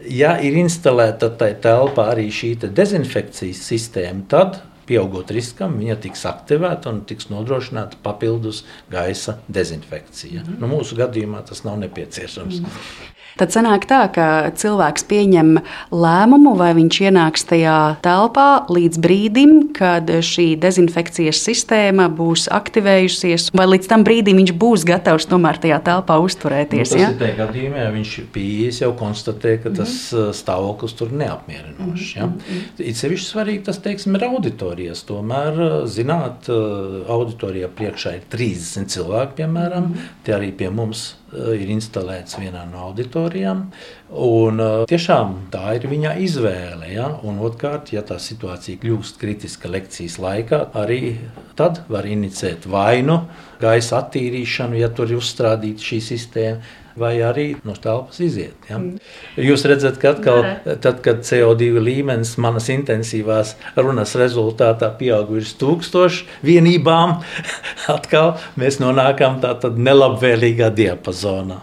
ja 0.09 0.35
ir 0.41 0.57
instalēta 0.59 1.29
tajā 1.39 1.57
telpā 1.63 2.09
arī 2.13 2.29
šī 2.33 2.55
dezinfekcijas 2.67 3.63
sistēma, 3.69 4.27
tad 4.29 4.61
pieaugot 4.87 5.31
riskam, 5.31 5.77
viņa 5.79 5.97
tiks 6.03 6.25
aktivēta 6.27 6.91
un 6.91 7.03
tiks 7.07 7.29
nodrošināta 7.31 7.99
papildus 8.03 8.63
gaisa 8.91 9.37
dezinfekcija. 9.47 10.41
Mm 10.41 10.47
-hmm. 10.47 10.59
nu, 10.59 10.67
mūsu 10.75 10.97
gadījumā 10.99 11.43
tas 11.47 11.63
nav 11.63 11.79
nepieciešams. 11.79 12.59
Mm 12.59 12.65
-hmm. 12.65 13.12
Tad 13.39 13.53
sanāk 13.53 13.87
tā, 13.89 14.03
ka 14.13 14.25
cilvēks 14.59 15.07
pieņem 15.09 15.55
lēmumu, 15.89 16.53
vai 16.59 16.71
viņš 16.77 16.99
ienāks 17.07 17.47
tajā 17.49 17.77
telpā 18.05 18.47
līdz 18.69 18.99
brīdim, 19.01 19.53
kad 19.73 20.09
šī 20.25 20.53
dezinfekcijas 20.61 21.41
sistēma 21.41 22.09
būs 22.13 22.45
aktivējusies, 22.53 23.49
vai 23.57 23.65
līdz 23.71 23.89
tam 23.89 24.05
brīdim 24.05 24.37
viņš 24.41 24.53
būs 24.61 24.85
gatavs 24.85 25.25
tomēr 25.31 25.57
tajā 25.63 25.79
telpā 25.87 26.19
uzturēties. 26.21 26.93
Nu, 26.93 26.99
tas 26.99 27.01
ja? 27.01 27.09
ir 27.09 27.19
tajā 27.23 27.37
gadījumā, 27.39 27.87
ja 27.87 27.95
viņš 27.95 28.13
pieejas 28.35 28.83
jau 28.83 28.91
konstatē, 28.99 29.55
ka 29.63 29.73
tas 29.81 29.95
mm. 30.13 30.37
stāvoklis 30.37 30.93
tur 30.99 31.15
neapmierinošs. 31.17 32.13
Ja? 32.19 32.29
Mm. 32.29 32.61
It 32.85 33.01
sevišķi 33.01 33.29
svarīgi 33.31 33.65
tas, 33.71 33.81
teiksim, 33.81 34.13
ir 34.19 34.27
auditorijas. 34.29 35.01
Tomēr, 35.09 35.59
zināt, 35.89 36.51
auditorijā 36.53 37.71
priekšā 37.73 38.17
ir 38.19 38.29
30 38.33 38.93
cilvēki, 38.93 39.39
piemēram, 39.41 39.91
tie 40.25 40.37
arī 40.37 40.53
pie 40.57 40.69
mums 40.73 41.13
ir 41.33 41.71
instalēts 41.73 42.37
vienā 42.39 42.63
no 42.69 42.89
auditorijām. 42.89 43.65
Un, 44.11 44.59
eh, 44.59 44.85
tiešām 44.89 45.49
tā 45.51 45.75
ir 45.75 45.87
viņa 45.89 46.15
izvēle. 46.21 46.91
Ja? 46.93 47.09
Un 47.23 47.39
otrkārt, 47.39 47.91
ja 47.93 48.01
tā 48.01 48.19
situācija 48.19 48.79
kļūst 48.81 49.19
kritiska 49.21 49.69
lekcijas 49.69 50.19
laikā, 50.19 50.71
arī 50.73 51.17
tad 51.55 51.83
var 51.89 52.03
inicēt 52.03 52.67
vainu, 52.67 53.27
gaisa 53.59 54.01
attīrīšanu, 54.03 54.79
ja 54.79 54.89
tur 54.89 55.11
ir 55.11 55.17
uzstādīta 55.17 55.79
šī 55.79 55.99
sistēma 56.01 56.61
vai 56.99 57.15
arī 57.25 57.47
no 57.65 57.75
telpas 57.79 58.19
iziet. 58.23 58.55
Ja? 58.69 58.77
Mm. 58.77 58.99
Jūs 59.41 59.65
redzat, 59.69 59.99
ka 60.01 60.13
atkal, 60.15 60.45
tad, 60.83 61.01
kad 61.05 61.23
CO2 61.25 61.81
līmenis 61.83 62.35
manas 62.41 62.69
intensīvās 62.73 63.55
runas 63.79 64.15
rezultātā 64.19 64.91
pieaug 64.99 65.33
virs 65.35 65.55
tūkstošu 65.61 66.29
vienībām, 66.45 67.19
atkal 67.97 68.35
mēs 68.59 68.81
nonākam 68.83 69.41
tādā 69.43 69.73
nelabvēlīgā 69.73 70.73
diapazonā. 70.77 71.61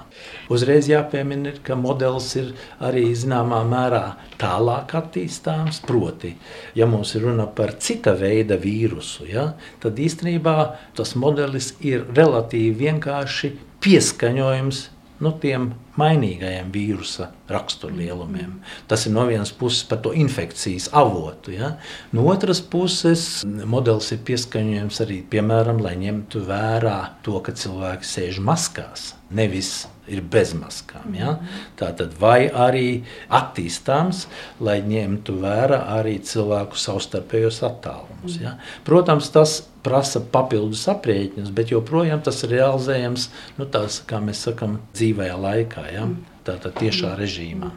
Uzreiz 0.50 0.88
jāpiemina, 0.90 1.52
ka 1.62 1.76
modelis 1.78 2.32
ir 2.34 2.48
arī 2.82 3.04
zināmā 3.14 3.60
mērā 3.70 4.16
tālāk 4.40 4.96
attīstāms. 4.98 5.78
Proti, 5.86 6.32
ja 6.74 6.88
mums 6.90 7.14
ir 7.14 7.28
runa 7.28 7.46
par 7.46 7.76
cita 7.78 8.16
veida 8.18 8.58
vīrusu, 8.58 9.28
ja, 9.30 9.52
tad 9.82 10.02
īstenībā 10.02 10.56
tas 10.98 11.14
modelis 11.14 11.76
ir 11.86 12.02
relatīvi 12.16 12.74
vienkārši 12.82 13.52
pieskaņojums 13.84 14.88
nu, 15.20 15.32
tiem 15.42 15.70
mainīgajiem 16.00 16.70
vīrusa 16.74 17.30
raksturlielumiem. 17.50 18.56
Tas 18.90 19.06
ir 19.06 19.14
no 19.14 19.26
vienas 19.28 19.52
puses 19.56 19.84
par 19.88 20.00
to 20.04 20.14
infekcijas 20.16 20.88
avotu. 20.96 21.54
Ja? 21.54 21.74
No 22.14 22.26
otras 22.30 22.62
puses, 22.62 23.44
modelis 23.44 24.12
ir 24.14 24.22
pieskaņojams 24.26 25.00
arī, 25.04 25.20
piemēram, 25.30 25.82
lai 25.84 25.96
ņemtu 26.00 26.44
vērā 26.48 26.98
to, 27.26 27.38
ka 27.44 27.54
cilvēki 27.56 28.06
sēž 28.06 28.42
maskās, 28.44 29.14
nevis 29.30 29.88
ir 30.10 30.22
bez 30.26 30.52
maskām. 30.58 31.14
Ja? 31.14 31.36
Tātad, 31.78 32.14
vai 32.20 32.48
arī 32.48 33.02
attīstāms, 33.30 34.26
lai 34.62 34.80
ņemtu 34.86 35.36
vērā 35.42 35.84
arī 35.98 36.18
cilvēku 36.26 36.78
savstarpējos 36.80 37.62
attālumus. 37.66 38.40
Ja? 38.42 38.56
Protams, 38.86 39.30
tas 39.34 39.60
prasa 39.84 40.20
papildus 40.32 40.84
aprēķinus, 40.92 41.54
bet 41.56 41.72
joprojām 41.72 42.20
tas 42.24 42.42
ir 42.44 42.56
realizējams 42.58 43.30
nu, 43.60 43.68
tās, 43.70 44.02
kā 44.06 44.20
mēs 44.24 44.44
sakām, 44.48 44.80
dzīvajā 44.96 45.38
laikā, 45.40 45.86
ja? 45.94 46.08
Tātad 46.46 46.76
tiešā 46.80 47.14
režīmā. 47.20 47.70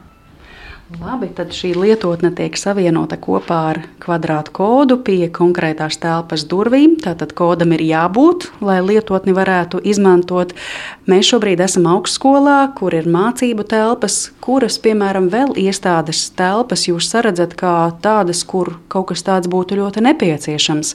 Labi, 1.01 1.29
tad 1.33 1.53
šī 1.55 1.71
lietotne 1.79 2.29
tiek 2.35 2.57
savienota 2.59 3.15
kopā 3.17 3.59
ar 3.71 3.77
kvadrātu 4.03 4.51
kodu 4.53 4.97
pie 5.01 5.29
konkrētās 5.33 5.95
telpas 6.03 6.43
durvīm. 6.51 6.97
Tātad 7.01 7.31
kodam 7.33 7.71
ir 7.73 7.81
jābūt, 7.87 8.49
lai 8.61 8.77
lietotni 8.83 9.33
varētu 9.33 9.79
izmantot. 9.89 10.51
Mēs 11.09 11.31
šobrīd 11.31 11.63
esam 11.65 11.87
augstskolā, 11.89 12.57
kur 12.77 12.93
ir 12.93 13.07
mācību 13.09 13.65
telpas, 13.71 14.19
kuras, 14.43 14.77
piemēram, 14.83 15.31
vēl 15.33 15.55
iestādes 15.63 16.27
telpas 16.37 16.85
jūs 16.89 17.07
saredzat 17.09 17.55
kā 17.57 17.77
tādas, 18.03 18.43
kur 18.43 18.75
kaut 18.91 19.09
kas 19.13 19.25
tāds 19.25 19.49
būtu 19.49 19.79
ļoti 19.79 20.03
nepieciešams. 20.11 20.93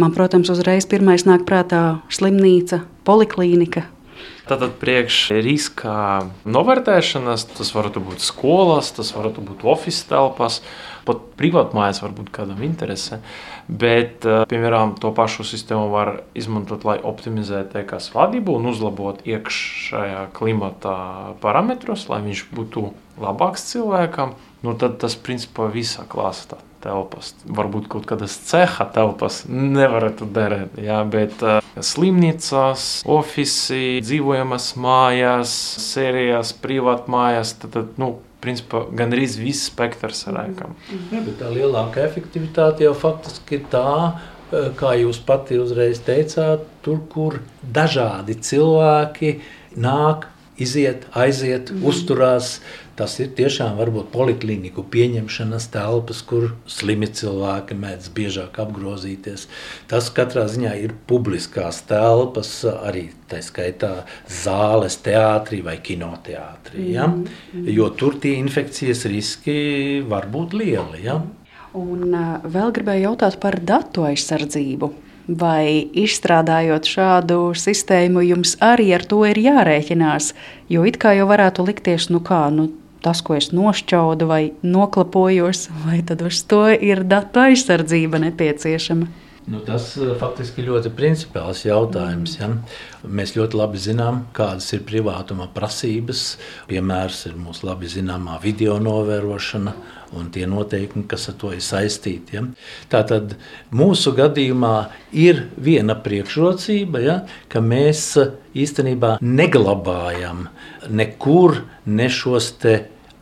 Man, 0.00 0.14
protams, 0.16 0.54
uzreiz 0.54 0.86
pirmais 0.88 1.26
nāk 1.28 1.44
prātā 1.48 1.98
slimnīca, 2.14 2.84
poliklīnika, 3.04 3.84
Tātad 4.46 4.76
priekš 4.78 5.16
riska 5.42 5.92
novērtēšanas 6.46 7.48
tas 7.56 7.72
varētu 7.74 7.98
būt 8.06 8.22
skolas, 8.22 8.92
tas 8.94 9.08
varētu 9.16 9.42
būt 9.42 9.64
oficiāls 9.66 10.06
telpas, 10.06 10.58
pat 11.06 11.24
privātmājas 11.38 11.98
varbūt 12.04 12.30
kādam 12.34 12.62
interesē. 12.62 13.18
Bet, 13.66 14.22
eh, 14.22 14.44
piemēram, 14.46 14.94
to 15.02 15.10
pašu 15.10 15.42
sistēmu 15.42 15.90
var 15.90 16.22
izmantot, 16.38 16.86
lai 16.86 16.98
optimizētu 17.02 17.82
EKS 17.82 18.12
vadību 18.14 18.54
un 18.60 18.70
uzlabotu 18.70 19.26
iekšējā 19.26 20.22
klimata 20.38 20.94
parametrus, 21.42 22.06
lai 22.08 22.22
viņš 22.22 22.46
būtu 22.54 22.86
labāks 23.18 23.66
cilvēkam. 23.74 24.38
Nu, 24.62 24.78
tad 24.78 25.00
tas 25.02 25.18
principā 25.18 25.66
visā 25.74 26.06
klāstā 26.06 26.62
telpas. 26.86 27.34
Varbūt 27.58 27.90
kaut 27.92 28.06
kādas 28.08 28.38
ceha 28.46 28.86
telpas 28.94 29.42
nevarētu 29.50 30.28
derēt, 30.36 30.78
jā, 30.80 31.00
bet 31.10 31.42
uh, 31.44 31.58
slimnīcās, 31.76 32.86
oficiālā, 33.10 34.04
dzīvojamas 34.06 34.70
mājās, 34.80 35.52
sērijas, 35.82 36.54
privātmājās. 36.62 37.56
Tad, 37.60 37.74
tad, 37.74 37.92
nu, 38.00 38.14
principā 38.46 38.84
gan 38.94 39.14
arī 39.14 39.26
viss 39.40 39.70
spektrs 39.70 40.26
ar 40.30 40.40
ēkām. 40.44 40.76
Ja, 41.10 41.22
tā 41.40 41.50
lielākā 41.52 42.04
efektivitāte 42.06 42.86
jau 42.86 42.94
faktiski 42.96 43.60
ir 43.60 43.66
tā, 43.72 43.90
eh, 44.52 44.70
kā 44.78 44.94
jūs 45.00 45.18
pati 45.26 45.58
uzreiz 45.58 46.00
teicāt, 46.06 46.66
tur, 46.82 47.00
kur 47.12 47.40
dažādi 47.62 48.38
cilvēki 48.38 49.40
nāk, 49.76 50.28
iziet, 50.62 51.06
aiziet, 51.16 51.70
mm. 51.72 51.86
uzturās. 51.86 52.58
Tas 52.96 53.18
ir 53.20 53.28
tiešām 53.36 53.74
varbūt 53.76 54.08
polikliniku 54.08 54.80
pieņemšanas 54.88 55.66
telpas, 55.74 56.22
kur 56.24 56.46
slimi 56.70 57.10
cilvēki 57.12 57.76
mēdz 57.76 58.08
biežāk 58.16 58.56
apgrozīties. 58.64 59.44
Tas 59.90 60.08
katrā 60.16 60.46
ziņā 60.48 60.72
ir 60.80 60.94
publiskās 61.10 61.82
telpas, 61.90 62.54
arī 62.64 63.10
tā 63.28 63.42
skaitā 63.44 63.92
zāles, 64.32 64.96
teātrī 65.04 65.60
vai 65.66 65.76
kinoteātrī. 65.84 66.88
Ja? 66.96 67.10
Mm. 67.12 67.68
Jo 67.76 67.90
tur 67.92 68.16
tie 68.22 68.38
infekcijas 68.40 69.04
riski 69.12 69.58
var 70.08 70.30
būt 70.32 70.56
lieli. 70.56 71.04
Ja? 71.04 71.20
Un 71.76 72.16
vēl 72.48 72.72
gribēju 72.72 73.10
jautāt 73.10 73.36
par 73.42 73.60
datu 73.60 74.08
aizsardzību. 74.08 74.94
Vai 75.26 75.82
izstrādājot 75.98 76.86
šādu 76.86 77.50
sistēmu, 77.58 78.22
jums 78.22 78.54
arī 78.62 78.92
ar 78.94 79.02
to 79.10 79.24
ir 79.26 79.40
jārēķinās? 79.42 80.32
Jo 80.70 80.84
it 80.86 81.00
kā 81.02 81.16
jau 81.18 81.26
varētu 81.26 81.66
likties, 81.66 82.06
nu 82.14 82.20
kā, 82.22 82.44
nu 82.54 82.68
tas, 83.02 83.24
ko 83.26 83.34
es 83.34 83.50
nošķaudu 83.50 84.28
vai 84.30 84.42
noklapojos, 84.62 85.66
vai 85.82 85.98
tad 86.06 86.22
uz 86.22 86.44
to 86.46 86.68
ir 86.70 87.02
datu 87.02 87.42
aizsardzība 87.42 88.22
nepieciešama? 88.22 89.25
Nu, 89.46 89.60
tas 89.62 89.92
eh, 89.94 90.08
faktiski 90.18 90.58
ir 90.58 90.72
ļoti 90.72 90.90
principiāls 90.98 91.60
jautājums. 91.68 92.32
Ja? 92.40 92.48
Mēs 93.06 93.36
ļoti 93.36 93.54
labi 93.60 93.78
zinām, 93.78 94.24
kādas 94.34 94.72
ir 94.74 94.82
privātuma 94.88 95.46
prasības. 95.54 96.32
Piemērs 96.66 97.20
ir 97.30 97.36
mūsu 97.38 97.68
labi 97.68 97.86
zināmā 97.86 98.40
video 98.42 98.80
novērošana 98.82 99.76
un 100.18 100.32
tie 100.34 100.48
noteikumi, 100.50 101.06
kas 101.06 101.28
ar 101.30 101.36
to 101.38 101.52
ir 101.54 101.62
saistīti. 101.62 102.40
Ja? 102.40 102.42
Tātad 102.90 103.36
mūsu 103.70 104.16
gadījumā 104.18 104.74
ir 105.14 105.44
viena 105.54 105.94
priekšrocība, 105.94 107.04
ja? 107.06 107.16
ka 107.46 107.62
mēs 107.62 108.02
īstenībā 108.58 109.20
neglabājam 109.22 110.48
nekur 110.90 111.60
ne 111.86 112.10
šos 112.10 112.50
te 112.66 112.76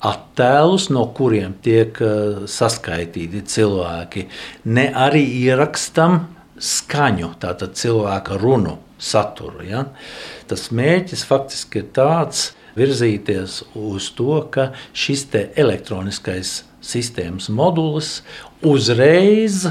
attēlus, 0.04 0.90
no 0.92 1.06
kuriem 1.16 1.56
tiek 1.64 1.98
uh, 2.04 2.44
saskaitīti 2.50 3.44
cilvēki, 3.54 4.26
ne 4.70 4.88
arī 4.92 5.24
ierakstam 5.44 6.20
skaņu, 6.60 7.34
tātad 7.42 7.74
cilvēka 7.78 8.38
runu 8.40 8.78
saturu. 8.98 9.64
Ja? 9.66 9.86
Tas 10.50 10.68
mērķis 10.74 11.24
faktiski 11.28 11.82
ir 11.82 11.90
tāds 11.96 12.52
virzīties 12.78 13.62
uz 13.78 14.10
to, 14.18 14.38
ka 14.50 14.72
šis 14.96 15.26
elektroniskais 15.34 16.62
sistēmas 16.84 17.48
modulis 17.48 18.18
uzreiz 18.64 19.64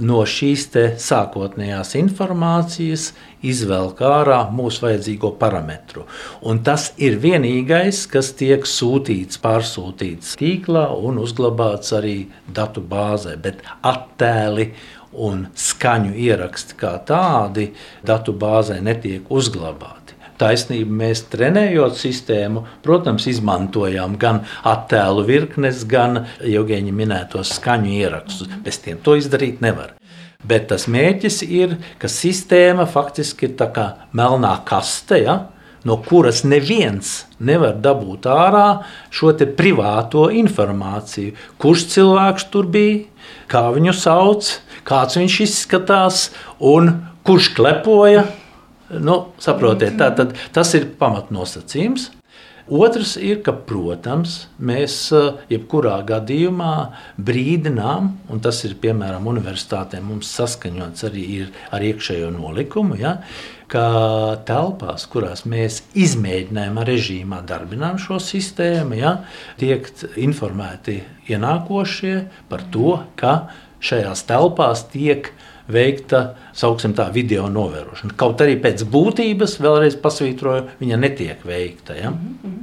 no 0.00 0.22
šīs 0.28 0.66
sākotnējās 1.00 1.94
informācijas 2.00 3.10
izvelk 3.44 4.00
ārā 4.04 4.40
mūsu 4.54 4.86
vajadzīgo 4.86 5.34
parametru. 5.40 6.06
Un 6.42 6.62
tas 6.66 6.90
ir 6.96 7.18
vienīgais, 7.22 8.04
kas 8.10 8.32
tiek 8.38 8.66
sūtīts, 8.68 9.40
pārsūtīts 9.42 10.36
tīklā 10.40 10.88
un 10.96 11.20
uzglabāts 11.22 11.94
arī 11.96 12.16
datu 12.48 12.84
bāzē, 12.84 13.36
bet 13.40 13.64
attēli 13.82 14.70
un 15.14 15.46
skaņu 15.54 16.14
ieraksti 16.18 16.78
kā 16.78 16.96
tādi 17.06 17.70
datu 18.06 18.34
bāzē 18.36 18.80
netiek 18.82 19.30
uzglabāti. 19.30 20.03
Taisnība 20.40 20.98
mēs 21.04 21.24
trenējot 21.32 21.98
sistēmu, 21.98 22.64
protams, 22.82 23.28
izmantojām 23.30 24.18
gan 24.20 24.42
attēlu 24.66 25.24
virknes, 25.28 25.84
gan 25.88 26.24
Jēgeņa 26.42 26.94
minētos 26.94 27.54
skaņu 27.60 27.94
ierakstus. 28.00 28.50
Bez 28.64 28.80
tiem 28.82 28.98
to 29.04 29.16
izdarīt 29.20 29.62
nevar. 29.64 29.94
Bet 30.44 30.68
tas 30.72 30.88
mērķis 30.90 31.40
ir, 31.46 31.78
ka 31.98 32.10
sistēma 32.10 32.84
faktiski 32.90 33.48
ir 33.48 33.58
tā 33.60 33.70
kā 33.72 33.88
melnā 34.12 34.58
kaste. 34.68 35.22
Ja? 35.24 35.38
no 35.84 35.98
kuras 36.00 36.42
neviens 36.48 37.24
nevar 37.44 37.76
dabūt 37.84 38.26
ārā 38.30 38.84
šo 39.12 39.34
privāto 39.56 40.30
informāciju. 40.32 41.34
Kurš 41.60 41.86
cilvēks 41.94 42.48
tur 42.52 42.70
bija, 42.72 43.04
kā 43.52 43.68
viņu 43.74 43.92
sauc, 43.96 44.48
kāds 44.88 45.20
viņš 45.20 45.40
izskatās 45.44 46.30
un 46.58 47.04
kurš 47.24 47.52
klepoja. 47.56 48.24
Nu, 49.02 49.16
saprotiet, 49.42 49.96
tā, 50.00 50.10
tad, 50.16 50.36
tas 50.54 50.74
ir 50.78 50.90
pamatnosacījums. 51.00 52.10
Otrs 52.64 53.18
ir, 53.20 53.42
ka, 53.44 53.52
protams, 53.68 54.46
mēs 54.56 54.94
eh, 55.12 55.42
jebkurā 55.52 55.98
gadījumā 56.08 56.76
brīdinām, 57.20 58.06
un 58.32 58.40
tas 58.40 58.62
ir 58.64 58.78
piemēram 58.80 59.26
universitātēm 59.28 60.06
mums 60.08 60.30
saskaņots 60.32 61.04
arī 61.10 61.26
ar 61.44 61.84
iekšējo 61.84 62.30
nolikumu, 62.32 62.96
ja, 62.96 63.18
ka 63.68 63.84
telpās, 64.48 65.04
kurās 65.12 65.44
mēs 65.44 65.82
izmēģinājuma 65.92 66.86
režīmā 66.88 67.42
darbinām 67.44 68.00
šo 68.00 68.16
sistēmu, 68.16 68.96
ja, 68.96 69.18
tiek 69.60 69.90
informēti 70.24 71.02
ienākošie 71.28 72.16
par 72.48 72.64
to, 72.72 72.96
ka 73.20 73.34
šajās 73.84 74.24
telpās 74.24 74.86
tiek 74.88 75.34
veikta 75.72 76.22
tā, 76.54 77.08
video 77.12 77.48
novērošana. 77.48 78.16
Kaut 78.16 78.40
arī 78.40 78.58
pēc 78.60 78.84
būtības, 78.90 79.58
vēlreiz 79.60 79.96
pasvītroju, 80.02 80.68
viņa 80.80 81.00
netiek 81.00 81.44
veikta. 81.44 81.96
Ja? 81.96 82.10
Mm 82.10 82.38
-hmm. 82.42 82.62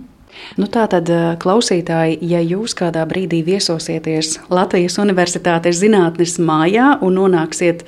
Nu, 0.58 0.68
Tātad, 0.68 1.10
eh, 1.10 1.36
klausītāji, 1.42 2.18
ja 2.22 2.40
jūs 2.40 2.76
kādā 2.78 3.06
brīdī 3.08 3.44
viesosieties 3.46 4.40
Latvijas 4.50 4.98
Universitātes 4.98 5.80
zinātnes 5.82 6.40
mājā 6.40 6.98
un 7.02 7.16
nonāksiet 7.20 7.86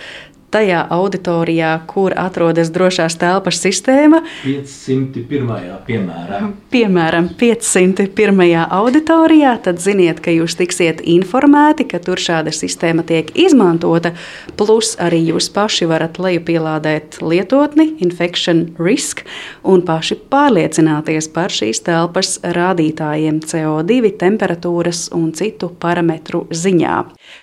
tajā 0.53 0.83
auditorijā, 0.93 1.73
kur 1.89 2.13
atrodas 2.19 2.71
drošās 2.73 3.17
telpas 3.21 3.59
sistēma. 3.63 4.21
501. 4.43 5.71
piemēram. 5.87 6.53
Piemēram, 6.73 7.29
501. 7.39 8.53
auditorijā, 8.63 9.55
tad 9.65 9.81
ziniet, 9.83 10.21
ka 10.23 10.33
jūs 10.33 10.57
tiksiet 10.59 11.01
informēti, 11.15 11.87
ka 11.89 12.01
tur 12.03 12.21
šāda 12.21 12.53
sistēma 12.53 13.05
tiek 13.07 13.31
izmantota. 13.39 14.13
Plus 14.59 14.93
arī 15.01 15.23
jūs 15.31 15.49
paši 15.53 15.89
varat 15.89 16.19
lejupielādēt 16.21 17.19
lietotni 17.23 17.89
Infection 18.05 18.65
Risk 18.79 19.23
un 19.63 19.83
paši 19.85 20.19
pārliecināties 20.31 21.29
par 21.33 21.53
šīs 21.53 21.83
telpas 21.85 22.37
rādītājiem 22.43 23.41
CO2, 23.43 24.13
temperatūras 24.21 25.07
un 25.15 25.31
citu 25.37 25.71
parametru 25.81 26.45
ziņā. 26.53 26.97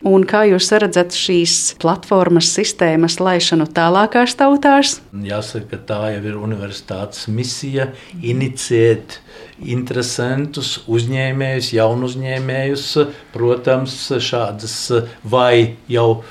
Un 0.07 0.25
kā 0.29 0.47
jūs 0.49 0.71
redzat 0.81 1.17
šīs 1.17 1.57
platformas 1.81 2.49
sistēmas 2.57 3.19
laišanu 3.21 3.67
tālākās 3.77 4.37
tautās? 4.39 4.99
Jāsaka, 5.13 5.75
ka 5.75 5.81
tā 5.91 6.01
jau 6.15 6.23
ir 6.31 6.39
universitātes 6.41 7.29
misija 7.29 7.91
inicēt 8.23 9.19
interesantus 9.61 10.79
uzņēmējus, 10.89 11.73
jaunu 11.77 12.09
uzņēmējus, 12.09 12.87
protams, 13.35 13.97
šādas 14.25 14.77
vai 15.29 15.77
jau 15.91 16.23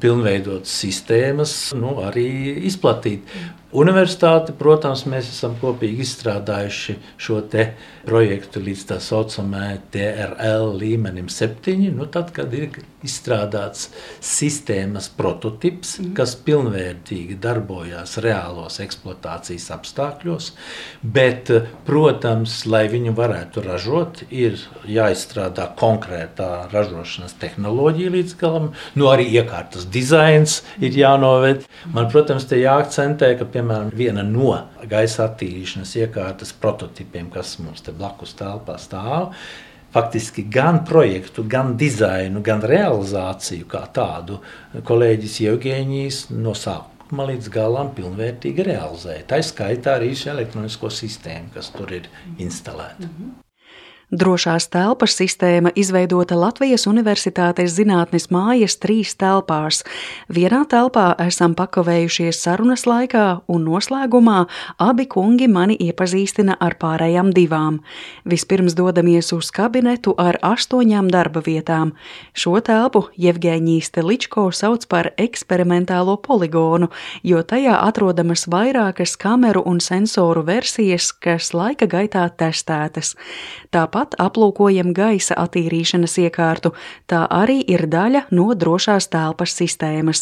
pilnveidotas 0.00 0.72
sistēmas 0.82 1.54
nu, 1.78 1.98
arī 2.08 2.28
izplatīt. 2.68 3.28
Universitāte, 3.68 4.54
protams, 4.56 5.02
mēs 5.04 5.26
esam 5.28 5.52
kopīgi 5.60 6.00
izstrādājuši 6.00 6.94
šo 7.20 7.42
projektu 8.08 8.62
līdz 8.64 8.84
tā 8.88 8.96
saucamajai 9.04 9.80
TRL 9.92 10.70
līmenim, 10.80 11.28
septiņi. 11.28 11.90
Nu, 11.92 12.06
tad, 12.08 12.30
kad 12.32 12.54
ir 12.56 12.78
izstrādāts 13.04 13.90
sistēmas 14.24 15.10
prototyps, 15.14 15.98
mm. 16.00 16.14
kas 16.16 16.32
pilnvērtīgi 16.46 17.36
darbojās 17.42 18.16
reālos 18.24 18.80
eksploatācijas 18.82 19.68
apstākļos, 19.76 20.48
bet, 21.02 21.52
protams, 21.86 22.62
lai 22.70 22.86
viņu 22.88 23.12
varētu 23.18 23.66
ražot, 23.68 24.24
ir 24.32 24.56
jāizstrādā 24.88 25.68
konkrētā 25.78 26.70
ražošanas 26.72 27.36
tehnoloģija 27.42 28.14
līdz 28.16 28.34
galam, 28.40 28.72
nu 28.96 29.12
arī 29.12 29.28
iekārtas 29.36 29.86
dizains 29.92 30.62
ir 30.80 30.96
jānoved. 30.96 31.68
Man, 31.92 32.08
protams, 32.10 32.48
te 32.48 32.58
jāakcentē, 32.62 33.34
ka 33.38 33.46
piemēram, 33.58 33.90
viena 33.94 34.22
no 34.26 34.52
gaisa 34.88 35.26
attīrīšanas 35.26 35.96
iekārtas 35.98 36.54
prototipiem, 36.62 37.30
kas 37.34 37.56
mums 37.62 37.82
te 37.84 37.94
blakus 37.96 38.36
telpā 38.38 38.78
stāv, 38.80 39.32
faktiski 39.94 40.44
gan 40.52 40.84
projektu, 40.88 41.44
gan 41.48 41.74
dizainu, 41.80 42.42
gan 42.44 42.62
realizāciju 42.62 43.66
kā 43.70 43.82
tādu 43.94 44.38
kolēģis 44.86 45.40
Jevģīnijas 45.46 46.22
no 46.36 46.54
sākuma 46.58 47.26
līdz 47.32 47.50
galam 47.52 47.92
pilnvērtīgi 47.96 48.68
realizēja. 48.68 49.26
Tā 49.32 49.42
skaitā 49.42 49.98
arī 49.98 50.14
šī 50.14 50.32
elektronisko 50.36 50.92
sistēmu, 50.92 51.54
kas 51.56 51.72
tur 51.74 51.92
ir 51.98 52.10
instalēta. 52.38 53.08
Mm 53.08 53.14
-hmm. 53.18 53.47
Drošās 54.08 54.70
telpas 54.72 55.12
sistēma 55.18 55.68
izveidota 55.76 56.32
Latvijas 56.40 56.86
Universitātes 56.88 57.74
zinātnes 57.76 58.30
mājas 58.32 58.78
trīs 58.80 59.10
telpās. 59.20 59.82
Vienā 60.32 60.62
telpā 60.64 61.10
esam 61.20 61.52
pakavējušies 61.52 62.38
sarunas 62.40 62.86
laikā, 62.88 63.42
un 63.52 63.66
noslēgumā 63.68 64.38
abi 64.80 65.04
kungi 65.12 65.44
mani 65.52 65.76
iepazīstina 65.76 66.56
ar 66.56 66.78
pārējām 66.80 67.34
divām. 67.36 67.82
Vispirms 68.24 68.78
dodamies 68.78 69.28
uz 69.36 69.50
kabinetu 69.52 70.14
ar 70.16 70.40
astoņām 70.40 71.12
darba 71.12 71.44
vietām. 71.44 71.92
Šo 72.32 72.62
telpu 72.64 73.10
Jevģēņīs 73.12 73.92
Teličko 73.92 74.46
sauc 74.56 74.88
par 74.88 75.10
eksperimentālo 75.20 76.16
poligonu, 76.24 76.88
jo 77.20 77.44
tajā 77.44 77.76
atrodamas 77.82 78.46
vairākas 78.48 79.18
kameru 79.20 79.66
un 79.68 79.84
sensoru 79.84 80.46
versijas, 80.48 81.12
kas 81.12 81.52
laika 81.52 81.84
gaitā 81.84 82.24
testētas. 82.32 83.12
Tāpat 83.68 83.97
Tāpat 83.98 84.14
aplūkojam 84.22 84.92
gaisa 84.94 85.34
attīrīšanas 85.42 86.12
iekārtu, 86.22 86.70
tā 87.10 87.24
arī 87.34 87.56
ir 87.66 87.88
daļa 87.90 88.28
no 88.30 88.52
drošās 88.54 89.10
telpas 89.10 89.56
sistēmas. 89.58 90.20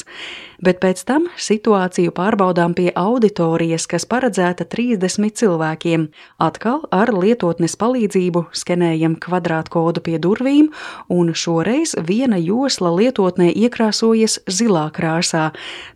Bet 0.63 0.81
pēc 0.81 1.03
tam 1.09 1.27
situāciju 1.37 2.13
pārbaudām 2.17 2.75
pie 2.77 2.89
auditorijas, 2.97 3.87
kas 3.91 4.07
paredzēta 4.09 4.65
30 4.73 5.37
cilvēkiem. 5.41 6.07
Atkal 6.43 6.85
ar 6.95 7.13
lietotnes 7.13 7.77
palīdzību 7.81 8.47
skenējam 8.57 9.19
kvadrātkodu 9.21 10.03
pie 10.07 10.17
durvīm, 10.23 10.71
un 11.13 11.35
šoreiz 11.37 11.97
viena 12.09 12.41
josla 12.41 12.95
lietotnē 12.97 13.51
iekrāsojas 13.53 14.39
zilā 14.49 14.87
krāsā. 14.97 15.51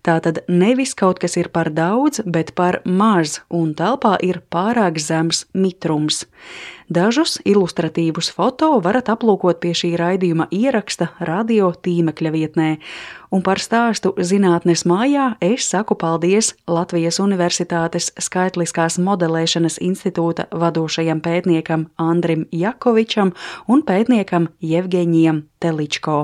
Tātad 0.07 0.43
nevis 0.49 0.95
kaut 0.99 1.23
kas 1.23 1.39
ir 1.41 1.49
par 1.49 1.73
daudz, 1.73 2.21
bet 2.27 2.55
par 2.59 2.83
maz, 2.85 3.41
un 3.49 3.73
telpā 3.79 4.19
ir 4.25 4.43
pārāk 4.53 5.01
zems 5.01 5.47
mitrums. 5.55 6.27
Dažus 6.91 7.37
ilustratīvus 7.47 8.33
foto 8.35 8.73
varat 8.83 9.13
aplūkot 9.13 9.61
pie 9.63 9.71
šī 9.79 9.93
raidījuma 10.01 10.49
ieraksta 10.51 11.13
radio 11.23 11.71
tīmekļa 11.87 12.33
vietnē. 12.35 12.71
Un 13.31 13.45
par 13.47 13.61
stāstu 13.63 14.11
zinātnes 14.19 14.83
mājā 14.91 15.37
es 15.45 15.69
saku 15.71 15.95
paldies 15.95 16.49
Latvijas 16.67 17.21
Universitātes 17.23 18.09
Skaitliskās 18.19 18.97
modelēšanas 18.99 19.79
institūta 19.87 20.49
vadošajam 20.51 21.21
pētniekam 21.23 21.87
Andrim 21.95 22.49
Jakovičam 22.51 23.31
un 23.71 23.85
pētniekam 23.87 24.51
Jevgeņiem 24.67 25.45
Teličko. 25.63 26.19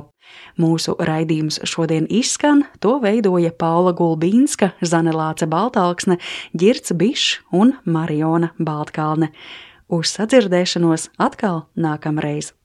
Mūsu 0.59 0.97
raidījums 0.99 1.61
šodien 1.63 2.11
izskan, 2.11 2.65
to 2.83 2.99
veidoja 2.99 3.55
Paula 3.55 3.95
Gulbīnska, 3.95 4.73
Zanelāce 4.83 5.47
Baltāksne, 5.47 6.19
Girts 6.59 6.91
Bišs 6.91 7.39
un 7.55 7.77
Mariona 7.85 8.51
Baltkalne. 8.59 9.31
Uz 9.87 10.11
sadzirdēšanos 10.19 11.13
atkal 11.23 11.69
nākamreiz! 11.79 12.57